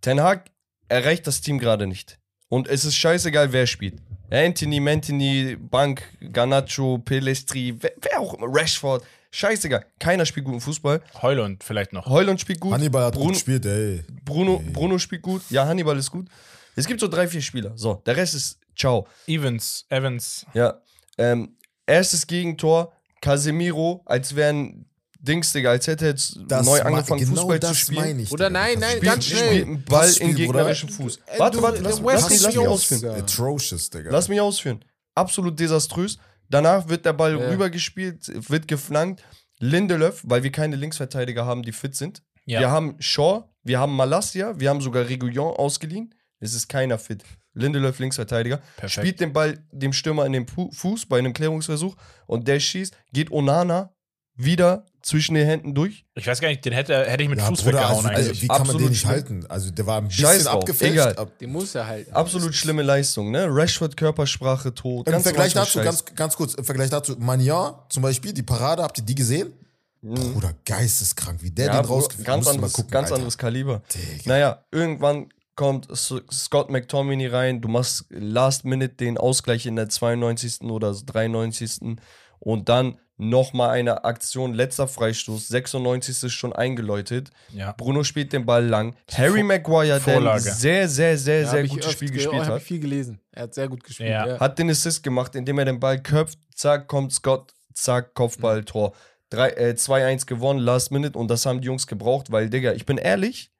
[0.01, 0.51] Ten Hag
[0.87, 2.19] erreicht das Team gerade nicht.
[2.49, 4.01] Und es ist scheißegal, wer spielt.
[4.29, 9.85] Anthony, Mantini, Bank, Garnacho, Pelestri, wer, wer auch immer, Rashford, scheißegal.
[9.99, 11.01] Keiner spielt guten Fußball.
[11.21, 12.07] Heulund vielleicht noch.
[12.07, 12.73] Heuland spielt gut.
[12.73, 14.03] Hannibal hat Bruno, gut gespielt, ey.
[14.25, 15.41] Bruno, Bruno spielt gut.
[15.49, 16.27] Ja, Hannibal ist gut.
[16.75, 17.73] Es gibt so drei, vier Spieler.
[17.75, 19.07] So, der Rest ist ciao.
[19.27, 20.45] Evans, Evans.
[20.53, 20.81] Ja.
[21.17, 24.85] Ähm, erstes Gegentor, Casemiro, als wären
[25.19, 28.01] Dings, Digga, als hätte er jetzt Das neu angefangen, genau Fußball das zu spielen.
[28.01, 29.61] meine ich, Oder nein, nein, Spiel- ganz Spielt schnell.
[29.63, 31.17] einen Ball Passspiel, in gegnerischen Fuß.
[31.27, 33.01] Äh, Warte, du- warte, lass, lass, mich, ist lass mich ausführen.
[33.03, 33.13] Ja.
[33.13, 34.09] Atrocious, Digga.
[34.11, 34.83] Lass mich ausführen.
[35.13, 36.17] Absolut desaströs.
[36.49, 37.49] Danach wird der Ball Ja.
[37.49, 39.23] rübergespielt, wird geflankt.
[39.59, 42.23] Lindelöf, weil wir keine Linksverteidiger haben, die fit sind.
[42.45, 42.59] Ja.
[42.61, 46.15] Wir haben Shaw, wir haben Malassia, wir haben sogar Reguillon ausgeliehen.
[46.39, 47.23] Es ist keiner fit.
[47.53, 48.91] Lindelöf, Linksverteidiger, Perfekt.
[48.93, 51.95] spielt den Ball dem Stürmer in den Fu- Fuß bei einem Klärungsversuch
[52.27, 53.91] und der schießt, geht Onana
[54.35, 56.05] wieder zwischen den Händen durch.
[56.15, 58.27] Ich weiß gar nicht, den hätte, hätte ich mit ja, Fuß Bruder, weggehauen also, eigentlich.
[58.29, 59.11] also, wie kann man Absolut den nicht schlimm.
[59.11, 59.45] halten?
[59.49, 60.93] Also, der war ein bisschen Scheiß abgefälscht.
[60.93, 61.27] egal.
[61.39, 62.11] Den muss er halten.
[62.13, 63.47] Absolut schlimme Leistung, ne?
[63.49, 65.07] Rashford Körpersprache tot.
[65.07, 65.83] Im ganz Vergleich dazu, Scheiß.
[65.85, 69.53] ganz, ganz kurz, im Vergleich dazu, Magnan zum Beispiel, die Parade, habt ihr die gesehen?
[70.03, 71.73] Bruder, geisteskrank, wie der Mhm.
[71.75, 73.81] Ja, den rausgeführt ganz Musst du anderes, mal gucken, ganz anderes Kaliber.
[73.93, 74.21] Digga.
[74.25, 80.61] Naja, irgendwann kommt Scott McTominay rein, du machst last minute den Ausgleich in der 92.
[80.69, 81.97] oder 93.
[82.39, 86.23] und dann nochmal eine Aktion, letzter Freistoß, 96.
[86.23, 87.29] ist schon eingeläutet.
[87.53, 87.71] Ja.
[87.73, 88.95] Bruno spielt den Ball lang.
[89.13, 92.79] Harry Maguire, der ein sehr, sehr, sehr, Ja, sehr gutes Spiel gespielt hat, ich viel
[92.79, 93.19] gelesen.
[93.31, 94.09] Er hat sehr gut gespielt.
[94.09, 94.25] Ja.
[94.27, 94.39] Ja.
[94.39, 98.93] hat den Assist gemacht, indem er den Ball köpft, zack, kommt Scott, zack, Kopfball, Tor.
[99.29, 102.87] Drei- äh, 2-1 gewonnen, Last Minute und das haben die Jungs gebraucht, weil, Digga, ich
[102.87, 103.50] bin ehrlich,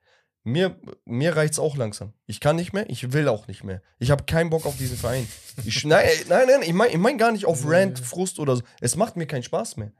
[0.43, 2.13] mir, mir reicht's auch langsam.
[2.25, 3.81] Ich kann nicht mehr, ich will auch nicht mehr.
[3.99, 5.27] Ich habe keinen Bock auf diesen Verein.
[5.65, 8.55] Ich, nein, ey, nein, nein, ich meine ich mein gar nicht auf Rant, Frust oder
[8.55, 8.63] so.
[8.79, 9.91] Es macht mir keinen Spaß mehr.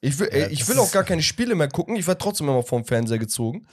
[0.00, 1.96] Ich will, ey, ich will auch gar keine Spiele mehr gucken.
[1.96, 3.66] Ich werde trotzdem immer vom Fernseher gezogen.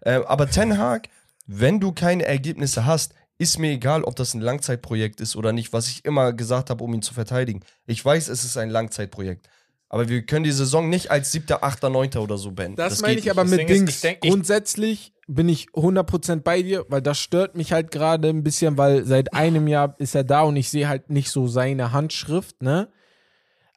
[0.00, 1.08] Äh, aber Ten Hag,
[1.46, 5.72] wenn du keine Ergebnisse hast, ist mir egal, ob das ein Langzeitprojekt ist oder nicht,
[5.72, 7.64] was ich immer gesagt habe, um ihn zu verteidigen.
[7.86, 9.48] Ich weiß, es ist ein Langzeitprojekt.
[9.92, 12.76] Aber wir können die Saison nicht als siebter, achter, neunter oder so beenden.
[12.76, 13.30] Das, geht meine ich nicht.
[13.32, 13.90] aber Das mit Ding ist, Dings.
[13.96, 18.28] ich denk- ich- Grundsätzlich bin ich 100% bei dir, weil das stört mich halt gerade
[18.28, 21.46] ein bisschen, weil seit einem Jahr ist er da und ich sehe halt nicht so
[21.48, 22.88] seine Handschrift, ne?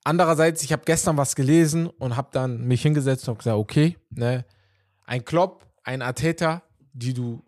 [0.03, 4.45] Andererseits, ich habe gestern was gelesen und habe dann mich hingesetzt und gesagt, okay, ne?
[5.05, 7.41] Ein Klopp, ein Arteta, die du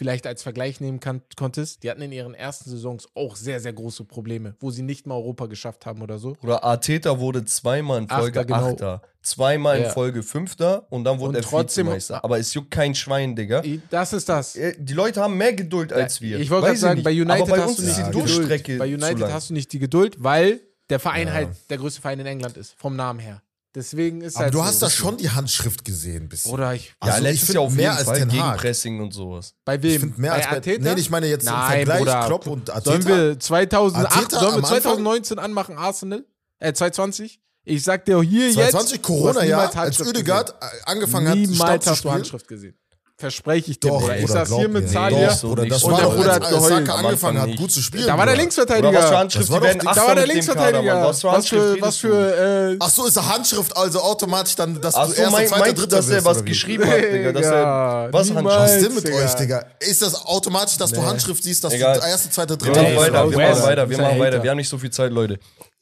[0.00, 3.74] vielleicht als Vergleich nehmen kann, konntest, die hatten in ihren ersten Saisons auch sehr, sehr
[3.74, 6.38] große Probleme, wo sie nicht mal Europa geschafft haben oder so.
[6.42, 8.70] Oder Arteta wurde zweimal in Folge Achter, genau.
[8.72, 9.90] Achter, zweimal in Ja.
[9.90, 12.24] Folge Fünfter und dann wurde Und er trotzdem- Vizemeister.
[12.24, 13.62] Aber es juckt kein Schwein, Digga.
[13.90, 14.56] Das ist das.
[14.56, 16.40] Äh, Die Leute haben mehr Geduld als wir.
[16.40, 17.04] Ich wollte gerade sagen, nicht.
[17.04, 18.78] bei United bei hast du nicht die Durchstrecke Geduld.
[19.00, 22.26] Bei United hast du nicht die Geduld, weil der Verein halt der größte Verein in
[22.26, 23.42] England ist, vom Namen her.
[23.74, 24.64] Deswegen ist Aber halt du so.
[24.64, 26.50] hast da schon die Handschrift gesehen, ein bisschen.
[26.52, 26.88] Oder ich.
[26.88, 28.46] Ja, Also ich letztes find Jahr auf mehr als Fall Ten Hag.
[28.56, 29.54] Gegenpressing und sowas.
[29.64, 29.90] Bei wem?
[29.92, 30.94] Ich finde mehr bei als bei Arteta?
[30.94, 32.26] Nee, ich meine jetzt im Nein, Vergleich Bruder.
[32.26, 32.90] Klopp und Arteta.
[32.90, 34.80] Sollen wir 2008, Arteta sollen wir am Anfang?
[34.82, 36.24] 2019 anmachen, Arsenal?
[36.58, 37.40] Äh, 2020?
[37.64, 39.02] Ich sag dir hier 2020 jetzt.
[39.02, 40.54] Corona, du hast ja, niemals als Oedegaard
[40.86, 41.54] angefangen hat, gesehen.
[41.54, 42.10] Stab Niemals hast du.
[42.10, 42.74] Handschrift gesehen.
[43.20, 44.18] Verspreche ich dir, Doch, Bruder.
[44.18, 44.88] Ich saß hier mit.
[44.88, 45.28] Zalia.
[45.28, 45.84] Doch, so Bruder, nicht das.
[45.84, 46.86] Und war der Bruder hat als geheult.
[46.86, 48.06] Saka angefangen hat, gut zu spielen.
[48.06, 48.24] Da war der.
[48.24, 49.02] Oder was Linksverteidiger.
[49.02, 49.50] für Handschrift?
[49.50, 51.04] War Achter Da war der Linksverteidiger.
[51.04, 54.80] Was für Was Handschrift was für, äh, Ach so, ist eine Handschrift also automatisch dann,
[54.80, 57.32] dass Ach du so, erster, mein, zweiter, dritter dass er was oder geschrieben hat, Digga.
[57.32, 58.46] Dass er, was niemals.
[58.46, 58.96] Was Handschrift?
[58.96, 59.64] ist denn mit euch, Digga?
[59.80, 63.62] Ist das automatisch, dass du Handschrift siehst, dass du erster, zweiter, dritter weiter, wir machen
[63.62, 64.42] weiter, wir machen weiter.
[64.42, 65.38] Wir haben nicht so viel Zeit, Leute.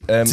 [0.09, 0.27] Ähm?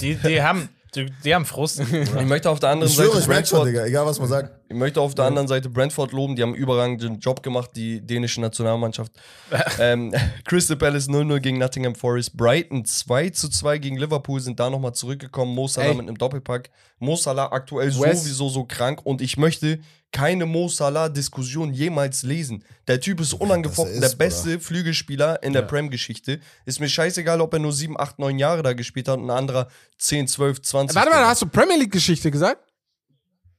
[0.00, 1.80] Die, die, haben, die, die haben Frust.
[1.92, 4.18] ich möchte auf der anderen Ich schwöre, Seite ich merke schon, Brentford, Digga, egal was
[4.18, 4.60] man sagt.
[4.68, 8.00] Ich möchte auf der anderen Seite Brentford loben, die haben einen überragenden Job gemacht, die
[8.04, 9.12] dänische Nationalmannschaft.
[9.80, 10.14] ähm,
[10.44, 15.68] Crystal Palace 0-0 gegen Nottingham Forest, Brighton 2-2 gegen Liverpool sind da nochmal zurückgekommen, Mo
[15.68, 15.94] Salah Ey.
[15.94, 16.70] mit einem Doppelpack.
[16.98, 19.78] Mo Salah aktuell West- sowieso so krank und ich möchte
[20.16, 22.64] keine Mo Salah-Diskussion jemals lesen.
[22.88, 26.40] Der Typ ist unangefochten ist, der beste Flügelspieler in der Prem-Geschichte.
[26.64, 29.36] Ist mir scheißegal, ob er nur 7, 8, 9 Jahre da gespielt hat und ein
[29.36, 29.68] anderer
[29.98, 30.96] 10, 12, 20.
[30.96, 32.62] Warte mal, hast du Premier League-Geschichte gesagt?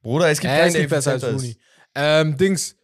[0.02, 1.50] Bruder, es gibt Er keinen, ist der nicht besser als Rooney.
[1.50, 1.58] ist.
[1.94, 2.76] Ähm, Dings.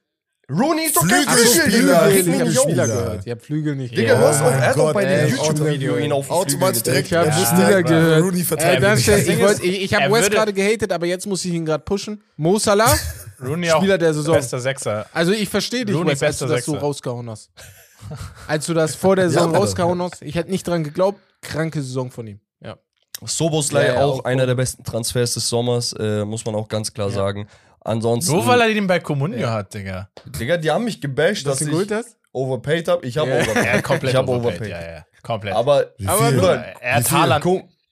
[0.52, 1.64] Rooney ist doch kein Flügelspieler.
[1.64, 2.00] Flügel, Digga.
[2.00, 2.64] Flügel, Reg ich nicht auf.
[2.64, 3.22] Spieler gehört.
[3.26, 4.22] Ich habe Flügel nicht Digga, gehört.
[4.22, 7.12] du hast auch, er bei dem YouTube-Video ihn auf Automatisch direkt Ich.
[7.12, 8.24] Ja, Spieler ja, gehört.
[8.24, 9.08] Rooney Äh, verteidigt.
[9.08, 12.22] ich ich, ich habe er West gerade gehatet, aber jetzt muss ich ihn gerade pushen.
[12.36, 12.94] Mo Salah,
[13.42, 14.36] Rooney auch Spieler der Saison.
[14.36, 15.06] bester Sechser.
[15.14, 17.52] also ich verstehe dich, Rooney als du das so rausgehauen hast.
[18.48, 19.60] Als du das vor der Saison Bruder.
[19.60, 22.42] rausgehauen hast, ich hätte nicht dran geglaubt, kranke Saison von ihm.
[22.60, 22.76] Ja.
[23.24, 26.68] Soboslai Ja, ja, auch auch einer der besten Transfers des Sommers, äh, muss man auch
[26.68, 27.48] ganz klar sagen.
[27.80, 30.10] Ansonsten, Nur weil er den bei Comunio hat, Digga.
[30.26, 32.18] Digga, die haben mich gebasht, dass Dass du ich hast?
[32.34, 33.06] overpaid habe.
[33.08, 33.38] Ich habe Ja.
[33.42, 33.66] overpaid.
[33.66, 34.62] Ja, komplett ich habe overpaid.
[34.62, 34.70] overpaid.
[34.72, 35.54] Ja, ja, komplett.
[35.56, 37.12] Aber, Aber er hat?
[37.12, 37.46] Haaland.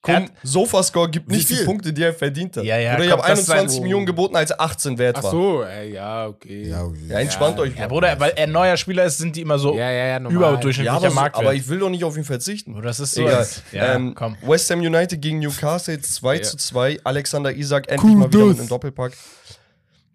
[0.07, 1.63] Hat- Sofascore gibt nicht die?
[1.63, 2.63] Punkte, die er verdient hat.
[2.63, 4.97] Ja, ja, Oder ich komm, habe das ist 21 sein- Millionen geboten, als er 18
[4.97, 5.31] wert Ach war.
[5.31, 6.67] so, ey, ja, okay.
[6.69, 6.97] Ja, okay.
[7.07, 7.87] Ja, entspannt euch ja.
[7.87, 10.41] Bruder, weil er ein neuer Spieler ist, sind die immer so Ja, ja, ja, normal.
[10.41, 11.45] Ja, überdurchschnittlicher aber, so, Marktwert.
[11.45, 12.73] aber ich will doch nicht auf ihn verzichten.
[12.73, 13.21] Bruder, das ist so.
[13.27, 13.47] Egal.
[13.71, 14.37] Ja, ähm, komm.
[14.41, 16.41] West Ham United gegen Newcastle 2 Ja.
[16.41, 16.99] zu 2.
[17.03, 18.47] Alexander Isak endlich mal wieder Kudos.
[18.49, 19.11] mit einem Doppelpack.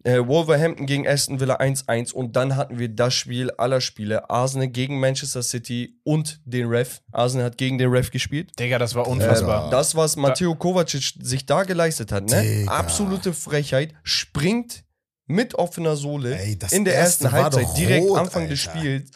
[0.07, 4.31] Äh, Wolverhampton gegen Aston Villa 1-1 und dann hatten wir das Spiel aller Spiele.
[4.31, 7.01] Arsenal gegen Manchester City und den Ref.
[7.11, 8.53] Arsenal hat gegen den Ref gespielt.
[8.59, 9.69] Digga, das war Äh, unfassbar.
[9.71, 12.41] das, was Matteo Kovacic sich da geleistet hat, ne?
[12.41, 12.71] Digga.
[12.73, 13.95] Absolute Frechheit.
[14.05, 14.85] Springt
[15.27, 18.79] mit offener Sohle Ey, in der erste ersten Halbzeit, direkt rot, Anfang des Alter.
[18.79, 19.11] Spiels,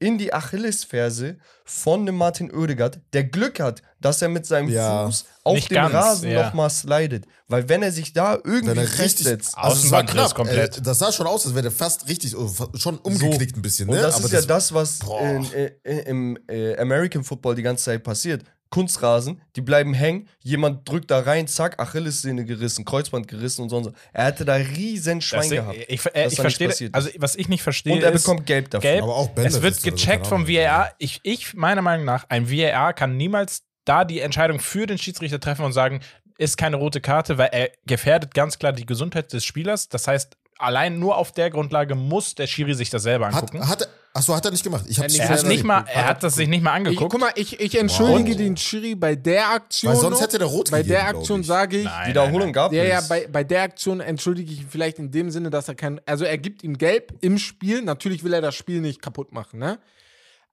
[0.00, 5.06] in die Achillesferse von dem Martin Oedegaard, der Glück hat, dass er mit seinem Ja.
[5.06, 6.42] Fuß auf Nicht dem ganz, Rasen ja.
[6.46, 7.26] nochmal slidet.
[7.46, 10.78] Weil wenn er sich da irgendwie festsetzt, Also es war Außenbandriss komplett.
[10.78, 13.88] Äh, das sah schon aus, als wäre der fast richtig, oh, schon umgeknickt ein bisschen,
[13.88, 14.02] und ne?
[14.02, 18.02] das Aber ist ja das, was in, äh, im äh, American Football die ganze Zeit
[18.02, 18.42] passiert.
[18.70, 23.88] Kunstrasen, die bleiben hängen, jemand drückt da rein, zack, Achillessehne gerissen, Kreuzband gerissen und sonst.
[23.88, 23.94] was.
[24.12, 25.76] Er hatte da riesen Schwein Das gehabt.
[25.88, 28.70] Ich, äh, ich nicht verstehe, also was ich nicht verstehe, und er ist, bekommt Gelb
[28.70, 28.90] dafür.
[28.90, 29.02] Gelb.
[29.02, 30.46] Aber auch es Benefits wird so, gecheckt vom.
[30.46, 30.92] VAR.
[30.98, 35.40] Ich, ich, meiner Meinung nach, ein VAR kann niemals da die Entscheidung für den Schiedsrichter
[35.40, 36.00] treffen und sagen,
[36.38, 39.88] ist keine rote Karte, weil er gefährdet ganz klar die Gesundheit des Spielers.
[39.88, 43.68] Das heißt, allein nur auf der Grundlage muss der Schiri sich das selber Hat, angucken.
[43.68, 44.84] hat er, achso, hat er nicht gemacht.
[44.88, 46.76] Ich hab's nicht er, hat selber nicht mal, er hat das sich nicht mal Ich,
[46.76, 47.10] angeguckt.
[47.12, 48.36] guck mal, ich, ich entschuldige Wow.
[48.38, 49.92] den Schiri bei der Aktion.
[49.92, 50.22] Weil sonst noch.
[50.22, 51.46] hätte der rot Bei gegeben, der Aktion ich.
[51.46, 52.88] sage ich, Nein, Wiederholung gab Ja, es.
[52.88, 56.00] ja, bei, bei der Aktion entschuldige ich ihn vielleicht in dem Sinne, dass er kein.
[56.06, 57.82] Also er gibt ihm gelb im Spiel.
[57.82, 59.78] Natürlich will er das Spiel nicht kaputt machen, ne?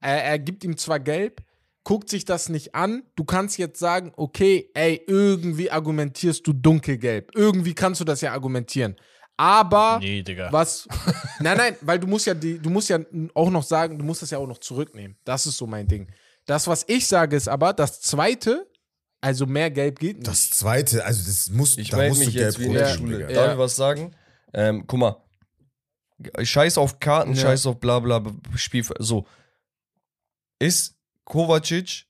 [0.00, 1.42] Er, er gibt ihm zwar gelb,
[1.82, 3.02] guckt sich das nicht an.
[3.16, 7.32] Du kannst jetzt sagen, okay, ey, irgendwie argumentierst du dunkelgelb.
[7.34, 8.94] Irgendwie kannst du das ja argumentieren.
[9.40, 10.52] Aber Nee, Digga.
[10.52, 10.86] was.
[11.40, 12.98] nein, nein, weil du musst ja die, du musst ja
[13.34, 15.16] auch noch sagen, du musst das ja auch noch zurücknehmen.
[15.24, 16.08] Das ist so mein Ding.
[16.44, 18.66] Das, was ich sage, ist aber, das zweite,
[19.20, 20.26] also mehr Gelb geht nicht.
[20.28, 22.88] Das zweite, also das muss, Ich da musst mich du jetzt gelb wie in der
[22.94, 23.20] Schule.
[23.22, 23.28] Ja.
[23.42, 24.10] Darf ich was sagen?
[24.52, 25.16] Ähm, guck mal.
[26.42, 27.42] Scheiß auf Karten, Ja.
[27.42, 28.20] scheiß auf bla bla
[28.56, 28.84] Spiel.
[28.98, 29.24] So.
[30.58, 32.06] Ist Kovacic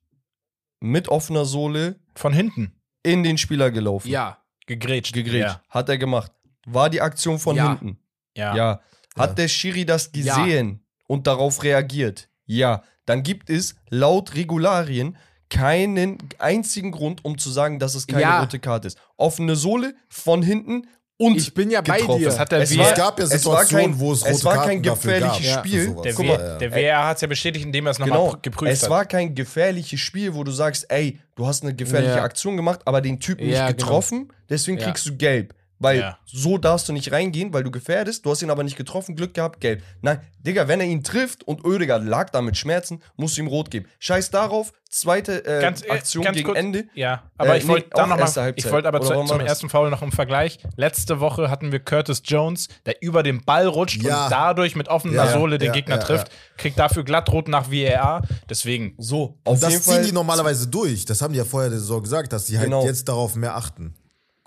[0.81, 2.73] mit offener Sohle Von hinten
[3.03, 4.09] in den Spieler gelaufen?
[4.09, 4.43] ja.
[4.67, 5.13] gegrätscht.
[5.15, 5.57] Gegrätscht.
[5.57, 5.63] Ja.
[5.69, 6.31] Hat er gemacht.
[6.73, 7.69] War die Aktion von Ja.
[7.71, 7.99] hinten?
[8.37, 8.55] Ja.
[8.57, 8.81] Ja.
[9.17, 9.35] Hat Ja.
[9.35, 10.37] der Schiri das Ja.
[10.37, 12.29] gesehen und darauf reagiert?
[12.47, 12.83] Ja.
[13.07, 15.17] Dann gibt es laut Regularien
[15.51, 18.41] keinen einzigen Grund, um zu sagen, dass es keine Ja.
[18.41, 18.99] rote Karte ist.
[19.17, 20.87] Offene Sohle von hinten
[21.17, 22.21] und Ich bin ja bei getroffen.
[22.21, 22.27] dir.
[22.27, 24.45] Das hat der es, war, Es gab ja es Situationen, kein, wo es es rote
[24.45, 25.67] war Karten kein gefährliches gab.
[25.67, 25.81] Spiel.
[25.87, 26.03] für sowas.
[26.17, 28.73] Der, mal, der WR hat es ja bestätigt, indem er es nochmal Genau, pr- geprüft
[28.73, 28.91] es hat.
[28.91, 32.23] war kein gefährliches Spiel, wo du sagst, ey, du hast eine gefährliche Ja.
[32.25, 33.87] Aktion gemacht, aber den Typen Ja, nicht genau.
[33.89, 34.85] getroffen, deswegen Ja.
[34.85, 35.55] kriegst du gelb.
[35.81, 36.19] Weil Ja.
[36.27, 39.35] so darfst du nicht reingehen, weil du gefährdest, du hast ihn aber nicht getroffen, Glück
[39.35, 39.83] gehabt, gelb.
[40.03, 43.47] Nein, Digga, wenn er ihn trifft und Oedegaard lag da mit Schmerzen, musst du ihm
[43.47, 43.87] rot geben.
[44.01, 46.59] Scheiß darauf, zweite äh, Ganz, äh, Aktion ganz gegen kurz.
[46.59, 46.85] Ende.
[46.95, 49.39] Ja, aber Äh, ich nee, wollte dann auch noch mal, ich wollte aber zu, zum
[49.39, 49.47] das?
[49.49, 50.59] ersten Foul noch im Vergleich.
[50.77, 54.25] Letzte Woche hatten wir Curtis Jones, der über den Ball rutscht Ja.
[54.25, 57.71] und dadurch mit offener Ja, Sohle den ja, Gegner ja, trifft, kriegt dafür glattrot nach
[57.71, 58.23] VAR.
[58.51, 60.05] Deswegen, So, auf Und das ziehen Fall.
[60.05, 61.05] die normalerweise durch.
[61.05, 62.85] Das haben die ja vorher der Saison gesagt, dass die halt Genau.
[62.85, 63.95] jetzt darauf mehr achten.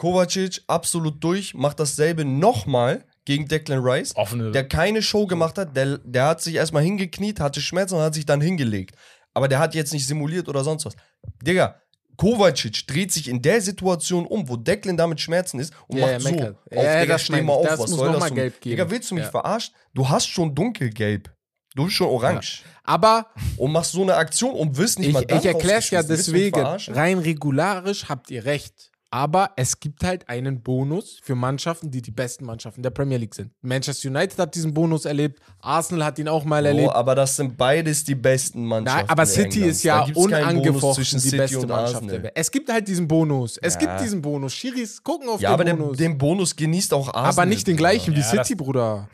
[0.01, 4.15] Kovacic absolut durch, macht dasselbe nochmal gegen Declan Rice.
[4.15, 4.49] offene.
[4.51, 8.15] der keine Show gemacht hat, der, der hat sich erstmal hingekniet, hatte Schmerzen und hat
[8.15, 8.95] sich dann hingelegt.
[9.35, 10.95] Aber der hat jetzt nicht simuliert oder sonst was.
[11.43, 11.75] Digga,
[12.17, 16.07] Kovacic dreht sich in der Situation um, wo Declan da mit Schmerzen ist und Ja,
[16.07, 16.29] macht so.
[16.31, 16.57] meckert.
[16.75, 17.59] Auf, Ja, Digga, das steh mal ich.
[17.59, 18.33] auf, Das was muss soll das?
[18.33, 18.71] gelb geben.
[18.75, 19.29] Digga, willst du mich Ja.
[19.29, 19.75] verarschen?
[19.93, 21.31] Du hast schon dunkelgelb.
[21.75, 22.63] Du bist schon orange.
[22.83, 25.91] Aber Und machst so eine Aktion und wirst nicht ich, mal dann ich erkläre es
[25.91, 26.59] ja deswegen.
[26.59, 28.90] Rein regularisch habt ihr recht.
[29.13, 33.35] Aber es gibt halt einen Bonus für Mannschaften, die die besten Mannschaften der Premier League
[33.35, 33.51] sind.
[33.61, 36.93] Manchester United hat diesen Bonus erlebt, Arsenal hat ihn auch mal Oh, erlebt.
[36.95, 38.99] aber das sind beides die besten Mannschaften.
[39.01, 39.77] Nein, aber City Englands.
[39.79, 42.31] ist ja unangefochten zwischen die City beste und Mannschaft der Welt.
[42.35, 43.57] Es gibt halt diesen Bonus.
[43.57, 43.79] Es Ja.
[43.81, 44.53] gibt diesen Bonus.
[44.53, 45.97] Schiris gucken auf Ja, den aber den, Bonus.
[45.97, 47.25] den Bonus genießt auch Arsenal.
[47.31, 49.09] aber nicht den gleichen wie Ja, das- City, Bruder.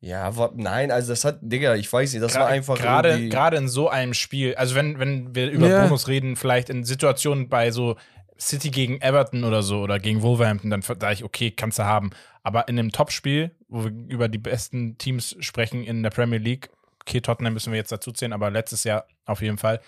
[0.00, 3.56] Ja, wa- nein, also das hat, Digga, ich weiß nicht, das war Gra- einfach gerade
[3.56, 5.84] in so einem Spiel, also wenn, wenn wir über Ja.
[5.86, 7.96] Bonus reden, vielleicht in Situationen bei so
[8.38, 12.10] City gegen Everton oder so oder gegen Wolverhampton, dann sage ich, okay, kannst du haben.
[12.42, 16.70] Aber in einem Topspiel, wo wir über die besten Teams sprechen in der Premier League,
[17.00, 19.80] okay, Tottenham müssen wir jetzt dazu zählen, aber letztes Jahr auf jeden Fall,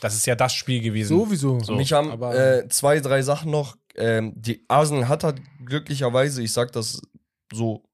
[0.00, 1.08] das ist ja das Spiel gewesen.
[1.16, 1.60] Sowieso.
[1.60, 1.76] So.
[1.76, 3.76] Mich haben aber- äh, zwei, drei Sachen noch.
[3.96, 7.00] Ähm, die Arsenal hat halt glücklicherweise, ich sag das
[7.52, 7.84] so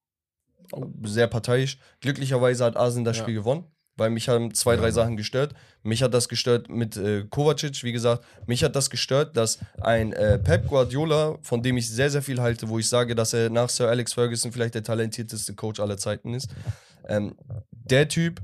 [1.04, 3.22] sehr parteiisch, glücklicherweise hat Arsenal das Ja.
[3.24, 3.64] Spiel gewonnen,
[4.00, 5.54] weil mich haben zwei, drei Sachen gestört.
[5.82, 8.24] Mich hat das gestört mit äh, Kovacic, wie gesagt.
[8.46, 12.40] Mich hat das gestört, dass ein äh, Pep Guardiola, von dem ich sehr, sehr viel
[12.40, 15.98] halte, wo ich sage, dass er nach Sir Alex Ferguson vielleicht der talentierteste Coach aller
[15.98, 16.48] Zeiten ist.
[17.08, 17.36] Ähm,
[17.70, 18.40] der Typ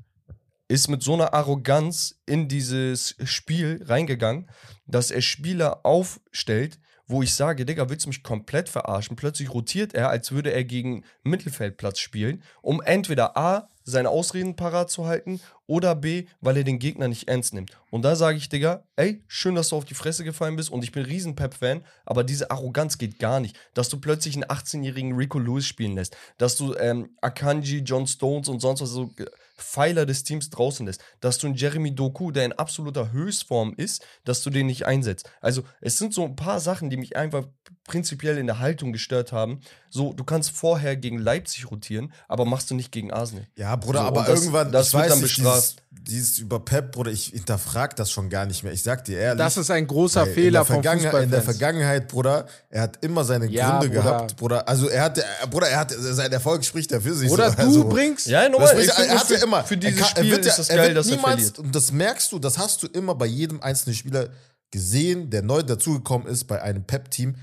[0.69, 4.51] ist mit so einer Arroganz in dieses Spiel reingegangen,
[4.87, 9.17] dass er Spieler aufstellt, wo ich sage, Digga, willst du mich komplett verarschen?
[9.17, 14.91] Plötzlich rotiert er, als würde er gegen Mittelfeldplatz spielen, um entweder A, seine Ausreden parat
[14.91, 17.71] zu halten oder B, weil er den Gegner nicht ernst nimmt.
[17.91, 20.83] Und da sage ich, Digga, ey, schön, dass du auf die Fresse gefallen bist und
[20.85, 23.57] ich bin riesen Pep-Fan, aber diese Arroganz geht gar nicht.
[23.75, 28.49] Dass du plötzlich einen 18-jährigen Rico Lewis spielen lässt, dass du ähm, Akanji, John Stones
[28.49, 29.27] und sonst was so äh,
[29.57, 34.05] Pfeiler des Teams draußen lässt, dass du einen Jeremy Doku, der in absoluter Höchstform ist,
[34.25, 35.31] dass du den nicht einsetzt.
[35.41, 37.47] Also es sind so ein paar Sachen, die mich einfach
[37.87, 39.61] prinzipiell in der Haltung gestört haben.
[39.91, 43.47] So, du kannst vorher gegen Leipzig rotieren, aber machst du nicht gegen Arsenal.
[43.57, 45.77] Ja, Bruder, So, aber das- irgendwann, das ich wird weiß dann bestraft.
[46.01, 48.73] dieses, dieses über Pep, Bruder, ich hinterfrag das schon gar nicht mehr.
[48.73, 49.39] Ich sag dir ehrlich.
[49.39, 51.45] Das ist ein großer Fehler vom Vergangenheit, In der Fußballfans.
[51.59, 54.03] Vergangenheit, Bruder, er hat immer seine Ja, Gründe Bruder.
[54.11, 54.69] gehabt, Bruder.
[54.69, 57.31] Also er hat, äh, Bruder, er hat, sein Erfolg spricht ja für sich.
[57.31, 57.57] Oder so.
[57.57, 58.27] du also, bringst.
[58.27, 59.65] Ja, Das Ich find, er hat ja für, immer.
[59.65, 61.59] für dieses er kann, Spiel er wird ist er geil, dass er niemals, verliert.
[61.61, 64.29] Und das merkst du, das hast du immer bei jedem einzelnen Spieler
[64.71, 67.37] gesehen, der neu dazugekommen ist bei einem Pep-Team.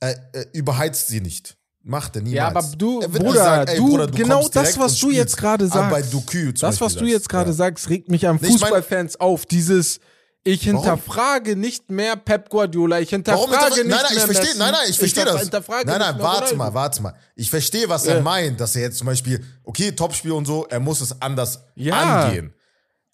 [0.00, 1.56] Er, er überheizt sie nicht.
[1.82, 2.36] Macht er niemals.
[2.36, 5.36] Ja, aber du, Er Bruder, sagen, ey, du, Bruder, genau kommst das, was du jetzt
[5.36, 5.90] gerade sagst.
[5.90, 7.54] bei Das, was du jetzt gerade ja.
[7.56, 9.46] sagst, regt mich an Nee, ich mein- Fußballfans auf.
[9.46, 10.00] Dieses,
[10.44, 14.58] ich hinterfrage nicht mehr Pep Guardiola, ich hinterfrage Warum nicht nein, nein, mehr ich verstehe,
[14.58, 15.50] nein, nein, ich verstehe das.
[15.50, 17.14] Nein, nein, warte mal, warte mal.
[17.36, 18.14] Ich verstehe, was Ja.
[18.14, 21.60] er meint, dass er jetzt zum Beispiel, okay, Topspiel und so, er muss es anders
[21.74, 22.24] Ja.
[22.26, 22.52] angehen.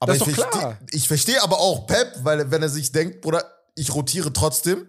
[0.01, 2.91] Aber Das ist ich doch verstehe, ich verstehe aber auch Pep, weil wenn er sich
[2.93, 3.45] denkt, Bruder,
[3.77, 4.87] ich rotiere trotzdem,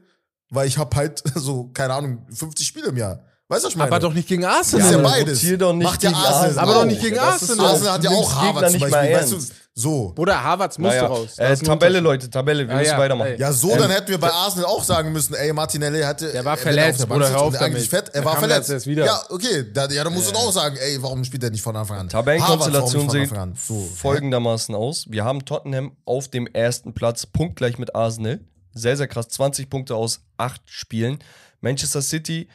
[0.50, 3.20] weil ich habe halt so, keine Ahnung, 50 Spiele im Jahr.
[3.48, 3.92] Weißt du, was ich meine?
[3.92, 4.92] Aber doch nicht gegen ist Arsenal.
[4.92, 5.38] ja aber beides.
[5.44, 6.64] rotier doch nicht Macht ja gegen Arsenal Arsenal.
[6.64, 7.72] Aber doch nicht gegen Das ist Arsenal.
[7.72, 9.40] Arsenal hat ja auch Harvard zum nicht Beispiel, weißt du,
[9.78, 10.14] so.
[10.16, 11.38] Bruder, Harvards musst Naja, raus.
[11.38, 12.00] äh, ist Tabelle.
[12.00, 13.28] Leute, Tabelle, wir Ja, müssen ja, weitermachen.
[13.34, 13.40] ey.
[13.40, 16.32] Ja, so, Ähm, dann hätten wir bei Arsenal auch sagen müssen, ey, Martinelli hatte.
[16.32, 18.38] Der war äh, er verletzt, auf der Bruder, hör auf eigentlich fett, er Da war
[18.40, 18.70] verletzt.
[18.70, 19.06] jetzt wieder.
[19.06, 21.76] Ja, okay, da, ja, dann musst du auch sagen, ey, warum spielt er nicht von
[21.76, 22.10] Anfang an?
[22.10, 23.68] Tabellenkonstellation Harvard, sieht?
[23.68, 25.06] So, folgendermaßen aus.
[25.10, 28.40] Wir haben Tottenham auf dem ersten Platz, punktgleich mit Arsenal.
[28.76, 29.30] Sehr, sehr krass.
[29.30, 31.18] 20 Punkte aus 8 Spielen.
[31.62, 32.48] Manchester City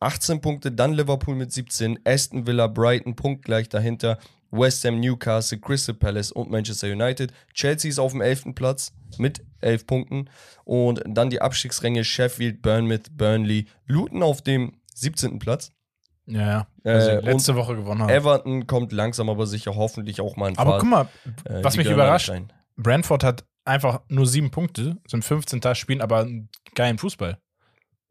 [0.00, 4.18] 18 Punkte, dann Liverpool mit 17, Aston Villa, Brighton punktgleich dahinter,
[4.50, 7.32] West Ham, Newcastle, Crystal Palace und Manchester United.
[7.54, 8.54] Chelsea ist auf dem 11.
[8.54, 10.30] Platz mit 11 Punkten
[10.64, 15.38] und dann die Abstiegsränge Sheffield, Bournemouth, Burnley, Luton auf dem 17.
[15.38, 15.72] Platz.
[16.26, 16.66] Ja, ja.
[16.84, 18.10] Also Äh, letzte Woche gewonnen haben.
[18.10, 20.80] Everton kommt langsam aber sicher hoffentlich auch mal in Aber Fahrt.
[20.82, 21.08] guck mal,
[21.44, 22.32] Äh, was die mich überrascht.
[22.76, 25.60] Brentford hat einfach nur sieben Punkte, sind 15.
[25.74, 27.38] spielen aber einen geilen Fußball.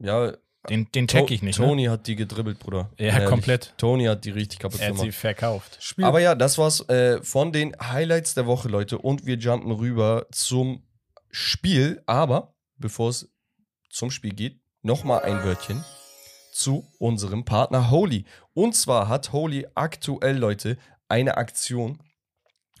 [0.00, 0.32] Ja,
[0.68, 1.58] Den, den check ich nicht.
[1.58, 1.66] Ne?
[1.66, 2.90] Tony hat die gedribbelt, Bruder.
[2.98, 3.28] Ja, Ehrlich.
[3.28, 3.74] komplett.
[3.76, 5.18] Tony hat die richtig kaputt Er hat sie gemacht.
[5.18, 5.94] verkauft.
[6.02, 8.98] Aber ja, das war's äh, von den Highlights der Woche, Leute.
[8.98, 10.82] Und wir jumpen rüber zum
[11.30, 12.02] Spiel.
[12.06, 13.30] Aber bevor es
[13.90, 15.84] zum Spiel geht, nochmal ein Wörtchen
[16.52, 18.24] zu unserem Partner Holy.
[18.54, 20.76] Und zwar hat Holy aktuell, Leute,
[21.08, 21.98] eine Aktion.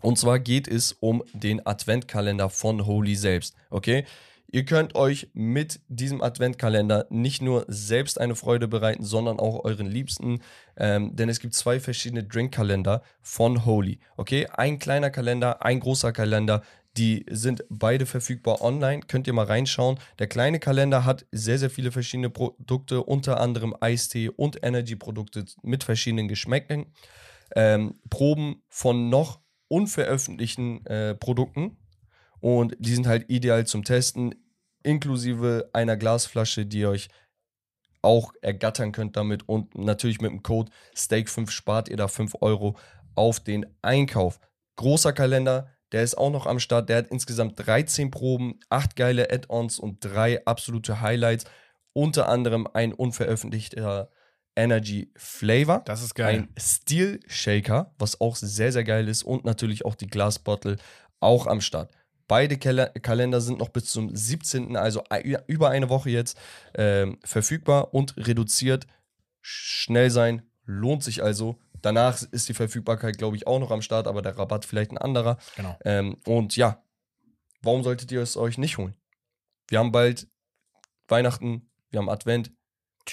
[0.04, 3.54] Und zwar geht es um den Adventkalender von Holy selbst.
[3.70, 4.04] Okay?
[4.52, 9.86] Ihr könnt euch mit diesem Adventkalender nicht nur selbst eine Freude bereiten, sondern auch euren
[9.86, 10.42] Liebsten.
[10.76, 13.98] Ähm, denn es gibt zwei verschiedene Drinkkalender von Holy.
[14.18, 14.46] Okay?
[14.46, 16.62] Ein kleiner Kalender, ein großer Kalender.
[16.98, 19.00] Die sind beide verfügbar online.
[19.08, 19.98] Könnt ihr mal reinschauen.
[20.18, 25.82] Der kleine Kalender hat sehr, sehr viele verschiedene Produkte, unter anderem Eistee und Energy-Produkte mit
[25.82, 26.92] verschiedenen Geschmäcken.
[27.56, 29.43] Ähm, Proben von noch
[29.74, 31.76] unveröffentlichten äh, Produkten.
[32.38, 34.34] Und die sind halt ideal zum Testen,
[34.84, 37.08] inklusive einer Glasflasche, die ihr euch
[38.02, 39.48] auch ergattern könnt damit.
[39.48, 42.76] Und natürlich mit dem Code Steak5 spart ihr da 5 Euro
[43.16, 44.38] auf den Einkauf.
[44.76, 46.88] Großer Kalender, der ist auch noch am Start.
[46.88, 51.46] Der hat insgesamt 13 Proben, 8 geile Add-ons und 3 absolute Highlights.
[51.96, 54.10] unter anderem ein unveröffentlichter
[54.56, 55.82] Energy Flavor.
[55.84, 56.40] Das ist geil.
[56.40, 59.22] Ein Steel Shaker, was auch sehr, sehr geil ist.
[59.22, 60.76] Und natürlich auch die Glasbottle
[61.20, 61.90] auch am Start.
[62.26, 65.02] Beide Kal Kalender sind noch bis zum 17., also
[65.46, 66.38] über eine Woche jetzt,
[66.74, 68.86] ähm, verfügbar und reduziert.
[69.42, 71.58] Schnell sein, lohnt sich also.
[71.82, 74.98] Danach ist die Verfügbarkeit, glaube ich, auch noch am Start, aber der Rabatt vielleicht ein
[74.98, 75.36] anderer.
[75.56, 75.76] Genau.
[75.84, 76.82] Ähm, und ja,
[77.60, 78.96] warum solltet ihr es euch nicht holen?
[79.68, 80.26] Wir haben bald
[81.08, 82.52] Weihnachten, wir haben Advent.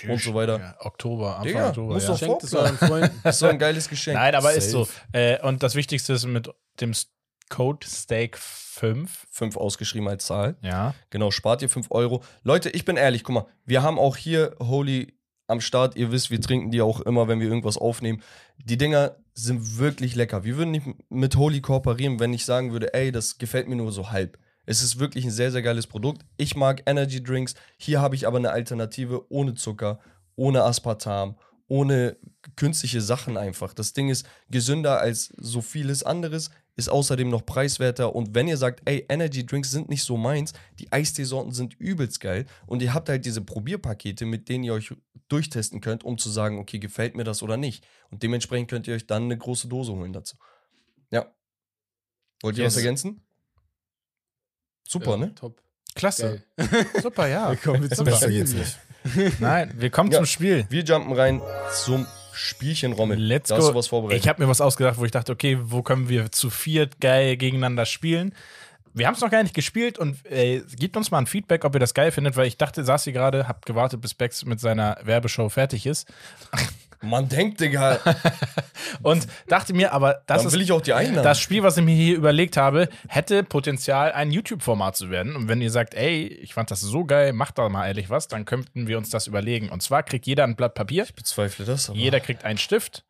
[0.08, 0.60] Und so weiter.
[0.60, 1.94] Ja, Oktober, Anfang Digga, Oktober.
[1.94, 2.18] muss Ja.
[2.18, 3.28] Schenkt es euren Freunden.
[3.28, 4.16] Ist so ein geiles Geschenk.
[4.18, 4.86] Nein, aber ist so.
[4.86, 4.98] Safe.
[5.12, 6.50] Äh, und das Wichtigste ist mit
[6.80, 6.94] dem
[7.50, 9.28] Code Steak 5.
[9.30, 10.56] 5 ausgeschrieben als Zahl.
[10.62, 10.96] Ja.
[11.10, 12.24] Genau, spart ihr 5 Euro.
[12.44, 15.14] Leute, ich bin ehrlich, guck mal, wir haben auch hier Holy
[15.48, 15.98] am Start.
[15.98, 18.24] Ihr wisst, wir trinken die auch immer, wenn wir irgendwas aufnehmen.
[18.58, 20.44] Die Dinger sind wirklich lecker.
[20.44, 23.92] Wir würden nicht mit Holy kooperieren, wenn ich sagen würde, ey, das gefällt mir nur
[23.92, 24.38] so halb.
[24.66, 26.24] Es ist wirklich ein sehr, sehr geiles Produkt.
[26.38, 27.56] Ich mag Energy Drinks.
[27.78, 30.00] Hier habe ich aber eine Alternative ohne Zucker,
[30.36, 32.18] ohne Aspartam, ohne
[32.56, 33.74] künstliche Sachen einfach.
[33.74, 38.16] Das Ding ist gesünder als so vieles anderes, ist außerdem noch preiswerter.
[38.16, 42.20] Und wenn ihr sagt, ey, Energy Drinks sind nicht so meins, die Eisteesorten sind übelst
[42.20, 44.94] geil und ihr habt halt diese Probierpakete, mit denen ihr euch
[45.28, 47.86] durchtesten könnt, um zu sagen, okay, gefällt mir das oder nicht.
[48.10, 50.36] Und dementsprechend könnt ihr euch dann eine große Dose holen dazu.
[51.10, 51.34] Ja.
[52.42, 52.74] Wollt ihr Yes.
[52.74, 53.22] was ergänzen?
[54.92, 55.36] Super, Ja, ne?
[55.36, 55.62] Top.
[55.96, 56.44] Klasse.
[56.58, 56.68] Geil.
[57.02, 57.56] Super, ja.
[57.56, 58.46] Kommen wir zum Besser Spiel.
[58.46, 59.40] geht's nicht.
[59.40, 60.18] Nein, wir kommen Ja.
[60.18, 60.66] zum Spiel.
[60.70, 61.42] Wir jumpen rein
[61.74, 63.18] zum Spielchen, Rommel.
[63.20, 63.62] Let's da go.
[63.64, 64.24] hast du was vorbereitet.
[64.24, 67.36] Ich habe mir was ausgedacht, wo ich dachte, okay, wo können wir zu viert geil
[67.38, 68.34] gegeneinander spielen?
[68.94, 71.74] Wir haben es noch gar nicht gespielt und äh, gebt uns mal ein Feedback, ob
[71.76, 74.60] ihr das geil findet, weil ich dachte, saß hier gerade, hab gewartet, bis Bex mit
[74.60, 76.08] seiner Werbeshow fertig ist
[77.02, 78.00] Man denkt, Digga,
[79.02, 81.24] und dachte mir, aber das dann ist will ich auch die einladen.
[81.24, 85.36] das Spiel, was ich mir hier überlegt habe, hätte Potenzial, ein YouTube-Format zu werden.
[85.36, 88.28] Und wenn ihr sagt, ey, ich fand das so geil, macht da mal ehrlich was,
[88.28, 89.70] dann könnten wir uns das überlegen.
[89.70, 91.90] Und zwar kriegt jeder ein Blatt Papier, bezweifle das.
[91.90, 93.04] Aber jeder kriegt einen Stift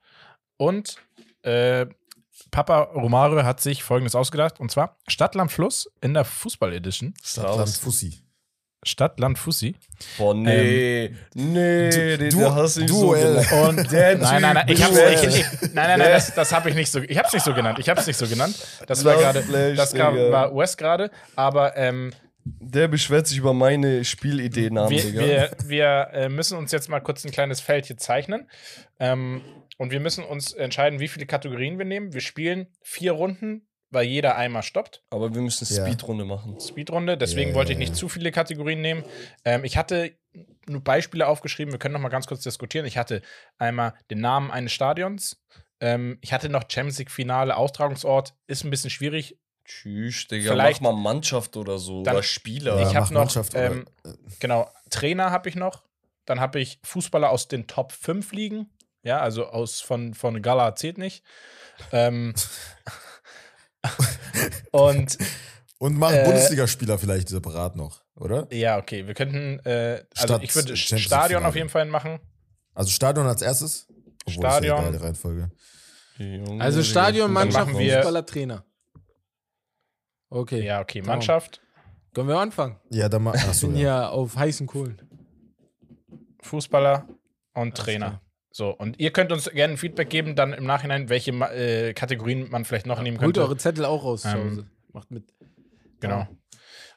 [0.57, 0.95] und
[1.43, 1.85] äh,
[2.49, 7.13] Papa Romario hat sich folgendes ausgedacht: und zwar Stadt, Land, Fluss in der Fußball-Edition.
[7.23, 8.19] Stadtland Fussi.
[8.83, 9.75] Stadt, Land, Fussi.
[10.17, 11.11] Boah, nee.
[11.35, 13.43] nee, den, du- der hast du nicht so Duell.
[13.45, 13.77] genannt.
[13.77, 16.69] Und Der nein, nein, nein, ich hab's, ich, ich, nein, nein, nein, das, das habe
[16.69, 17.77] ich nicht so, ich hab's nicht so genannt.
[17.79, 18.55] Ich hab's nicht so genannt.
[18.87, 22.11] Das war gerade, das kam, war West gerade, aber ähm,
[22.43, 25.21] Der beschwert sich über meine Spielideennamen, wir, Digga.
[25.21, 28.49] wir, wir äh, müssen uns jetzt mal kurz ein kleines Feld hier zeichnen.
[28.99, 29.41] Ähm,
[29.77, 32.13] und wir müssen uns entscheiden, wie viele Kategorien wir nehmen.
[32.13, 33.61] Wir spielen vier Runden,
[33.91, 35.03] weil jeder einmal stoppt.
[35.11, 35.85] Aber wir müssen Ja.
[35.85, 36.59] Speedrunde machen.
[36.59, 37.17] Speedrunde.
[37.17, 39.03] Deswegen Ja, wollte ich nicht zu viele Kategorien nehmen.
[39.45, 40.15] Ähm, ich hatte
[40.67, 41.71] nur Beispiele aufgeschrieben.
[41.73, 42.85] Wir können noch mal ganz kurz diskutieren.
[42.85, 43.21] Ich hatte
[43.57, 45.41] einmal den Namen eines Stadions.
[45.79, 48.33] Ähm, ich hatte noch Champions League Finale, Austragungsort.
[48.47, 49.37] Ist ein bisschen schwierig.
[49.65, 50.51] Tschüss, Digga.
[50.51, 52.03] Vielleicht- Mach mal Mannschaft oder so.
[52.03, 52.81] Dann- oder Spieler.
[52.81, 53.85] Ich Ja, hab mach noch, ähm,
[54.39, 55.83] Genau, Trainer habe ich noch.
[56.25, 58.69] Dann habe ich Fußballer aus den Top 5 Ligen.
[59.03, 61.23] Ja, also aus von, von Gala zählt nicht.
[61.91, 62.33] Ähm,
[64.71, 65.17] und
[65.79, 68.47] Und mach Äh, Bundesligaspieler vielleicht separat noch, oder?
[68.53, 72.19] ja, okay, wir könnten, äh, also Stadt- ich würde Champions Stadion auf jeden Fall machen.
[72.73, 73.87] Also Stadion als erstes?
[74.25, 74.85] Obwohl, Stadion.
[74.85, 75.51] Ist ja Reihenfolge.
[76.59, 76.83] Also.
[76.83, 78.65] Stadion, Mannschaft, machen wir- Fußballer, Trainer.
[80.29, 80.63] Okay.
[80.63, 81.01] Ja, okay.
[81.01, 81.61] Mannschaft,
[82.13, 82.77] Können wir anfangen?
[82.91, 83.33] Ja, dann mach.
[83.35, 84.09] Ich Achso, bin ja.
[84.09, 85.01] auf heißen Kohlen.
[86.41, 87.07] Fußballer
[87.53, 88.21] und Trainer.
[88.51, 92.49] So, und ihr könnt uns gerne ein Feedback geben, dann im Nachhinein, welche äh, Kategorien
[92.49, 93.41] man vielleicht noch nehmen Holt könnte.
[93.41, 94.65] eure Zettel auch raus zu Ähm.
[94.93, 95.23] Macht mit.
[96.01, 96.27] Genau.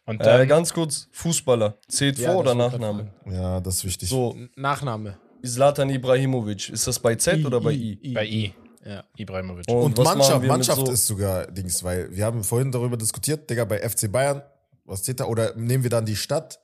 [0.07, 1.79] Und dann, Äh, ganz kurz, Fußballer.
[1.89, 3.11] Zählt Ja, Vor- oder Nachname?
[3.31, 4.09] ja, das ist wichtig.
[4.09, 5.17] So, Nachname.
[5.45, 6.71] Zlatan Ibrahimovic.
[6.71, 8.13] Ist das bei Z oder bei I?
[8.15, 8.55] bei I,
[8.85, 9.05] Ja.
[9.17, 9.69] Ibrahimovic.
[9.69, 13.65] Und Und Mannschaft, Mannschaft so- ist sogar Dings, weil wir haben vorhin darüber diskutiert, Digga,
[13.65, 14.43] bei FC Bayern,
[14.85, 15.27] was steht da?
[15.27, 16.59] Oder nehmen wir dann die Stadt,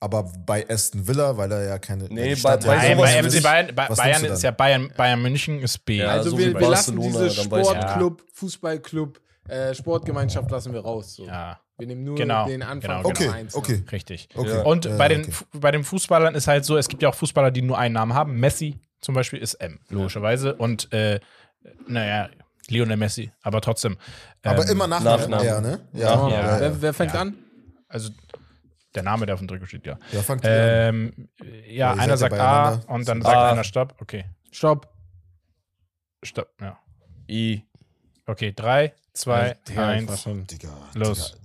[0.00, 2.04] aber bei Aston Villa, weil er ja keine.
[2.04, 5.60] Nee, bei- Stadt bei Nein, bei FC Bayern, bei Bayern ist ja Bayern, Bayern München
[5.60, 5.98] ist B.
[5.98, 7.30] Ja, also so wir, wir lassen diese.
[7.30, 11.16] Sportclub, Fußballclub, äh, Sportgemeinschaft lassen wir raus.
[11.16, 11.26] So.
[11.26, 14.28] Ja, Wir nehmen nur Genau, den Anfang genau, vom Okay, okay, richtig.
[14.34, 14.48] okay.
[14.48, 14.62] Ja.
[14.62, 15.32] Und Äh, bei, den, okay.
[15.54, 18.14] Bei den Fußballern ist halt so, es gibt ja auch Fußballer, die nur einen Namen
[18.14, 18.38] haben.
[18.40, 20.54] Messi zum Beispiel ist M, logischerweise.
[20.56, 21.20] Und, äh,
[21.88, 22.28] naja,
[22.68, 23.96] Lionel Messi, aber trotzdem.
[24.44, 25.22] Aber ähm, immer Nachname.
[25.28, 25.44] Nachname.
[25.44, 25.80] Ja, ne?
[25.92, 26.28] Ja.
[26.28, 27.20] Ja, wer, wer fängt Ja.
[27.22, 27.34] an?
[27.88, 28.10] Also,
[28.94, 29.98] der Name, der auf dem Trikot steht, ja.
[30.12, 30.56] Ja, fangt ihr an.
[30.94, 31.28] Ähm,
[31.66, 33.24] ja, ihr einer sagt ja A und dann A.
[33.24, 33.94] sagt einer Stopp.
[34.00, 34.88] Okay, Stopp.
[36.22, 36.78] Stopp, ja.
[37.28, 37.62] I.
[38.26, 40.22] Okay, drei, zwei, Digga, ich war eins.
[40.22, 40.68] schon- Digga.
[40.94, 41.36] Los.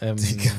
[0.00, 0.10] Digga.
[0.10, 0.50] Ähm, Digga.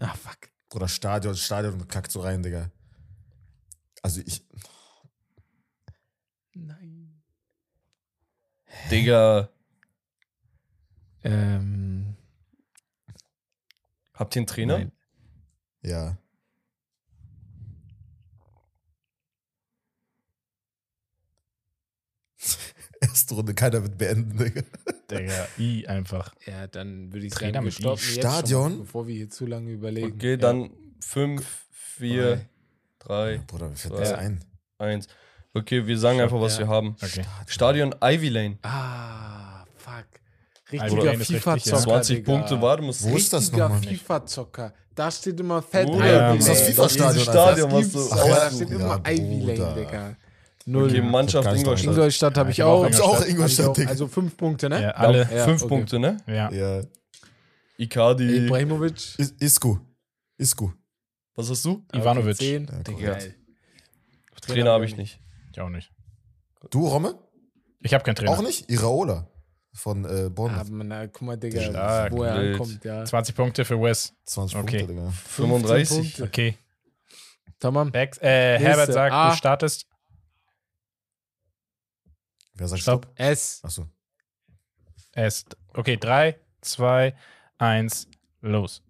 [0.00, 0.50] Ach, fuck.
[0.74, 2.70] Oder Stadion, Stadion kackt so rein, Digga.
[4.02, 4.44] Also ich.
[6.54, 7.22] Nein.
[8.90, 9.50] Digga,
[11.22, 12.16] Ähm,
[14.14, 14.78] habt ihr einen Trainer?
[14.78, 14.92] Nein.
[15.82, 16.16] Ja.
[23.12, 24.62] Erste Runde, keiner wird beenden, Digga.
[25.10, 26.34] Digga, I einfach.
[26.46, 28.70] ja, dann würde ich Trainer sagen, wir stoppen jetzt Stadion?
[28.72, 30.12] Schon, bevor wir hier zu lange überlegen.
[30.12, 30.36] Okay, Ja.
[30.36, 30.70] dann
[31.00, 31.44] 5,
[31.98, 32.44] 4,
[33.00, 34.00] 3, Bruder, mir fällt Zwei.
[34.02, 34.44] das ein.
[34.78, 35.06] 1.
[35.54, 36.60] Okay, wir sagen einfach, was ja.
[36.60, 36.94] wir haben.
[37.02, 37.24] Okay.
[37.46, 38.58] Stadion Ivy Lane.
[38.62, 40.04] Ah, fuck.
[40.70, 41.36] Richtiger richtig, ja.
[41.40, 41.82] FIFA-Zocker.
[41.82, 42.32] 20 Digga.
[42.32, 43.82] Punkte, warte, muss Wo ist das Richtiger nochmal?
[43.82, 44.74] FIFA-Zocker.
[44.94, 46.38] Da steht immer Fett Bruder, Ivy ja, Lane.
[46.38, 47.24] ist das FIFA-Stadion?
[47.24, 49.74] Stadion, was gibt's, du aber da steht immer Ja, Ivy Lane.
[49.74, 50.16] Digga.
[50.66, 50.90] Null.
[50.90, 51.90] Okay, Mannschaft Ingolstadt.
[51.92, 52.84] Ingolstadt habe Ja, ich ich hab auch.
[52.84, 53.76] Hab's auch Ingolstadt.
[53.76, 53.88] Digga.
[53.88, 54.82] Also fünf Punkte, ne?
[54.82, 55.28] Ja, alle.
[55.34, 55.68] Ja, Fünf okay.
[55.68, 56.16] Punkte, ne?
[56.26, 56.50] Ja.
[56.52, 56.82] Ja.
[57.78, 58.44] Icardi.
[58.46, 59.18] Ibrahimovic.
[59.18, 59.78] Is Isku.
[60.36, 60.70] Isku.
[61.34, 61.82] Was hast du?
[61.94, 62.36] Ivanovic.
[62.36, 62.68] Zehn.
[62.98, 63.16] Ja.
[64.42, 65.18] Trainer habe ich nicht.
[65.52, 65.90] Ich auch nicht.
[66.70, 67.18] Du, Romme?
[67.82, 68.32] Ich habe keinen Trainer.
[68.32, 68.70] Auch nicht?
[68.70, 69.26] Iraola.
[69.72, 70.52] Von äh, Bonn.
[70.52, 73.04] Aber na, guck mal, Digga, Stark, wo er ankommt, ja.
[73.04, 74.12] 20 Punkte für Wes.
[74.24, 74.78] 20 Okay.
[74.78, 75.10] Punkte, Digga.
[75.10, 75.88] 35.
[75.98, 76.22] Punkte.
[76.24, 76.58] Okay.
[77.60, 77.92] Tamam.
[77.92, 79.30] Bex, äh, Herbert sagt, A.
[79.30, 79.86] du startest.
[82.60, 83.06] Wer sagt Stopp.
[83.06, 83.18] Stopp?
[83.18, 83.64] S.
[83.64, 83.88] Achso.
[85.12, 85.46] Es.
[85.72, 87.16] Okay, 3, 2,
[87.56, 88.06] 1,
[88.42, 88.82] los.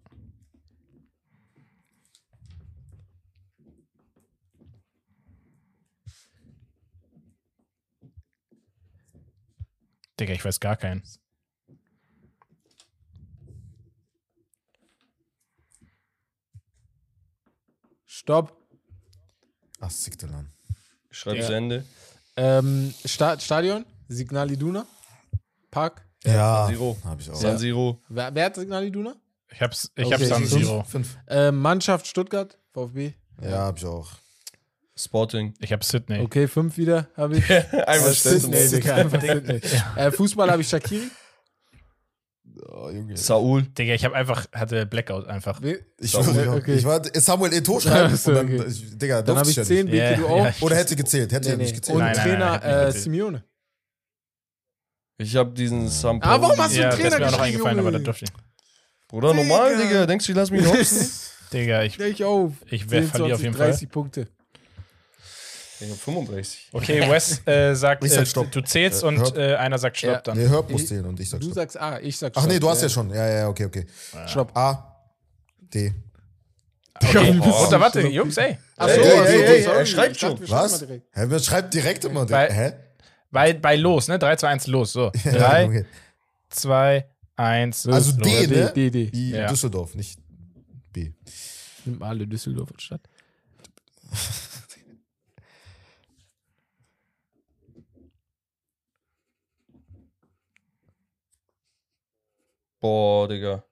[10.19, 11.05] Digga, ich weiß gar keinen.
[18.05, 18.57] Stopp.
[19.79, 20.53] Ach, Siktelan.
[21.13, 21.47] Schreib Ja.
[21.47, 21.87] zu Ende.
[22.41, 23.85] Ähm, Sta Stadion.
[24.09, 24.87] Signal Iduna.
[25.71, 26.03] Park.
[26.25, 26.97] Ja, San Siro.
[27.05, 27.35] hab ich auch.
[27.35, 28.01] San Siro.
[28.09, 29.15] Wer, wer hat Signal Iduna?
[29.53, 30.47] Ich hab's, ich Okay, hab's San.
[30.47, 30.83] Siro.
[30.85, 31.17] Fünf.
[31.29, 32.57] Ähm, Mannschaft Stuttgart.
[32.73, 33.13] VfB.
[33.43, 34.09] Ja, hab ich auch.
[34.97, 35.55] Sporting.
[35.61, 36.21] Ich hab Sydney.
[36.21, 37.51] Okay, fünf wieder habe ich.
[37.73, 39.61] Einmal Äh, Sydney, Digga, einfach Sydney.
[39.97, 41.11] Äh, Fußball habe ich Shakiri.
[42.69, 43.17] Oh, Junge.
[43.17, 43.63] Saul.
[43.63, 45.61] Digga, ich hab einfach, hatte Blackout einfach.
[45.99, 46.75] Ich, Samuel, schwöre, okay.
[46.75, 48.65] ich war Samuel Eto'o schreiben dann, okay.
[48.69, 49.93] ich, Digga, Dann habe ich ja zehn, nicht.
[49.93, 50.49] Beke, Ja, du ja, auch.
[50.51, 51.63] ich- Oder hätte gezählt, hätte Nee, ja nee.
[51.65, 51.97] nicht gezählt.
[51.97, 53.01] Und Nein, nein, nein, Trainer nicht äh.
[53.01, 53.45] Simeone.
[55.19, 57.31] Ich habe diesen Sam Ah, warum hast du Ja, einen das ist Trainer mir auch
[57.33, 58.31] noch geschrieben, eingefallen, aber das durfte ich.
[59.09, 59.89] Bruder, normal, Digga.
[59.89, 60.07] Digga.
[60.07, 61.11] Denkst du, ich lass mich hopsen?
[61.53, 62.53] Digga, ich, Leg auf.
[62.71, 63.67] ich 10, verliere auf 20, jeden Fall.
[63.71, 64.29] 30 Punkte.
[65.83, 66.69] Ich hab 35.
[66.73, 68.51] Okay, Wes äh, sagt, Ich sag äh, Stopp.
[68.53, 69.37] du zählst Äh, und hört.
[69.37, 70.21] äh, einer sagt Stopp Ja.
[70.21, 70.37] dann.
[70.39, 71.55] Nee, Herb muss zählen und ich sag Du Stopp.
[71.55, 73.09] sagst A, ich sag Ach nee, du hast ja schon.
[73.11, 73.87] Ja, ja, okay, okay.
[74.27, 74.55] Stopp.
[74.57, 74.97] A,
[75.73, 75.93] D.
[77.03, 78.59] Okay, Digga, oh, warte, bist- Jungs, ey.
[78.77, 80.39] Achso, Ey, ey, ey, ey, er schreibt schon.
[80.39, 80.73] wir schreiben Was?
[80.73, 81.07] mal direkt.
[81.17, 82.29] Hä, wer schreibt direkt immer?
[82.29, 82.73] Weil- Hä?
[83.31, 84.19] Bei, bei los, ne?
[84.19, 84.93] 3, 2, 1, los.
[84.93, 85.11] So.
[85.25, 85.85] Ja, 3, okay.
[86.51, 87.95] 2, 1, los.
[87.95, 88.73] Also D, D, ne?
[88.75, 89.09] D, D.
[89.13, 89.47] Wie Ja.
[89.49, 90.19] Düsseldorf, nicht
[90.93, 91.13] B.
[91.87, 93.01] Nimm alle Düsseldorf und Stadt.
[102.81, 103.65] Boah, Digga.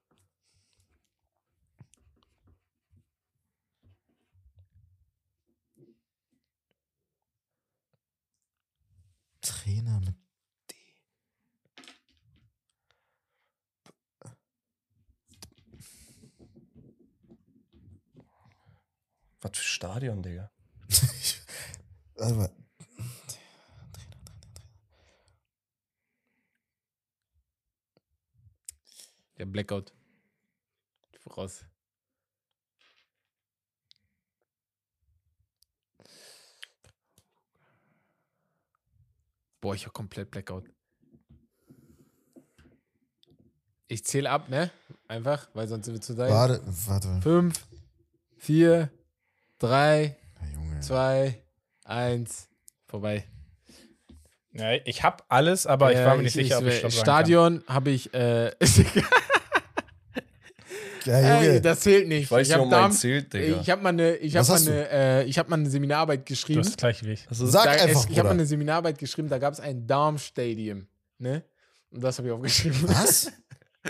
[9.40, 10.14] Trainer mit
[19.40, 20.50] Was für Stadion, Digga.
[22.16, 22.67] Warte mal.
[29.38, 29.92] Der Blackout.
[31.20, 31.64] Voraus.
[39.60, 40.64] Boah, ich hab komplett Blackout.
[43.88, 44.70] Ich zähle ab, ne?
[45.08, 46.28] Einfach, weil sonst sind wir zu da.
[46.28, 47.20] Warte, warte.
[47.22, 47.66] Fünf,
[48.36, 48.90] vier,
[49.58, 50.16] drei,
[50.52, 50.80] Junge.
[50.80, 51.42] zwei,
[51.84, 52.48] eins,
[52.86, 53.26] vorbei.
[54.52, 57.02] Ja, ich hab alles, aber ich war mir Äh, nicht sicher, ob ich Stopp sagen
[57.02, 58.54] Stadion habe ich, äh,
[61.08, 62.24] Ja, Ey, das zählt nicht.
[62.24, 63.60] Ich weiß ich nicht, habe ob mein zählt, Digga.
[63.60, 66.20] ich habe mal eine, ich habe Was mal eine, äh, ich habe mal eine Seminararbeit.
[66.20, 66.60] Du geschrieben.
[66.60, 67.26] hast das gleiche wie ich.
[67.30, 69.86] Ist Sag Da- einfach, es, ich habe mal eine Seminararbeit geschrieben, da gab es ein
[69.86, 70.86] Darmstadium,
[71.18, 71.42] ne?
[71.90, 72.78] Und das habe ich aufgeschrieben.
[72.88, 73.32] Was?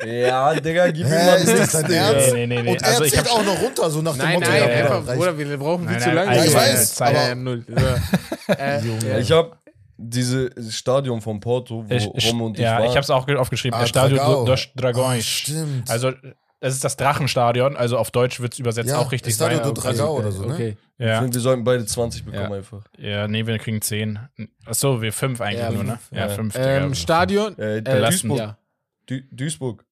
[0.06, 1.90] Ja, Digga, gib mir mal ist das dein.
[1.90, 2.32] Ernst?
[2.32, 2.70] Nee, nee, nee, nee.
[2.72, 4.48] Und er Also hab- auch noch runter, so nach dem Nein, Motto.
[4.50, 5.18] nein, ja, einfach, reicht.
[5.18, 6.30] Bruder, wir brauchen viel Nein, zu lange.
[6.30, 7.64] also ich weiß, Zeit- aber- null.
[7.66, 8.52] So.
[8.52, 9.18] äh, ja.
[9.18, 9.56] Ich habe
[9.96, 12.88] dieses Stadion von Porto, wo Ich, ich, Rom und ich ja, waren.
[12.90, 13.76] ich hab's auch aufgeschrieben.
[13.80, 14.44] Ah, Stadio Dragao.
[14.44, 15.90] dos Ah, stimmt.
[15.90, 16.12] Also,
[16.60, 17.76] das ist das Drachenstadion.
[17.76, 19.62] Also auf Deutsch wird es übersetzt Ja, auch richtig sein.
[19.62, 20.54] do Dragao oder so, ne?
[20.54, 20.76] Okay.
[20.98, 21.20] Ich Ja.
[21.20, 22.56] finde, wir sollten beide 20 bekommen Ja.
[22.56, 22.84] einfach.
[22.98, 24.18] ja, nee, wir kriegen 10.
[24.66, 25.98] Achso, wir 5 eigentlich Ja, nur, ne?
[26.10, 26.28] Ja, Ja.
[26.30, 26.54] 5.
[26.58, 27.56] Ähm, Stadion.
[27.58, 27.82] Äh, Äh.
[27.82, 28.38] Duisburg.
[28.38, 28.58] ja.
[29.06, 29.84] Du Duisburg.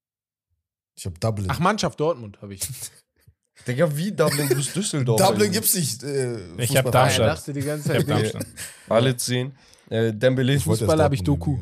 [0.97, 1.47] Ich hab Dublin.
[1.51, 2.60] Ach, Mannschaft Dortmund habe ich.
[3.66, 4.48] Digga, wie Dublin?
[4.48, 5.20] Du bist Düsseldorf.
[5.28, 6.02] Dublin gibt's nicht.
[6.02, 7.38] Äh, Ich hab Darmstadt.
[7.38, 8.10] dachte die ganze Ich Zeit.
[8.10, 8.32] hab Ding.
[8.32, 8.47] Darmstadt.
[8.88, 9.56] Alle zehn.
[9.88, 10.55] Äh, Dembele.
[10.55, 11.59] Ich Fußball erst hab ich Doku.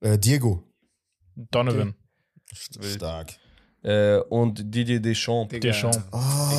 [0.00, 0.62] Äh, Diego.
[1.34, 1.94] Donovan.
[2.52, 3.34] Stark.
[3.84, 5.50] Äh, und Didier Deschamps.
[5.52, 5.68] Digga.
[5.68, 5.98] Deschamps.
[5.98, 6.12] Ich,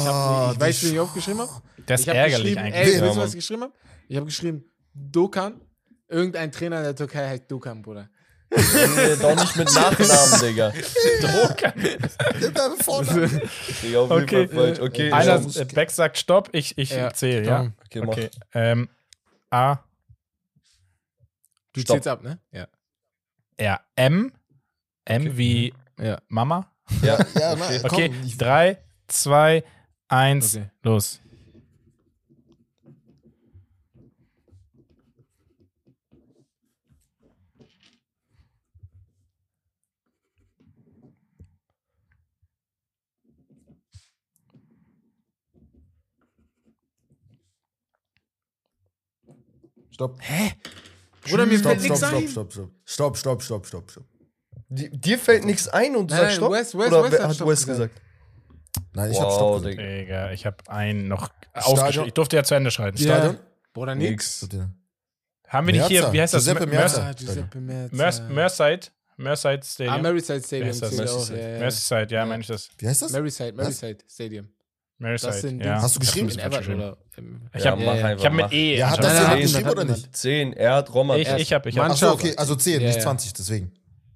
[0.08, 1.52] hab, ich weiß, wie ich aufgeschrieben habe.
[1.88, 2.76] Das Ich ist hab ärgerlich eigentlich.
[2.76, 3.74] Ey, Ja, weißt du, was ich geschrieben habe?
[4.08, 5.60] Ich habe geschrieben, Dokan.
[6.08, 8.10] Irgendein Trainer in der Türkei heißt Dokan, Bruder.
[8.52, 10.72] Äh, Doch nicht mit Nachnamen, Digga.
[11.22, 13.28] Der vorne.
[13.82, 14.48] Digga, auf jeden Okay.
[14.48, 14.80] Fall falsch.
[14.80, 17.72] Okay, Einer, äh, Beck sagt Stopp, ich, ich Ja, zähle, ja?
[17.86, 18.08] Okay, mach.
[18.10, 18.30] Okay.
[18.54, 18.88] Ähm,
[19.50, 19.78] A,
[21.74, 21.96] Du Stopp.
[21.96, 22.40] zählst ab, ne?
[22.52, 22.68] Ja.
[23.58, 24.32] R, M.
[25.06, 26.20] M wie Ja.
[26.28, 26.72] Mama.
[27.02, 29.64] Ja, Ja, na, komm, Okay, ich- 3, 2,
[30.08, 30.66] 1, Okay.
[30.84, 31.20] los.
[49.92, 50.20] Stopp.
[51.24, 52.28] Bruder, mir Stopp, fällt stopp, nichts stopp, ein.
[52.28, 52.72] stopp, stopp.
[52.86, 54.06] Stopp, stopp, stopp, stopp, stopp.
[54.70, 56.52] Dir fällt nichts ein und du Nein, sagst Stopp?
[56.54, 57.68] Wes- Wes- Oder Wes hat Wes gesagt.
[57.68, 58.02] gesagt?
[58.94, 59.78] Nein, ich hab Wow, Stopp gesagt.
[59.80, 60.32] Digga.
[60.32, 61.74] Ich habe einen noch Stadion?
[61.80, 62.08] ausgeschrieben.
[62.08, 62.98] Ich durfte ja zu Ende schreiben.
[62.98, 63.38] Stadion?
[63.74, 64.42] Bruder, nix.
[64.42, 64.58] Nix.
[65.48, 66.44] Haben wir nicht hier, wie heißt das?
[66.46, 67.08] Giuseppe Mer- Meazza.
[67.10, 67.96] Ah, Giuseppe Meazza.
[67.96, 68.88] Mers Merside?
[69.18, 70.02] Merside Ah, Stadium?
[70.02, 70.68] Maryside Stadium.
[70.68, 71.40] Merseyside.
[71.40, 71.60] ja, ja.
[71.60, 72.70] Merseyside, meine ich das.
[72.78, 73.12] Wie heißt das?
[73.12, 74.48] Maryside, Maryside Stadium.
[74.98, 75.82] Merside, Das sind ja.
[75.82, 76.28] Hast du geschrieben?
[76.30, 78.52] Ich Ich Ja, habe mach ja, ich hab mit.
[78.52, 78.78] E.
[78.78, 80.16] Ja, hat das jemand geschrieben oder nicht?
[80.16, 81.20] 10, er hat Roman.
[81.20, 81.92] Ich, ich habe, ich habe.
[81.92, 83.02] Achso, okay, also 10, Ja, nicht ja.
[83.04, 83.72] 20, deswegen.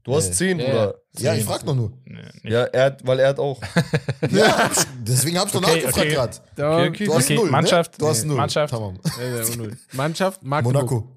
[0.10, 0.34] Du hast Ja.
[0.34, 0.96] 10, Ja, Bruder.
[1.20, 1.92] Ja, ich frag doch nur.
[2.06, 2.20] Nee.
[2.52, 3.62] Ja, er hat, weil er hat auch.
[4.32, 4.70] Ja,
[5.02, 6.10] deswegen hab ich doch Okay, nachgefragt okay.
[6.10, 6.38] gerade.
[6.56, 7.06] Da- okay.
[7.06, 7.92] Du hast Okay, null, Mannschaft.
[7.92, 7.98] ne?
[8.00, 8.28] Du hast Nee.
[8.30, 8.38] null.
[8.38, 8.74] Mannschaft.
[8.74, 9.00] Tamam.
[9.94, 10.74] Mannschaft, Magdeburg.
[10.92, 11.16] Monaco.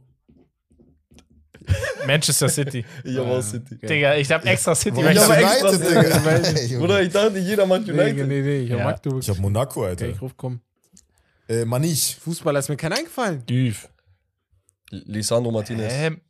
[2.06, 2.84] Manchester City.
[3.04, 3.78] Ich habe auch City.
[3.78, 4.96] Digga, ich habe extra City.
[4.96, 6.78] Weil ich hab- aber United, extra- Digga.
[6.78, 8.26] Bruder, ich dachte, jeder macht Nee, United.
[8.28, 8.84] nee, nee, ich hab Ja.
[8.84, 9.22] Magdeburg.
[9.22, 10.04] Ich hab Monaco, Alter.
[10.04, 10.60] Okay, ich ruf, komm.
[11.48, 12.16] Äh, Manich.
[12.20, 13.42] Fußball ist mir kein eingefallen.
[14.90, 15.92] Lisandro Martinez.
[15.96, 16.20] Ähm,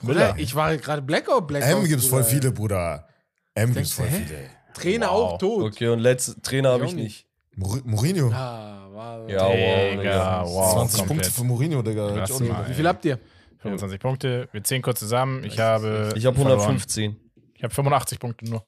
[0.00, 0.34] Bruder, Müller.
[0.38, 1.68] ich war gerade Blackout, Blackout.
[1.82, 2.30] M gibt's voll Bruder.
[2.34, 3.08] viele, Bruder.
[3.54, 4.24] M gibt's voll hä?
[4.24, 4.50] viele.
[4.74, 5.32] Trainer Wow.
[5.32, 5.72] auch tot.
[5.72, 7.26] Okay, und letzte Trainer habe Ich nicht.
[7.56, 8.30] Mourinho- Mourinho.
[8.32, 10.44] Ah, war Ja, wow, Digga, Digga.
[10.46, 10.72] wow.
[10.72, 11.08] 20 komplett.
[11.08, 12.10] Punkte für Mourinho, Digga.
[12.10, 12.68] Hätte ich nicht gedacht.
[12.70, 13.18] Wie viel habt ihr?
[13.58, 14.48] 25 Punkte.
[14.52, 15.44] Wir zählen kurz zusammen.
[15.44, 16.12] Ich habe.
[16.16, 16.60] Ich habe verloren.
[16.60, 17.16] 115.
[17.54, 18.64] Ich habe 85 Punkte nur.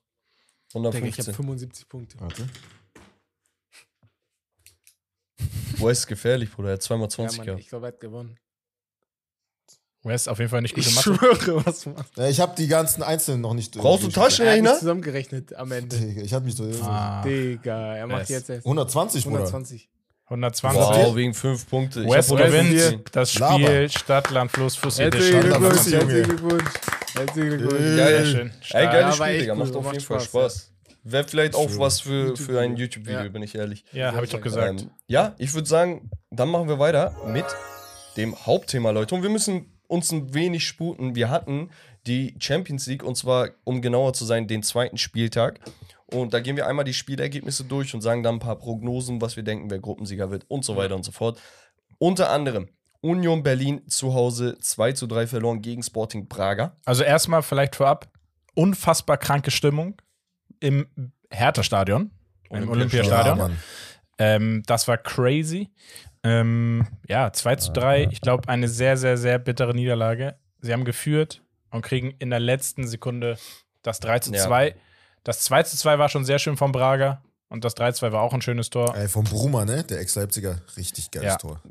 [0.73, 1.33] Digga, ich habe 115.
[1.33, 2.19] 75 Punkte.
[2.19, 2.47] Warte.
[5.77, 6.69] Wo ist gefährlich, Bruder?
[6.69, 7.61] Er hat zweimal Ja, 20 Mann, gehabt.
[7.61, 8.37] ich glaube, er hat gewonnen.
[10.03, 11.15] West auf jeden Fall nicht gute Ich Mathe.
[11.15, 11.95] schwöre, was man.
[12.17, 13.75] Ja, ich habe die ganzen Einzelnen noch nicht.
[13.75, 14.71] äh, Brauchst du Er Taschenrechner?
[14.71, 15.95] nicht zusammengerechnet am Ende.
[15.97, 16.69] Digga, Ich hatte mich so.
[16.83, 18.29] Ah, Digga, er macht Yes.
[18.29, 19.37] jetzt erst 120, Bruder.
[19.37, 19.89] 120.
[20.25, 20.81] 120.
[20.81, 22.01] Wow, wegen 5 Punkte.
[22.01, 23.01] Ich West West gewinnt 115.
[23.11, 23.89] das Spiel.
[23.89, 26.63] Stadt, Land, Fluss, Fuß, Herzlichen Glückwunsch, herzlichen Glückwunsch.
[27.15, 27.81] Herzlichen Glückwunsch.
[27.81, 28.25] Sehr Geil.
[28.25, 28.51] schön.
[28.71, 29.55] Ey, geiles Ja, Spiel, Digga.
[29.55, 30.25] Macht auf jeden Fall Spaß,
[30.55, 30.69] Spaß.
[31.05, 33.19] Wäre vielleicht auch was für, für ein YouTube-Video.
[33.19, 33.29] YouTube-Video, Ja.
[33.29, 33.85] bin ich ehrlich.
[33.91, 34.81] Ja, habe ich doch gesagt.
[34.81, 37.45] Ähm, ja, ich würde sagen, dann machen wir weiter mit
[38.15, 39.13] dem Hauptthema, Leute.
[39.15, 41.15] Und wir müssen uns ein wenig sputen.
[41.15, 41.69] Wir hatten
[42.07, 45.59] die Champions League und zwar, um genauer zu sein, den zweiten Spieltag.
[46.07, 49.35] Und da gehen wir einmal die Spielergebnisse durch und sagen dann ein paar Prognosen, was
[49.35, 51.39] wir denken, wer Gruppensieger wird und so weiter und so fort.
[51.97, 52.69] Unter anderem
[53.01, 56.77] Union Berlin zu Hause 2 zu 3 verloren gegen Sporting Braga.
[56.85, 58.09] Also erstmal vielleicht vorab,
[58.55, 60.01] unfassbar kranke Stimmung
[60.59, 60.87] im
[61.29, 62.11] Hertha-Stadion,
[62.49, 63.37] im Olympiastadion.
[63.37, 63.51] Ja.
[64.17, 65.69] Ähm, das war crazy.
[66.23, 70.35] Ähm, ja, 2 zu 3, ich glaube, eine sehr, sehr, sehr bittere Niederlage.
[70.61, 71.41] Sie haben geführt
[71.71, 73.37] und kriegen in der letzten Sekunde
[73.81, 74.43] das 3 zu Ja.
[74.43, 74.75] 2.
[75.23, 78.11] Das 2 zu 2 war schon sehr schön von Braga und das 3 zu 2
[78.13, 78.95] war auch ein schönes Tor.
[78.95, 79.83] Ey, vom Bruma, ne?
[79.83, 80.61] Der Ex-Leipziger.
[80.77, 81.37] Richtig geiles Ja.
[81.37, 81.61] Tor.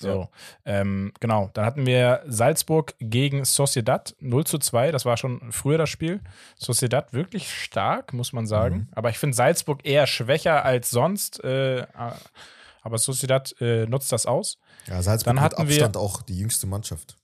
[0.00, 0.28] So,
[0.64, 1.50] ähm, genau.
[1.54, 4.92] Dann hatten wir Salzburg gegen Sociedad 0 zu 2.
[4.92, 6.20] Das war schon früher das Spiel.
[6.56, 8.76] Sociedad wirklich stark, muss man sagen.
[8.76, 8.88] Mhm.
[8.92, 11.42] Aber ich finde Salzburg eher schwächer als sonst.
[11.42, 11.86] Äh,
[12.82, 14.58] aber Sociedad äh, nutzt das aus.
[14.86, 17.16] Ja, Salzburg Dann mit hatten wir- Abstand auch die jüngste Mannschaft.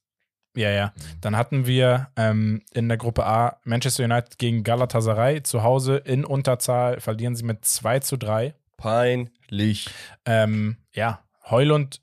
[0.57, 0.93] Ja, ja.
[0.95, 1.21] Mhm.
[1.21, 6.25] Dann hatten wir ähm, in der Gruppe A Manchester United gegen Galatasaray zu Hause in
[6.25, 7.01] Unterzahl.
[7.01, 8.55] Verlieren sie mit 2 zu 3.
[8.77, 9.89] Peinlich.
[10.27, 11.21] Ähm, ja,
[11.51, 12.01] Heulund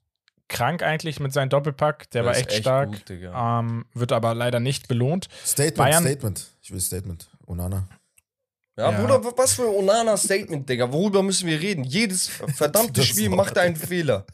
[0.51, 2.09] krank eigentlich mit seinem Doppelpack.
[2.11, 2.89] Der war Das echt, ist stark.
[2.89, 5.27] gut, ähm, wird aber leider nicht belohnt.
[5.45, 6.47] Statement, Bayern- Statement.
[6.61, 7.27] Ich will Statement.
[7.47, 7.87] Onana.
[8.77, 8.99] Ja, Ja.
[8.99, 10.91] Bruder, was für ein Onana-Statement, Digga.
[10.91, 11.83] Worüber müssen wir reden?
[11.83, 14.25] Jedes verdammte Spiel macht einen Fehler.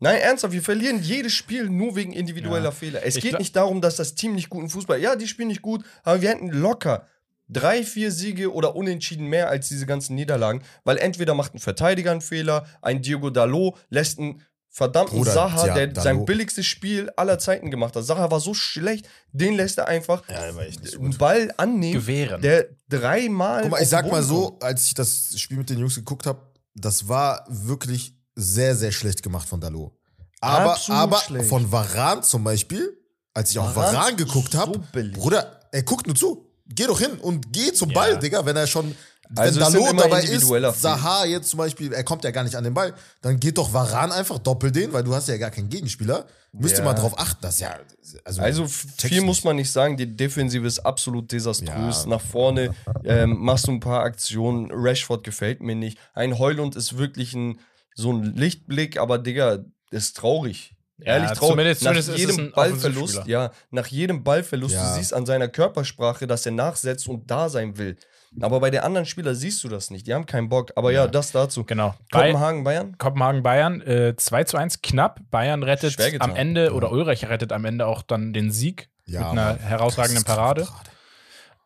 [0.00, 2.70] Nein, ernsthaft, wir verlieren jedes Spiel nur wegen individueller Ja.
[2.70, 3.04] Fehler.
[3.04, 5.00] Es Ich geht nicht darum, dass das Team nicht guten Fußball.
[5.00, 7.06] Ja, die spielen nicht gut, aber wir hätten locker
[7.48, 12.10] drei, vier Siege oder Unentschieden mehr als diese ganzen Niederlagen, weil entweder macht ein Verteidiger
[12.12, 17.10] einen Fehler, ein Diego Dalot lässt einen verdammten Bruder, Saha, ja, der sein billigstes Spiel
[17.16, 18.04] aller Zeiten gemacht hat.
[18.04, 21.10] Saha war so schlecht, den lässt er einfach Ja, der war echt nicht so einen
[21.10, 21.18] gut.
[21.18, 22.40] Ball annehmen, Gewähren.
[22.42, 23.62] der dreimal.
[23.62, 26.40] Guck mal, ich sag mal so, als ich das Spiel mit den Jungs geguckt habe,
[26.74, 29.92] das war wirklich sehr, sehr schlecht gemacht von Dalot.
[30.40, 31.48] Aber, Absolut aber schlecht.
[31.48, 32.96] von Varan zum Beispiel,
[33.34, 34.78] als ich auf Varane Varan ist geguckt so habe.
[35.12, 36.44] Bruder, er guckt nur zu.
[36.66, 37.94] Geh doch hin und geh zum Ja.
[37.94, 38.94] Ball, Digga, wenn er schon.
[39.36, 40.96] Also wenn Dalot immer dabei ist, individueller Fehler.
[40.96, 43.72] Saha jetzt zum Beispiel, er kommt ja gar nicht an den Ball, dann geht doch
[43.72, 46.26] Varan einfach doppelt den, weil du hast ja gar keinen Gegenspieler.
[46.52, 46.84] Müsst ihr Ja.
[46.86, 47.76] mal drauf achten, das ist ja.
[48.24, 49.96] Also, Also viel muss man nicht sagen.
[49.98, 52.04] Die Defensive ist absolut desaströs.
[52.04, 52.06] Ja.
[52.08, 52.74] Nach vorne
[53.04, 54.70] ähm, machst du ein paar Aktionen.
[54.72, 55.98] Rashford gefällt mir nicht.
[56.14, 57.60] Ein Heulund ist wirklich ein,
[57.94, 59.58] so ein Lichtblick, aber Digga,
[59.90, 60.74] ist traurig.
[60.98, 61.50] Ja, Ehrlich traurig.
[61.52, 64.88] zumindest- nach zumindest ist es jedem ein Ballverlust, ja, nach jedem Ballverlust, Ja.
[64.94, 67.96] du siehst an seiner Körpersprache, dass er nachsetzt und da sein will.
[68.40, 70.06] Aber bei den anderen Spielern siehst du das nicht.
[70.06, 70.72] Die haben keinen Bock.
[70.76, 71.64] Aber ja, das dazu.
[71.64, 71.94] Genau.
[72.12, 72.98] Kopenhagen, Bayern?
[72.98, 75.20] Kopenhagen, Bayern, äh, 2 zu 1 knapp.
[75.30, 79.30] Bayern rettet am Ende, oder Ulreich rettet am Ende auch dann den Sieg Ja, mit
[79.30, 80.68] einer herausragenden Geisteskranke Parade.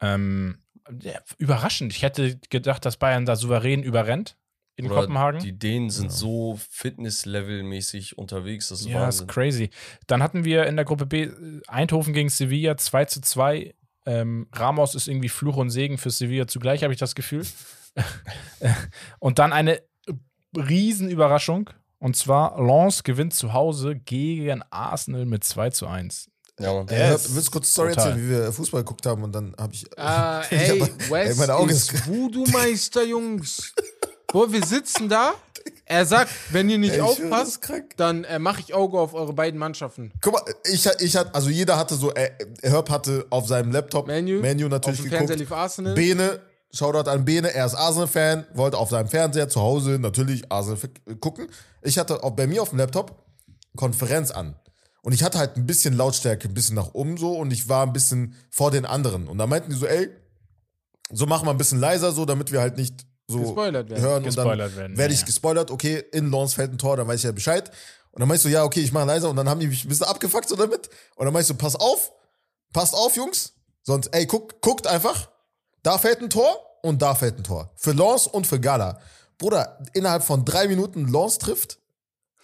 [0.00, 0.58] Ähm,
[1.00, 1.92] ja, überraschend.
[1.92, 4.36] Ich hätte gedacht, dass Bayern da souverän überrennt
[4.76, 5.40] in Oder Kopenhagen.
[5.40, 8.68] Die Dänen sind so Fitness-Level-mäßig unterwegs.
[8.68, 9.26] Das ist ja, Wahnsinn.
[9.26, 9.70] ist crazy.
[10.06, 13.74] Dann hatten wir in der Gruppe B äh, Eindhoven gegen Sevilla 2 zu 2.
[14.06, 17.46] Ähm, Ramos ist irgendwie Fluch und Segen für Sevilla zugleich, habe ich das Gefühl.
[19.20, 19.80] und dann eine
[20.56, 21.70] Riesenüberraschung.
[21.98, 26.28] Und zwar Lens gewinnt zu Hause gegen Arsenal mit 2 zu 1.
[26.58, 26.88] Ja, Mann.
[26.88, 28.08] Ey, willst du kurz Story Total.
[28.10, 29.86] erzählen, wie wir Fußball geguckt haben und dann habe ich.
[29.98, 33.72] Ah, Ich ey, hab- Wes ey, meine Augen ist ist- Voodoo-Meister, Jungs.
[34.32, 35.34] Boah, wir sitzen da.
[35.84, 37.94] Er sagt, wenn ihr nicht Ey, aufpasst, krank.
[37.96, 40.12] dann äh, mache ich Auge auf eure beiden Mannschaften.
[40.20, 42.30] Guck mal, ich, ich hatte, also jeder hatte so, äh,
[42.62, 45.38] Herb hatte auf seinem Laptop Menu, Menu auf natürlich dem geguckt.
[45.38, 45.94] Lief Arsenal.
[45.94, 46.40] Bene,
[46.72, 51.20] Shoutout an Bene, er ist Arsenal-Fan, wollte auf seinem Fernseher zu Hause natürlich Arsenal f-
[51.20, 51.48] gucken.
[51.82, 53.24] Ich hatte auch bei mir auf dem Laptop
[53.76, 54.56] Konferenz an.
[55.02, 57.84] Und ich hatte halt ein bisschen Lautstärke, ein bisschen nach oben so und ich war
[57.84, 59.26] ein bisschen vor den anderen.
[59.28, 60.08] Und da meinten die so, ey,
[61.10, 64.02] so machen wir ein bisschen leiser so, damit wir halt nicht so Gespoilert werden.
[64.02, 66.96] hören Gespoilert und dann werden, werde ja, ich gespoilert, okay, in Lawrence fällt ein Tor,
[66.96, 67.70] dann weiß ich ja Bescheid.
[68.10, 69.88] Und dann meinst du, ja, okay, ich mache leiser und dann haben die mich ein
[69.88, 70.90] bisschen abgefuckt so damit.
[71.16, 72.12] Und dann meinst du, pass auf,
[72.72, 75.30] passt auf, Jungs, sonst, ey, guck, guckt einfach,
[75.82, 77.72] da fällt ein Tor und da fällt ein Tor.
[77.76, 79.00] Für Lance und für Gala.
[79.38, 81.78] Bruder, innerhalb von drei Minuten Lance trifft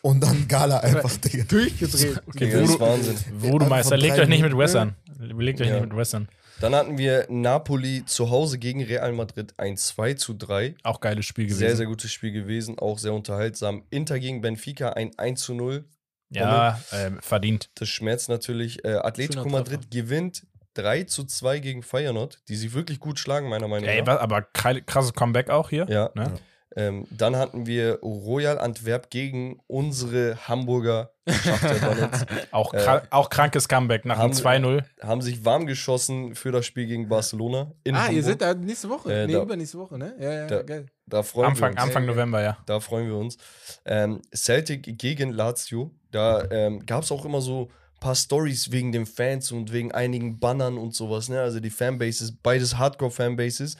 [0.00, 1.44] und dann Gala einfach, Digga.
[1.44, 2.22] Durchgedreht.
[2.28, 3.18] Okay, Digga, das ist Voodoo, Wahnsinn.
[3.32, 4.56] Voodoo-Meister, Von legt euch nicht mit.
[4.56, 4.96] Wes an.
[5.18, 5.74] Legt euch Ja.
[5.80, 6.28] nicht mit Wes an.
[6.60, 10.74] Dann hatten wir Napoli zu Hause gegen Real Madrid ein 2 zu 3.
[10.82, 11.59] Auch geiles Spiel gewesen.
[11.59, 13.85] Sehr, sehr gutes Spiel gewesen, auch sehr unterhaltsam.
[13.90, 15.85] Inter gegen Benfica ein 1 zu 0.
[16.30, 17.70] ja, ähm, verdient.
[17.74, 18.85] Das schmerzt natürlich.
[18.85, 23.68] Äh, Atletico Madrid gewinnt 3 zu 2 gegen Feyenoord, die sich wirklich gut schlagen, meiner
[23.68, 24.06] Meinung Ey, nach.
[24.06, 25.86] was, aber krasses Comeback auch hier.
[25.89, 26.10] Ja.
[26.14, 26.35] Ne?
[26.77, 31.11] Ähm, dann hatten wir Royal Antwerp gegen unsere Hamburger.
[32.51, 34.85] Auch, kra auch krankes Comeback nach dem haben- 2-0.
[35.03, 37.73] haben sich warm geschossen für das Spiel gegen Barcelona.
[37.85, 38.16] In Ah, Hamburg.
[38.16, 39.12] ihr seid da nächste Woche.
[39.12, 40.15] Äh, nee, da- übernächste Woche, ne?
[40.20, 40.86] Ja, ja, Da- geil.
[41.07, 41.82] Da freuen Anfang, wir uns.
[41.89, 42.07] Anfang.
[42.07, 42.59] November, ja.
[42.66, 43.36] Da freuen wir uns.
[43.85, 45.90] Ähm, Celtic gegen Lazio.
[46.11, 47.65] Da ähm, gab es auch immer so
[47.95, 51.28] ein paar Stories wegen den Fans und wegen einigen Bannern und sowas.
[51.28, 51.40] Ne?
[51.40, 53.77] Also die Fanbases, beides Hardcore-Fanbases.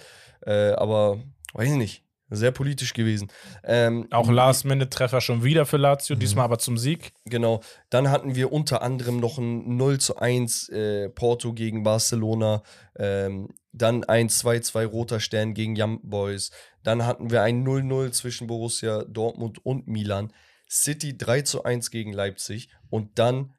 [0.47, 1.19] Äh, aber
[1.55, 2.05] weiß ich nicht.
[2.31, 3.29] Sehr politisch gewesen.
[3.65, 7.13] Ähm, Auch Last-Minute-Treffer schon wieder für Lazio, diesmal aber zum Sieg.
[7.25, 7.63] Genau.
[7.89, 12.63] Dann hatten wir unter anderem noch ein 0 zu 1 äh, Porto gegen Barcelona.
[12.99, 16.51] Ähm, dann ein 2-2 Roter Stern gegen Young Boys.
[16.83, 20.33] Dann hatten wir ein 0-0 zwischen Borussia Dortmund und Milan.
[20.69, 22.69] City 3 zu 1 gegen Leipzig.
[22.91, 23.55] Und dann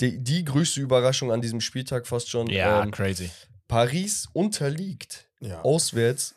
[0.00, 2.46] die, die größte Überraschung an diesem Spieltag fast schon.
[2.48, 3.30] Ja, ähm, crazy.
[3.68, 5.62] Paris unterliegt Ja.
[5.62, 6.34] auswärts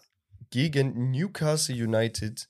[0.53, 2.47] gegen Newcastle United.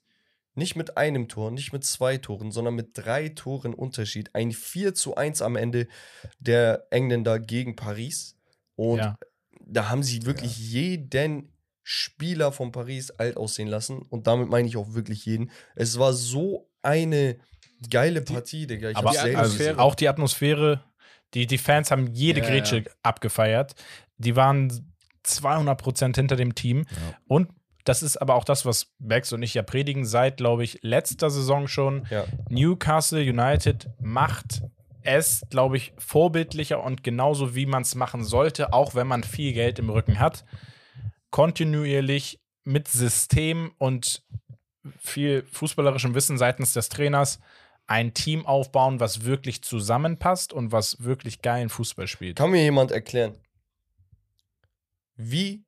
[0.55, 4.35] Nicht mit einem Tor, nicht mit zwei Toren, sondern mit drei Toren Unterschied.
[4.35, 5.87] Ein 4 zu 1 am Ende
[6.37, 8.35] der Engländer gegen Paris.
[8.75, 9.17] Und Ja.
[9.65, 13.99] da haben sie wirklich jeden Spieler von Paris alt aussehen lassen.
[14.09, 15.49] Und damit meine ich auch wirklich jeden.
[15.75, 17.37] Es war so eine
[17.89, 18.89] geile Partie, Digga.
[18.89, 20.83] Ich Aber selten also, auch die Atmosphäre,
[21.33, 22.91] die, die Fans haben jede Ja, Grätsche ja.
[23.01, 23.75] abgefeiert.
[24.17, 24.93] Die waren
[25.25, 26.85] 200% hinter dem Team.
[27.27, 27.47] Und
[27.83, 31.29] das ist aber auch das, was Bex und ich ja predigen seit, glaube ich, letzter
[31.29, 32.07] Saison schon.
[32.09, 32.25] Ja.
[32.49, 34.63] Newcastle United macht
[35.01, 39.53] es, glaube ich, vorbildlicher und genauso wie man es machen sollte, auch wenn man viel
[39.53, 40.45] Geld im Rücken hat.
[41.29, 44.23] Kontinuierlich mit System und
[44.97, 47.39] viel fußballerischem Wissen seitens des Trainers
[47.85, 52.37] ein Team aufbauen, was wirklich zusammenpasst und was wirklich geilen Fußball spielt.
[52.37, 53.37] Kann mir jemand erklären,
[55.15, 55.65] wie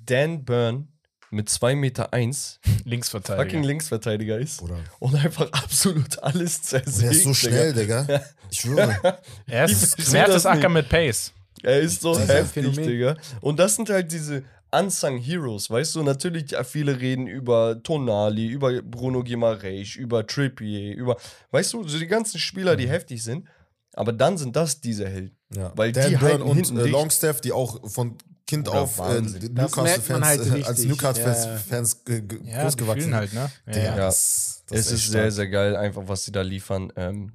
[0.00, 0.88] Dan Byrne
[1.30, 3.44] mit 2,1 Meter eins Linksverteidiger.
[3.44, 4.78] fucking Linksverteidiger ist Bruder.
[4.98, 7.02] und einfach absolut alles zersägt.
[7.02, 8.06] Der ist so schnell, Digga.
[8.50, 9.18] Ich schwöre.
[9.46, 11.32] er ist Mertesacker mit Pace.
[11.62, 12.74] Er ist so Das heftig.
[12.76, 13.16] Digga.
[13.40, 14.42] Und das sind halt diese
[14.72, 20.94] Unsung Heroes, weißt du, natürlich ja, viele reden über Tonali, über Bruno Guimaraes, über Trippier,
[20.94, 21.16] über,
[21.50, 23.48] weißt du, so die ganzen Spieler, die heftig sind,
[23.94, 25.36] aber dann sind das diese Helden.
[25.52, 25.72] Ja.
[25.74, 26.86] Weil Dan die Burn halten und hinten äh.
[26.86, 28.16] Longstaff, die auch von
[28.50, 30.84] Kind Bruder, auf äh, Newcastle-Fans halt äh, als.
[30.84, 32.16] Newcastle-Fans Ja.
[32.42, 33.50] Ja, großgewachsen halt, ne?
[33.66, 33.94] Ja.
[33.94, 36.92] das, das es ist sehr, sehr geil, einfach was sie da liefern.
[36.96, 37.32] Ähm,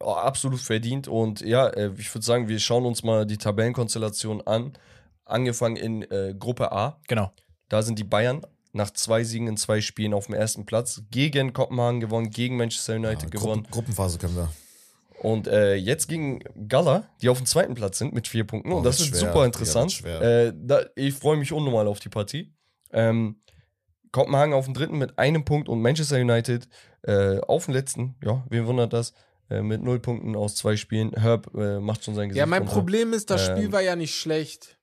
[0.00, 1.06] absolut verdient.
[1.06, 4.72] Und ja, äh, ich würde sagen, wir schauen uns mal die Tabellenkonstellation an.
[5.26, 6.98] Angefangen in äh, Gruppe A.
[7.06, 7.30] Genau.
[7.68, 8.40] Da sind die Bayern
[8.72, 11.02] nach zwei Siegen in zwei Spielen auf dem ersten Platz.
[11.10, 13.62] Gegen Kopenhagen gewonnen, gegen Manchester United Ja, gewonnen.
[13.64, 14.50] Gruppen, Gruppenphase können wir.
[15.20, 18.72] Und äh, jetzt gegen Gala, die auf dem zweiten Platz sind mit vier Punkten.
[18.72, 19.28] Oh, und das wird wird schwer.
[19.30, 19.92] super Ja, interessant.
[19.92, 20.20] schwer.
[20.22, 22.54] äh, da, ich freue mich unnormal auf die Partie.
[22.92, 23.40] Ähm,
[24.12, 26.68] Kopenhagen auf dem dritten mit einem Punkt und Manchester United
[27.02, 28.14] äh, auf dem letzten.
[28.24, 29.12] Ja, wen wundert das?
[29.50, 31.12] Äh, mit null Punkten aus zwei Spielen.
[31.12, 32.38] Herb äh, macht schon sein Gesicht.
[32.38, 32.74] Ja, mein runter.
[32.74, 34.78] Problem ist, das Spiel Ähm, war ja nicht schlecht.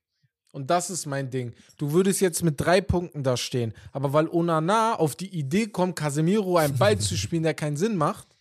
[0.51, 1.53] Und das ist mein Ding.
[1.77, 3.73] Du würdest jetzt mit drei Punkten da stehen.
[3.91, 7.97] Aber weil Onana auf die Idee kommt, Casemiro einen Ball zu spielen, der keinen Sinn
[7.97, 8.34] macht.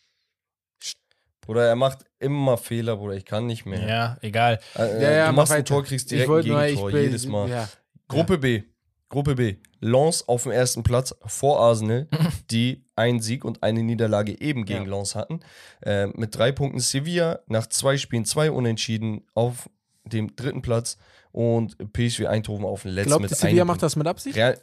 [1.44, 3.14] Bruder, er macht immer Fehler, Bruder.
[3.14, 3.86] Ich kann nicht mehr.
[3.86, 4.58] Ja, egal.
[4.76, 5.64] Äh, Ja, ja, du mach machst ein.
[5.64, 7.48] Tor, kriegst direkt ein nur, Gegentor, bin, jedes Mal.
[7.48, 7.68] Ja.
[8.08, 8.62] Gruppe B.
[9.08, 9.56] Gruppe B.
[9.80, 12.08] Lens auf dem ersten Platz vor Arsenal,
[12.50, 14.96] die einen Sieg und eine Niederlage eben gegen Ja.
[14.96, 15.40] Lens hatten.
[15.82, 19.68] Äh, mit drei Punkten Sevilla nach zwei Spielen zwei Unentschieden auf
[20.04, 20.96] dem dritten Platz
[21.32, 24.36] und PSV Eindhoven auf dem letzten Glaubt mit Sevilla macht das mit Absicht?
[24.36, 24.58] Real,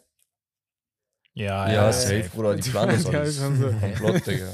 [1.33, 3.41] Ja, ja, safe, Bruder, die planen das Ja, alles.
[3.41, 4.47] Komplott, Digga.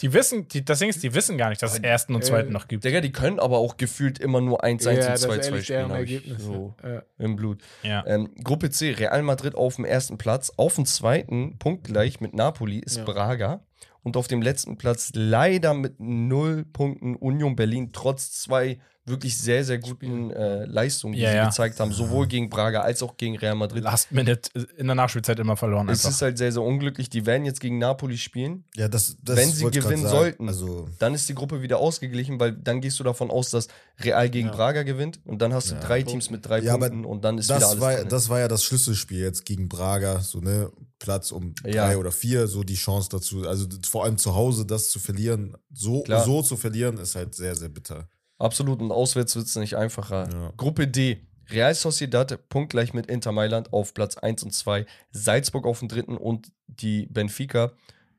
[0.00, 2.50] Die wissen, die, das Ding ist, die wissen gar nicht, dass es ersten und zweiten
[2.52, 2.84] noch gibt.
[2.84, 5.64] Digga, die können aber auch gefühlt immer nur 1-1 Ja, und das ist 2-2 ehrlich
[5.64, 5.90] spielen.
[5.90, 6.42] Ergebnis.
[6.42, 7.02] So Ja.
[7.18, 7.60] im Blut.
[7.82, 8.04] Ja.
[8.06, 10.50] Ähm, Gruppe C, Real Madrid auf dem ersten Platz.
[10.56, 13.04] Auf dem zweiten, punktgleich mit Napoli, ist Ja.
[13.04, 13.60] Braga.
[14.02, 19.64] Und auf dem letzten Platz leider mit null Punkten Union Berlin, trotz zwei wirklich sehr,
[19.64, 21.44] sehr guten äh, Leistungen, die Ja, sie ja.
[21.46, 23.82] gezeigt haben, sowohl gegen Braga als auch gegen Real Madrid.
[23.84, 24.48] Last Minute
[24.78, 25.88] in der Nachspielzeit immer verloren.
[25.90, 26.10] Es Einfach.
[26.16, 27.10] ist halt sehr, sehr unglücklich.
[27.10, 28.64] Die werden jetzt gegen Napoli spielen.
[28.76, 32.52] Ja, das, das Wenn sie gewinnen sollten, Also, Dann ist die Gruppe wieder ausgeglichen, weil
[32.52, 33.68] dann gehst du davon aus, dass
[34.00, 34.54] Real gegen Ja.
[34.54, 35.80] Braga gewinnt und dann hast du Ja.
[35.80, 38.08] drei Teams mit drei Punkten und dann ist wieder das alles war, drin.
[38.08, 41.86] das war ja das Schlüsselspiel jetzt gegen Braga, so ne, Platz um Ja.
[41.88, 43.46] drei oder vier, so die Chance dazu.
[43.46, 46.24] Also vor allem zu Hause das zu verlieren, so, Klar.
[46.24, 48.08] so zu verlieren, ist halt sehr, sehr bitter.
[48.38, 50.28] Absolut, und auswärts wird es nicht einfacher.
[50.32, 50.52] Ja.
[50.56, 51.26] Gruppe D.
[51.50, 54.86] Real Sociedad punktgleich mit Inter Mailand auf Platz 1 und 2.
[55.10, 57.72] Salzburg auf dem dritten und die Benfica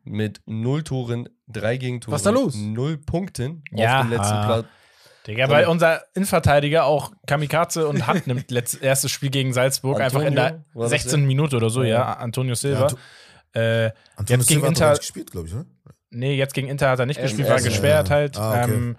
[0.03, 2.13] mit null Toren, drei Gegentoren.
[2.13, 2.53] Was ist da los?
[2.55, 4.01] Null Punkten Ja.
[4.01, 4.45] auf dem letzten.
[4.45, 4.65] Platz.
[5.25, 8.51] Digga, weil unser Innenverteidiger auch Kamikaze und Hand nimmt
[8.81, 11.19] erstes Spiel gegen Salzburg einfach in Antonio, der war das 16.
[11.21, 11.27] der?
[11.27, 12.13] Minute oder so, ja, Ja.
[12.17, 12.85] Antonio Silva.
[12.85, 12.97] Anto-
[13.53, 15.65] äh, Antonio Jetzt gegen Silva hat doch Inter- gespielt, glaube ich, ne?
[16.11, 18.15] nee, jetzt gegen Inter hat er nicht Ähm, gespielt, war erst- gesperrt ja.
[18.15, 18.37] halt.
[18.37, 18.73] Ah, okay.
[18.75, 18.97] ähm,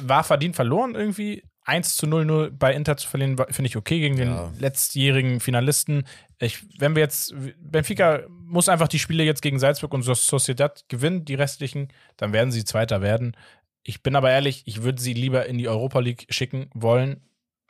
[0.00, 1.42] war verdient verloren irgendwie.
[1.64, 4.52] 1 zu 0 nur bei Inter zu verlieren, finde ich okay gegen den Ja.
[4.58, 6.04] letztjährigen Finalisten.
[6.40, 11.24] Ich, wenn wir jetzt, Benfica muss einfach die Spiele jetzt gegen Salzburg und Sociedad gewinnen,
[11.24, 13.36] die restlichen, dann werden sie Zweiter werden.
[13.82, 17.20] Ich bin aber ehrlich, ich würde sie lieber in die Europa League schicken wollen,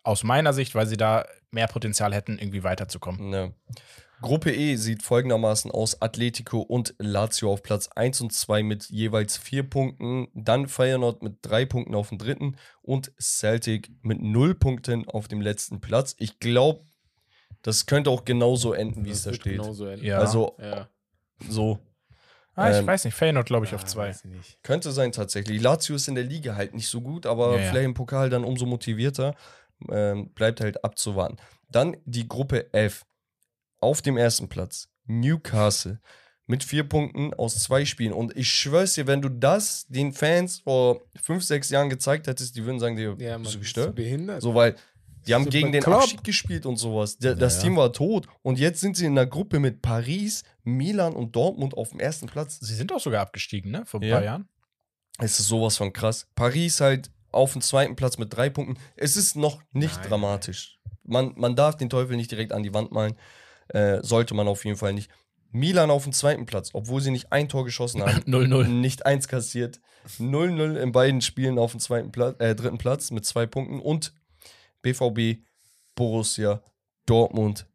[0.02, 3.32] aus meiner Sicht, weil sie da mehr Potenzial hätten, irgendwie weiterzukommen.
[3.32, 3.50] Ja.
[4.22, 9.36] Gruppe E sieht folgendermaßen aus: Atletico und Lazio auf Platz 1 und 2 mit jeweils
[9.36, 10.28] vier Punkten.
[10.34, 15.40] Dann Feyenoord mit drei Punkten auf dem dritten und Celtic mit null Punkten auf dem
[15.40, 16.14] letzten Platz.
[16.18, 16.84] Ich glaube,
[17.62, 19.58] das könnte auch genauso enden, wie es da steht.
[19.58, 20.04] genauso enden.
[20.04, 20.18] Ja.
[20.18, 20.88] Also Ja.
[21.48, 21.78] so.
[22.54, 24.10] Ah, ich Ähm, weiß nicht, Feyenoord glaube ich auf Ah, zwei.
[24.10, 24.62] ich nicht.
[24.62, 25.62] Könnte sein tatsächlich.
[25.62, 27.70] Lazio ist in der Liga halt nicht so gut, aber Ja, ja.
[27.70, 29.34] vielleicht im Pokal dann umso motivierter.
[29.90, 31.36] Ähm, bleibt halt abzuwarten.
[31.70, 33.06] Dann die Gruppe F.
[33.80, 36.00] Auf dem ersten Platz Newcastle
[36.46, 38.12] mit vier Punkten aus zwei Spielen.
[38.12, 42.56] Und ich schwör's dir, wenn du das den Fans vor fünf, sechs Jahren gezeigt hättest,
[42.56, 43.94] die würden sagen, dir, Ja, bist du gestört?
[43.94, 44.42] behindert.
[44.42, 44.74] So, weil
[45.26, 46.02] die haben gegen den bekloppt?
[46.04, 47.18] Abschied gespielt und sowas.
[47.18, 47.62] Das ja.
[47.62, 48.26] Team war tot.
[48.42, 52.26] Und jetzt sind sie in einer Gruppe mit Paris, Milan und Dortmund auf dem ersten
[52.26, 52.58] Platz.
[52.60, 53.84] Sie sind auch sogar abgestiegen, ne?
[53.86, 54.48] Vor ein paar Jahren.
[55.18, 56.26] Es ist sowas von krass.
[56.34, 58.76] Paris halt auf dem zweiten Platz mit drei Punkten.
[58.96, 60.80] Es ist noch nicht Nein, dramatisch.
[61.04, 63.14] Man, man darf den Teufel nicht direkt an die Wand malen.
[63.70, 65.10] Äh, sollte man auf jeden Fall nicht.
[65.52, 68.20] Milan auf dem zweiten Platz, obwohl sie nicht ein Tor geschossen haben.
[68.26, 68.68] 0-0.
[68.68, 69.80] Nicht eins kassiert.
[70.18, 73.80] 0-0 in beiden Spielen auf dem zweiten Platz, äh, dritten Platz mit zwei Punkten.
[73.80, 74.12] Und
[74.82, 75.42] BVB,
[75.94, 76.62] Borussia,
[77.06, 77.66] Dortmund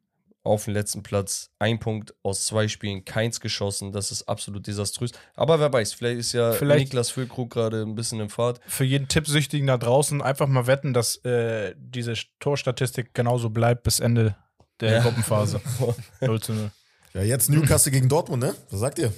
[0.44, 1.50] auf dem letzten Platz.
[1.60, 3.92] Ein Punkt aus zwei Spielen, keins geschossen.
[3.92, 5.12] Das ist absolut desaströs.
[5.36, 8.60] Aber wer weiß, vielleicht ist ja Vielleicht- Niklas Füllkrug gerade ein bisschen in Fahrt.
[8.68, 14.00] Für jeden Tippsüchtigen da draußen einfach mal wetten, dass äh, diese Torstatistik genauso bleibt bis
[14.00, 14.36] Ende
[14.80, 15.02] der Ja.
[15.02, 15.62] Gruppenphase.
[16.22, 16.72] 0 zu 0.
[17.14, 18.54] Ja, jetzt Newcastle gegen Dortmund, ne?
[18.70, 19.14] Was sagt ihr?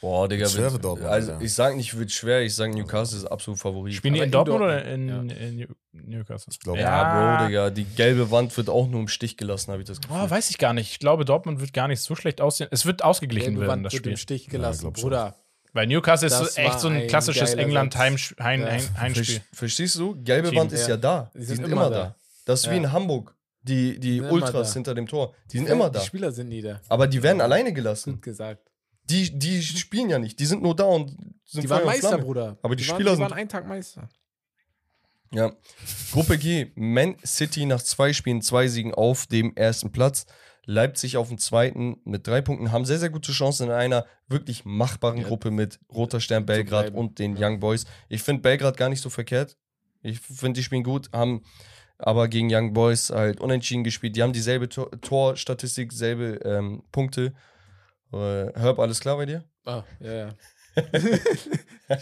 [0.00, 0.46] Boah, Digga.
[0.48, 1.44] Schwere wird- Dortmund, also Alter.
[1.44, 3.94] ich sag nicht, wird schwer, ich sag Newcastle ist absolut Favorit.
[3.94, 6.48] Spielen die in in Dortmund, Dortmund, oder in, in New- Newcastle?
[6.52, 9.80] Ich glaub, ja, Bro, Digga, die gelbe Wand wird auch nur im Stich gelassen, habe
[9.80, 10.18] ich das Gefühl.
[10.22, 10.90] Oh, weiß ich gar nicht.
[10.90, 12.68] Ich glaube, Dortmund wird gar nicht so schlecht aussehen.
[12.70, 14.12] Es wird ausgeglichen Gelbe werden, Wand das wird Spiel.
[14.12, 14.92] im Stich gelassen.
[14.92, 15.36] Bruder.
[15.72, 18.02] Weil Newcastle ist Das so echt so ein ein klassisches geiler England Satz.
[18.02, 18.66] Heimsch- Heim, Ja.
[18.72, 19.24] Heim, Heimspiel.
[19.36, 20.22] Verst- Verstehst du?
[20.22, 20.58] Gelbe Team.
[20.58, 20.88] Wand ist Ja.
[20.90, 21.30] ja da.
[21.34, 21.96] Die Die sind sind, immer immer da.
[22.04, 22.14] da.
[22.44, 22.76] Das ist wie Ja.
[22.82, 23.34] in Hamburg.
[23.64, 25.34] Die, die Ultras hinter dem Tor.
[25.50, 25.98] Die sind immer da.
[26.00, 26.80] Die Spieler sind nie da.
[26.88, 28.12] Aber die werden alleine gelassen.
[28.14, 28.70] Gut gesagt.
[29.10, 30.38] Die, die spielen ja nicht.
[30.38, 31.10] Die sind nur da und
[31.44, 32.24] sind Die waren Meister, Flamme.
[32.24, 32.58] Bruder.
[32.62, 34.08] Aber die waren, Spieler die sind- waren einen Tag Meister.
[35.32, 35.52] Ja.
[36.12, 36.70] Gruppe G.
[36.76, 40.26] Man City nach zwei Spielen, zwei Siegen auf dem ersten Platz.
[40.66, 42.72] Leipzig auf dem zweiten mit drei Punkten.
[42.72, 45.26] Haben sehr, sehr gute Chancen in einer wirklich machbaren Ja.
[45.28, 47.48] Gruppe mit Roter Stern Belgrad und den Ja.
[47.48, 47.84] Young Boys.
[48.08, 49.56] Ich finde Belgrad gar nicht so verkehrt.
[50.02, 51.42] Ich finde, die spielen gut, haben
[51.98, 54.16] aber gegen Young Boys halt unentschieden gespielt.
[54.16, 57.32] Die haben dieselbe Tor Torstatistik, selbe ähm, Punkte.
[58.12, 59.44] Äh, Herb, alles klar bei dir?
[59.64, 60.28] Ah, ja, ja.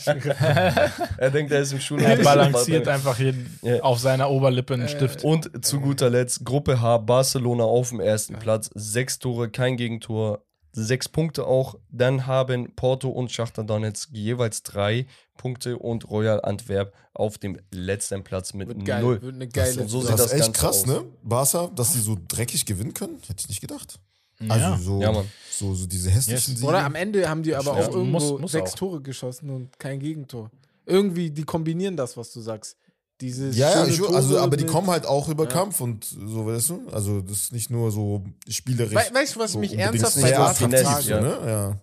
[1.19, 2.24] Er denkt, er ist im Er Schulunterricht.
[2.24, 3.81] balanciert einfach hier Ja.
[3.82, 5.24] auf seiner Oberlippe einen Stift.
[5.24, 8.70] Und zu guter Letzt Gruppe H, Barcelona auf dem ersten Platz.
[8.74, 11.74] Sechs Tore, kein Gegentor, sechs Punkte auch.
[11.90, 15.06] Dann haben Porto und Schachter Donetsk jeweils drei
[15.43, 19.02] Punkte und Royal Antwerp auf dem letzten Platz mit Wird geil.
[19.02, 19.20] null.
[19.23, 20.86] Wird eine geile und so sieht Das ist das echt Ganze krass, aus.
[20.86, 21.05] ne?
[21.24, 23.98] Barca, dass die so dreckig gewinnen können, hätte ich nicht gedacht.
[24.39, 24.51] Ja.
[24.55, 25.24] Also so, Ja, Mann.
[25.51, 26.59] so, so diese hässlichen Yes.
[26.60, 26.64] Siege.
[26.69, 28.77] Oder am Ende haben die aber Ja, auch irgendwo muss- muss sechs auch.
[28.77, 30.48] Tore geschossen und kein Gegentor.
[30.86, 32.77] Irgendwie, die kombinieren das, was du sagst.
[33.20, 35.51] Dieses Ja, ja, ich, also, aber die kommen halt auch über Ja.
[35.51, 36.89] Kampf und so, weißt du?
[36.93, 38.94] Also, das ist nicht nur so spielerisch.
[38.94, 41.20] We weißt du, was so mich ernsthaft bei Barca frage?
[41.20, 41.39] ne?
[41.47, 41.77] Ja.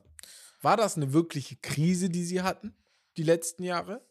[0.62, 2.74] War das eine wirkliche Krise, die sie hatten,
[3.20, 4.02] die letzten Jahre?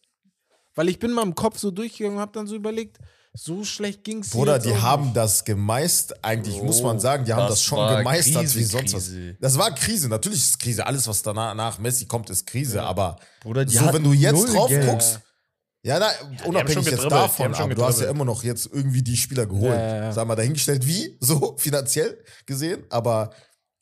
[0.74, 2.98] Weil ich bin mal im Kopf so durchgegangen und habe dann so überlegt,
[3.32, 7.42] so schlecht ging es Bruder, die haben das gemeistert, eigentlich muss man sagen, die haben
[7.42, 9.06] das, das schon gemeistert Krise, wie sonst was.
[9.06, 9.36] Krise.
[9.40, 10.86] Das war Krise, natürlich ist Krise.
[10.86, 14.54] Alles, was danach nach Messi kommt, ist Krise, aber Bruder, die so, wenn du jetzt
[14.54, 14.88] drauf Geld.
[14.88, 15.20] guckst,
[15.82, 19.16] ja, na, schon unabhängig jetzt davon, aber du hast ja immer noch jetzt irgendwie die
[19.16, 19.74] Spieler geholt.
[19.74, 20.12] Ja, ja, ja.
[20.12, 23.30] Sag mal, dahingestellt wie, so finanziell gesehen, aber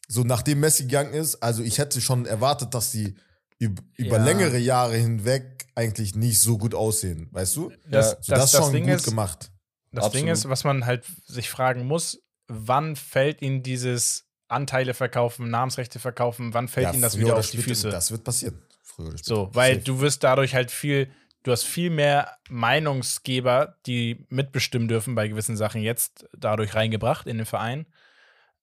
[0.08, 3.16] so nachdem Messi gegangen ist, also ich hätte schon erwartet, dass die
[3.58, 3.82] über
[4.18, 4.24] Ja.
[4.24, 7.72] längere Jahre hinweg eigentlich nicht so gut aussehen, weißt du?
[7.88, 9.50] Das, Ja, So, das, ist schon Ding gut ist, gemacht.
[9.92, 10.26] Das Absolut.
[10.26, 15.98] Ding ist, was man halt sich fragen muss, wann fällt ihnen dieses Anteile verkaufen, Namensrechte
[15.98, 17.90] verkaufen, wann fällt ihnen das wieder auf die Füße?
[17.90, 18.62] Das wird passieren.
[18.82, 19.34] Früher oder später.
[19.34, 19.84] So, weil Safe.
[19.84, 21.10] du wirst dadurch halt viel,
[21.42, 27.38] du hast viel mehr Meinungsgeber, die mitbestimmen dürfen bei gewissen Sachen jetzt dadurch reingebracht in
[27.38, 27.86] den Verein.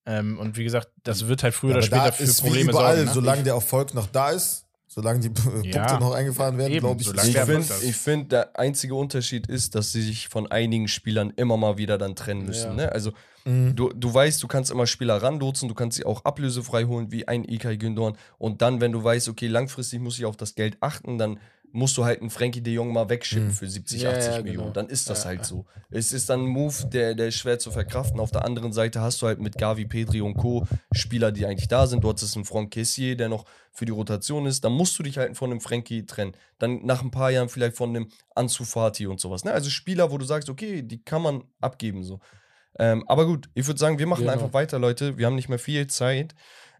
[0.05, 3.07] Ähm, und wie gesagt, das wird halt früher Ja, oder später für Probleme überall, sorgen.
[3.07, 3.13] Ne?
[3.13, 5.85] solange der Erfolg noch da ist, solange die P- Ja.
[5.85, 7.07] Punkte noch eingefahren werden, glaube ich.
[7.07, 7.63] solange Ich finde,
[7.93, 12.15] find, der einzige Unterschied ist, dass sie sich von einigen Spielern immer mal wieder dann
[12.15, 12.71] trennen müssen.
[12.71, 12.73] Ja.
[12.75, 12.91] Ne?
[12.91, 13.11] Also
[13.45, 13.75] Mhm.
[13.75, 17.27] du, du weißt, du kannst immer Spieler ranlotsen, du kannst sie auch ablösefrei holen, wie
[17.27, 18.15] ein Ilkay Gündoğan.
[18.37, 21.39] Und dann, wenn du weißt, okay, langfristig muss ich auf das Geld achten, dann
[21.73, 24.57] musst du halt einen Frankie de Jong mal wegschippen für 70, Ja, 80 ja, Millionen.
[24.59, 24.73] genau.
[24.73, 25.45] Dann ist das Ja, halt ja.
[25.45, 25.65] so.
[25.89, 28.19] Es ist dann ein Move, der, der ist schwer zu verkraften.
[28.19, 30.65] Auf der anderen Seite hast du halt mit Gavi, Pedri und Co.
[30.93, 32.03] Spieler, die eigentlich da sind.
[32.03, 34.63] Du hattest einen Franck Kessier, der noch für die Rotation ist.
[34.63, 36.33] Dann musst du dich halt von einem Frankie trennen.
[36.59, 39.43] Dann nach ein paar Jahren vielleicht von einem Ansu Fati und sowas.
[39.43, 39.51] Ne?
[39.51, 42.19] Also Spieler, wo du sagst, okay, die kann man abgeben so.
[42.79, 44.33] Ähm, aber gut, ich würde sagen, wir machen Genau.
[44.33, 45.17] einfach weiter, Leute.
[45.17, 46.33] Wir haben nicht mehr viel Zeit.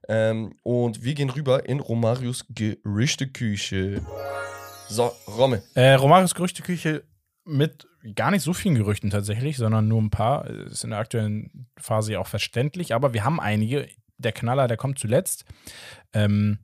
[0.09, 4.01] Ähm, und wir gehen rüber in Romarius Gerüchteküche.
[4.89, 5.63] So, Romme.
[5.75, 7.03] Äh, Romarios Gerüchteküche
[7.45, 10.47] mit gar nicht so vielen Gerüchten tatsächlich, sondern nur ein paar.
[10.47, 13.87] Ist in der aktuellen Phase ja auch verständlich, aber wir haben einige.
[14.17, 15.43] Der Knaller, der kommt zuletzt.
[16.13, 16.59] Ähm,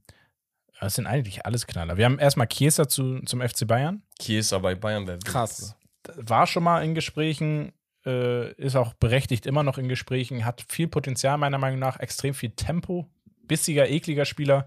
[0.80, 1.98] das sind eigentlich alles Knaller.
[1.98, 4.04] Wir haben erstmal Chiesa zu, zum FC Bayern.
[4.20, 5.76] Chiesa bei Bayern wäre Krass.
[6.16, 7.74] War schon mal in Gesprächen,
[8.06, 12.34] äh, ist auch berechtigt immer noch in Gesprächen, hat viel Potenzial meiner Meinung nach, extrem
[12.34, 13.10] viel Tempo,
[13.50, 14.66] bissiger, ekliger Spieler.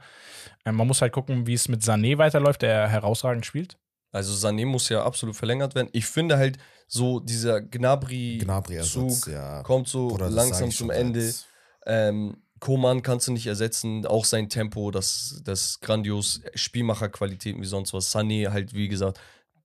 [0.67, 3.79] Ähm, man muss halt gucken, wie es mit Sané weiterläuft, der herausragend spielt.
[4.11, 5.89] Also Sané muss ja absolut verlängert werden.
[5.93, 9.63] Ich finde halt so dieser Gnabry-Zug Gnabry-Ersatz, ja.
[9.63, 11.33] kommt so sag langsam zum Ende.
[11.87, 17.93] Ähm, Koman kannst du nicht ersetzen, auch sein Tempo, das, das grandios Spielmacherqualitäten wie sonst
[17.95, 18.15] was.
[18.15, 19.19] Sané halt, wie gesagt,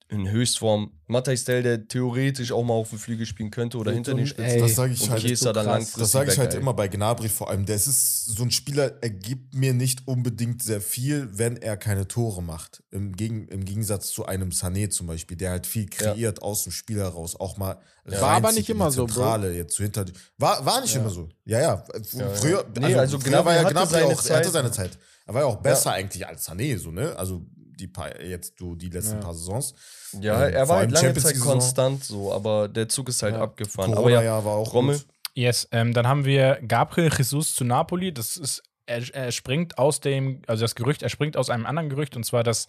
[0.10, 0.92] in Höchstform.
[1.08, 4.18] Matthijs Dell, der theoretisch auch mal auf dem Flügel spielen könnte oder So hinter ein-
[4.18, 4.46] den Spitzen.
[4.56, 5.22] ey, Das sage ich und halt.
[5.22, 6.60] Chiesa dann langfristig Das sage ich weg, halt ey.
[6.62, 7.66] immer bei Gnabry vor allem.
[7.66, 12.08] Der ist so ein Spieler, er gibt mir nicht unbedingt sehr viel, wenn er keine
[12.08, 12.84] Tore macht.
[12.92, 16.72] Im, Gegen, im Gegensatz zu einem Sané zum Beispiel, der halt viel kreiert aus dem
[16.72, 19.38] Spiel heraus, auch mal War aber nicht in die immer so, Bro.
[19.48, 20.06] Jetzt so hinter
[20.38, 21.28] War, war nicht immer so.
[21.46, 21.84] Ja, ja.
[22.14, 22.30] ja.
[22.30, 24.52] Früher, Nee, also früher Gnabry war ja hatte Gnabry seine auch, er hatte Zeit.
[24.54, 24.98] seine Zeit.
[25.26, 27.14] Er war ja auch besser eigentlich als Sané, so, ne?
[27.18, 27.46] Also
[27.78, 29.20] die paar, jetzt so die letzten Ja.
[29.22, 29.74] paar Saisons.
[30.22, 33.36] Ja, Ähm, er war halt lange Champions Zeit konstant so, aber der Zug ist halt
[33.36, 33.42] Ja.
[33.42, 33.92] abgefahren.
[33.92, 35.08] aber Corona ja, ja, war auch Rommel, gut.
[35.36, 38.12] Yes, ähm, dann haben wir Gabriel Jesus zu Napoli.
[38.12, 41.90] Das ist er, er springt aus dem, also das Gerücht, er springt aus einem anderen
[41.90, 42.68] Gerücht und zwar, dass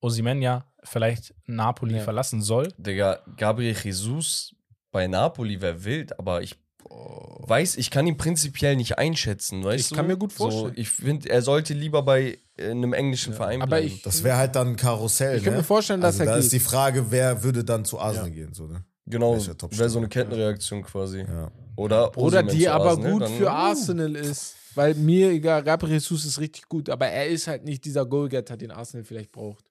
[0.00, 2.02] Osimhen vielleicht Napoli Ja.
[2.02, 2.68] verlassen soll.
[2.76, 4.54] Digga, Gabriel Jesus
[4.90, 6.56] bei Napoli wäre wild, aber ich
[6.88, 9.94] weiß, ich kann ihn prinzipiell nicht einschätzen, weißt Ich du?
[9.96, 10.74] kann mir gut vorstellen.
[10.74, 13.86] So, ich finde, er sollte lieber bei äh, einem englischen Verein aber bleiben.
[13.88, 15.36] ich- Das wäre halt dann ein Karussell.
[15.36, 15.62] Ich könnte ne?
[15.62, 16.44] mir vorstellen, dass also er da geht.
[16.44, 18.52] ist die Frage, wer würde dann zu Arsenal gehen.
[18.54, 18.84] So, ne?
[19.06, 21.20] genau, wäre so eine Kettenreaktion quasi.
[21.20, 21.50] ja.
[21.76, 24.56] Oder, Oder die aber Arsenal, gut dann- für Arsenal ist.
[24.74, 28.56] Weil mir, egal, Gabriel Jesus ist richtig gut, aber er ist halt nicht dieser Goalgetter,
[28.56, 29.64] den Arsenal vielleicht braucht.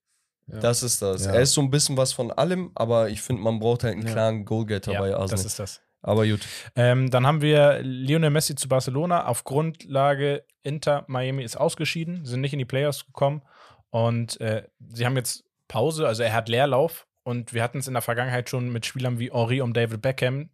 [0.48, 1.26] Das ist das.
[1.26, 1.34] Ja.
[1.34, 4.06] Er ist so ein bisschen was von allem, aber ich finde, man braucht halt einen
[4.06, 4.12] Ja.
[4.14, 5.28] klaren Goalgetter bei Arsenal.
[5.30, 5.82] das ist das.
[6.02, 6.42] aber gut.
[6.76, 9.26] Ähm, dann haben wir Lionel Messi zu Barcelona.
[9.28, 13.42] Auf Grundlage Inter Miami ist ausgeschieden, sind nicht in die Playoffs gekommen
[13.90, 17.94] und äh, sie haben jetzt Pause, also er hat Leerlauf und wir hatten es in
[17.94, 20.50] der Vergangenheit schon mit Spielern wie Henri und David Beckham,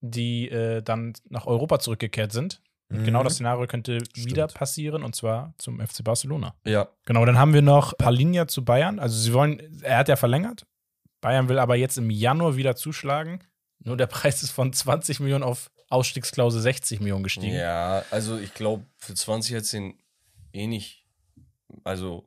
[0.00, 2.60] die äh, dann nach Europa zurückgekehrt sind.
[2.90, 3.04] Und Mhm.
[3.04, 6.54] Genau das Szenario könnte wieder passieren und zwar zum FC Barcelona.
[6.66, 8.98] Ja, Genau, dann haben wir noch Palinja zu Bayern.
[8.98, 10.66] Also sie wollen, er hat ja verlängert.
[11.22, 13.40] Bayern will aber jetzt im Januar wieder zuschlagen.
[13.78, 17.54] Nur der Preis ist von 20 Millionen auf Ausstiegsklausel 60 Millionen gestiegen.
[17.54, 19.94] Ja, also ich glaube, für 20 jetzt den
[20.52, 21.04] eh nicht.
[21.82, 22.24] Also,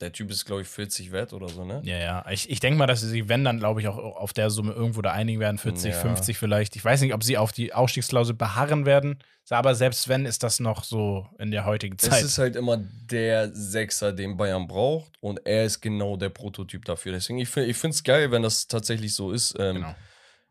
[0.00, 1.80] der Typ ist, glaube ich, 40 wert oder so, ne?
[1.84, 2.26] Ja, ja.
[2.30, 4.72] Ich, ich denke mal, dass sie sich, wenn dann, glaube ich, auch auf der Summe
[4.72, 5.56] irgendwo da einigen werden.
[5.58, 6.00] 40, Ja.
[6.00, 6.76] 50 vielleicht.
[6.76, 9.18] Ich weiß nicht, ob sie auf die Ausstiegsklausel beharren werden.
[9.48, 12.24] Aber selbst wenn, ist das noch so in der heutigen Es Zeit.
[12.24, 17.12] ist halt immer der Sechser, den Bayern braucht und er ist genau der Prototyp dafür.
[17.12, 19.54] Deswegen, ich finde es geil, wenn das tatsächlich so ist.
[19.58, 19.94] Ähm, Genau.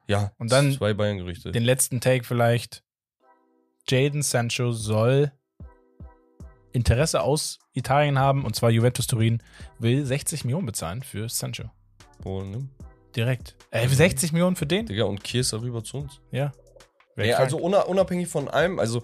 [0.08, 1.52] Ja, Und dann zwei Bayern-Gerüchte.
[1.52, 2.84] Den letzten Take vielleicht.
[3.90, 5.32] Jaden Sancho soll
[6.72, 9.42] Interesse aus Italien haben, und zwar Juventus Turin
[9.80, 11.70] will 60 Millionen bezahlen für Sancho.
[12.24, 12.68] Oh, ne?
[13.16, 13.56] Direkt.
[13.72, 14.86] Äh, 60 Millionen für den?
[14.86, 16.20] Digga, und Chiesa rüber zu uns.
[16.32, 16.52] Ja.
[17.16, 17.40] Krank.
[17.40, 19.04] also una- unabhängig von allem, also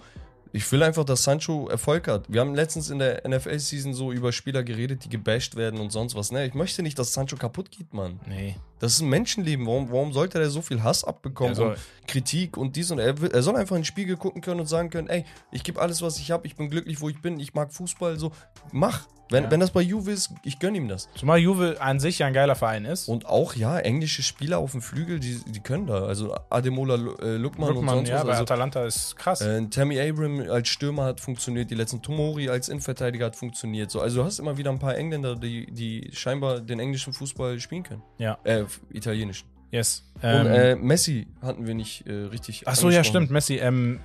[0.54, 2.26] ich will einfach, dass Sancho Erfolg hat.
[2.28, 6.16] Wir haben letztens in der NFL-Season so über Spieler geredet, die gebasht werden und sonst
[6.16, 6.32] was.
[6.32, 8.20] Ne, ich möchte nicht, dass Sancho kaputt geht, Mann.
[8.28, 8.56] nee.
[8.80, 9.68] Das ist ein Menschenleben.
[9.68, 13.30] Warum, warum sollte er so viel Hass abbekommen und Kritik und dies und er, will,
[13.30, 16.02] er soll einfach in den Spiegel gucken können und sagen können, ey, ich gebe alles,
[16.02, 18.32] was ich habe, ich bin glücklich, wo ich bin, ich mag Fußball, so,
[18.72, 19.08] mach.
[19.32, 19.52] Wenn, Ja.
[19.52, 21.08] wenn das bei Juve ist, ich gönne ihm das.
[21.16, 23.08] Zumal Juve an sich ja ein geiler Verein ist.
[23.08, 26.04] Und auch, ja, englische Spieler auf dem Flügel, die, die können da.
[26.06, 28.24] Also Ademola äh, Lukman und sonst ja, was.
[28.26, 29.42] bei Also, Atalanta ist krass.
[29.42, 33.90] äh, Tammy Abram als Stürmer hat funktioniert, die letzten Tomori als Innenverteidiger hat funktioniert.
[33.90, 37.60] So, also du hast immer wieder ein paar Engländer, die, die scheinbar den englischen Fußball
[37.60, 38.04] spielen können.
[38.18, 39.48] ja, Äh, italienischen.
[39.72, 40.04] yes.
[40.22, 42.64] Und Ähm, äh, Messi hatten wir nicht äh, richtig.
[42.68, 43.32] Ach so, ja, stimmt.
[43.32, 44.02] Messi, ähm,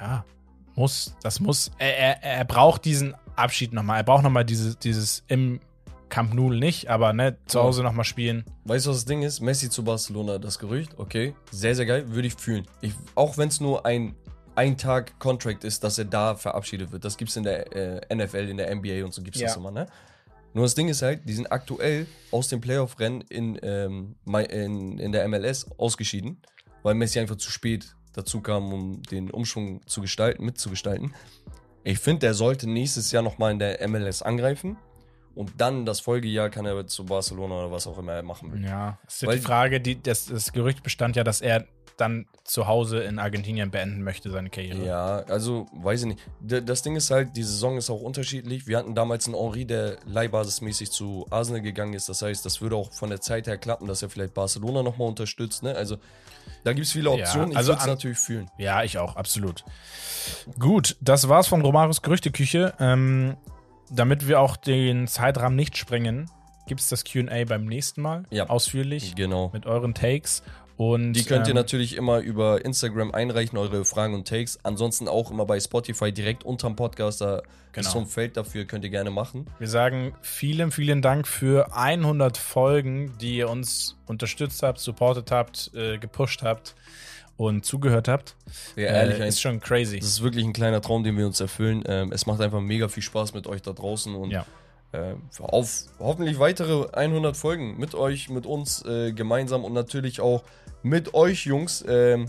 [0.00, 0.24] ja,
[0.74, 1.70] muss, das muss.
[1.78, 3.98] Er, er, er braucht diesen Abschied nochmal.
[3.98, 5.60] Er braucht nochmal dieses, dieses im
[6.08, 7.64] Camp Nou nicht, aber ne, zu Ja.
[7.64, 8.44] Hause nochmal spielen.
[8.64, 9.40] Weißt du, was das Ding ist?
[9.40, 12.66] Messi zu Barcelona, das Gerücht, okay, sehr, sehr geil, würde ich fühlen.
[12.82, 14.14] Ich, auch wenn es nur ein
[14.54, 17.06] ein Tag Contract ist, dass er da verabschiedet wird.
[17.06, 19.52] Das gibt es in der äh, NFL, in der NBA und so gibt es das
[19.52, 19.56] Ja.
[19.58, 19.86] immer, ne?
[20.52, 24.14] Nur das Ding ist halt, die sind aktuell aus dem Playoff-Rennen in, ähm,
[24.50, 26.42] in, in der MLS ausgeschieden,
[26.82, 31.14] weil Messi einfach zu spät dazu kam, um den Umschwung zu gestalten, mitzugestalten.
[31.84, 34.76] Ich finde, der sollte nächstes Jahr nochmal in der MLS angreifen
[35.34, 38.64] und dann das Folgejahr kann er zu Barcelona oder was auch immer er machen will.
[38.64, 42.26] Ja, ist ja Weil- die Frage, die, das, das Gerücht bestand ja, dass er dann
[42.44, 44.84] zu Hause in Argentinien beenden möchte, seine Karriere.
[44.84, 46.20] Ja, also weiß ich nicht.
[46.66, 48.66] Das Ding ist halt, die Saison ist auch unterschiedlich.
[48.66, 52.08] Wir hatten damals einen Henri, der leihbasismäßig zu Arsenal gegangen ist.
[52.08, 55.08] Das heißt, das würde auch von der Zeit her klappen, dass er vielleicht Barcelona nochmal
[55.08, 55.62] unterstützt.
[55.62, 55.74] Ne?
[55.74, 55.96] Also
[56.64, 57.52] da gibt es viele Optionen.
[57.52, 58.50] Ja, also ich würde es natürlich fühlen.
[58.58, 59.64] Ja, ich auch, absolut.
[60.58, 62.74] Gut, das war's von Romaros Gerüchteküche.
[62.80, 63.36] Ähm,
[63.90, 66.30] damit wir auch den Zeitrahmen nicht sprengen,
[66.66, 68.24] gibt es das QA beim nächsten Mal.
[68.30, 68.48] Ja.
[68.48, 69.50] Ausführlich Genau.
[69.52, 70.42] mit euren Takes.
[70.76, 74.58] Und, Die könnt ihr ähm, natürlich immer über Instagram einreichen, eure Fragen und Takes.
[74.62, 77.20] Ansonsten auch immer bei Spotify direkt unterm Podcast.
[77.20, 77.42] Da
[77.72, 77.86] Genau.
[77.86, 79.46] ist so ein Feld dafür, könnt ihr gerne machen.
[79.58, 85.70] Wir sagen vielen, vielen Dank für 100 Folgen, die ihr uns unterstützt habt, supportet habt,
[85.74, 86.74] äh, gepusht habt
[87.38, 88.36] und zugehört habt.
[88.76, 89.98] Ja, ehrlich, äh, ist schon crazy.
[90.00, 91.82] Das ist wirklich ein kleiner Traum, den wir uns erfüllen.
[91.86, 94.44] Ähm, es macht einfach mega viel Spaß mit euch da draußen und Ja.
[94.92, 100.42] äh, auf hoffentlich weitere 100 Folgen mit euch, mit uns äh, gemeinsam und natürlich auch
[100.82, 101.84] mit euch, Jungs.
[101.88, 102.26] Ähm,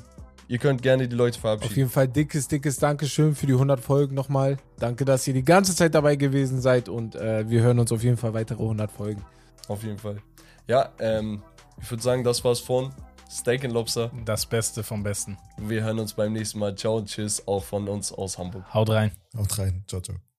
[0.48, 1.76] ihr könnt gerne die Leute Auf verabschieden.
[1.76, 4.58] jeden Fall dickes, dickes Dankeschön für die 100 Folgen nochmal.
[4.80, 8.04] Danke, dass ihr die ganze Zeit dabei gewesen seid und äh, wir hören uns auf
[8.04, 9.24] jeden Fall weitere 100 Folgen.
[9.68, 10.18] Auf jeden Fall.
[10.68, 11.42] Ja, ähm,
[11.82, 12.94] ich würde sagen, das war's von
[13.30, 14.12] Steak and Lobster.
[14.26, 15.38] Das Beste vom Besten.
[15.58, 16.76] Wir hören uns beim nächsten Mal.
[16.76, 18.64] Ciao und tschüss, auch von uns aus Hamburg.
[18.74, 19.12] Haut rein.
[19.36, 19.84] Haut rein.
[19.88, 20.24] Ciao, ciao.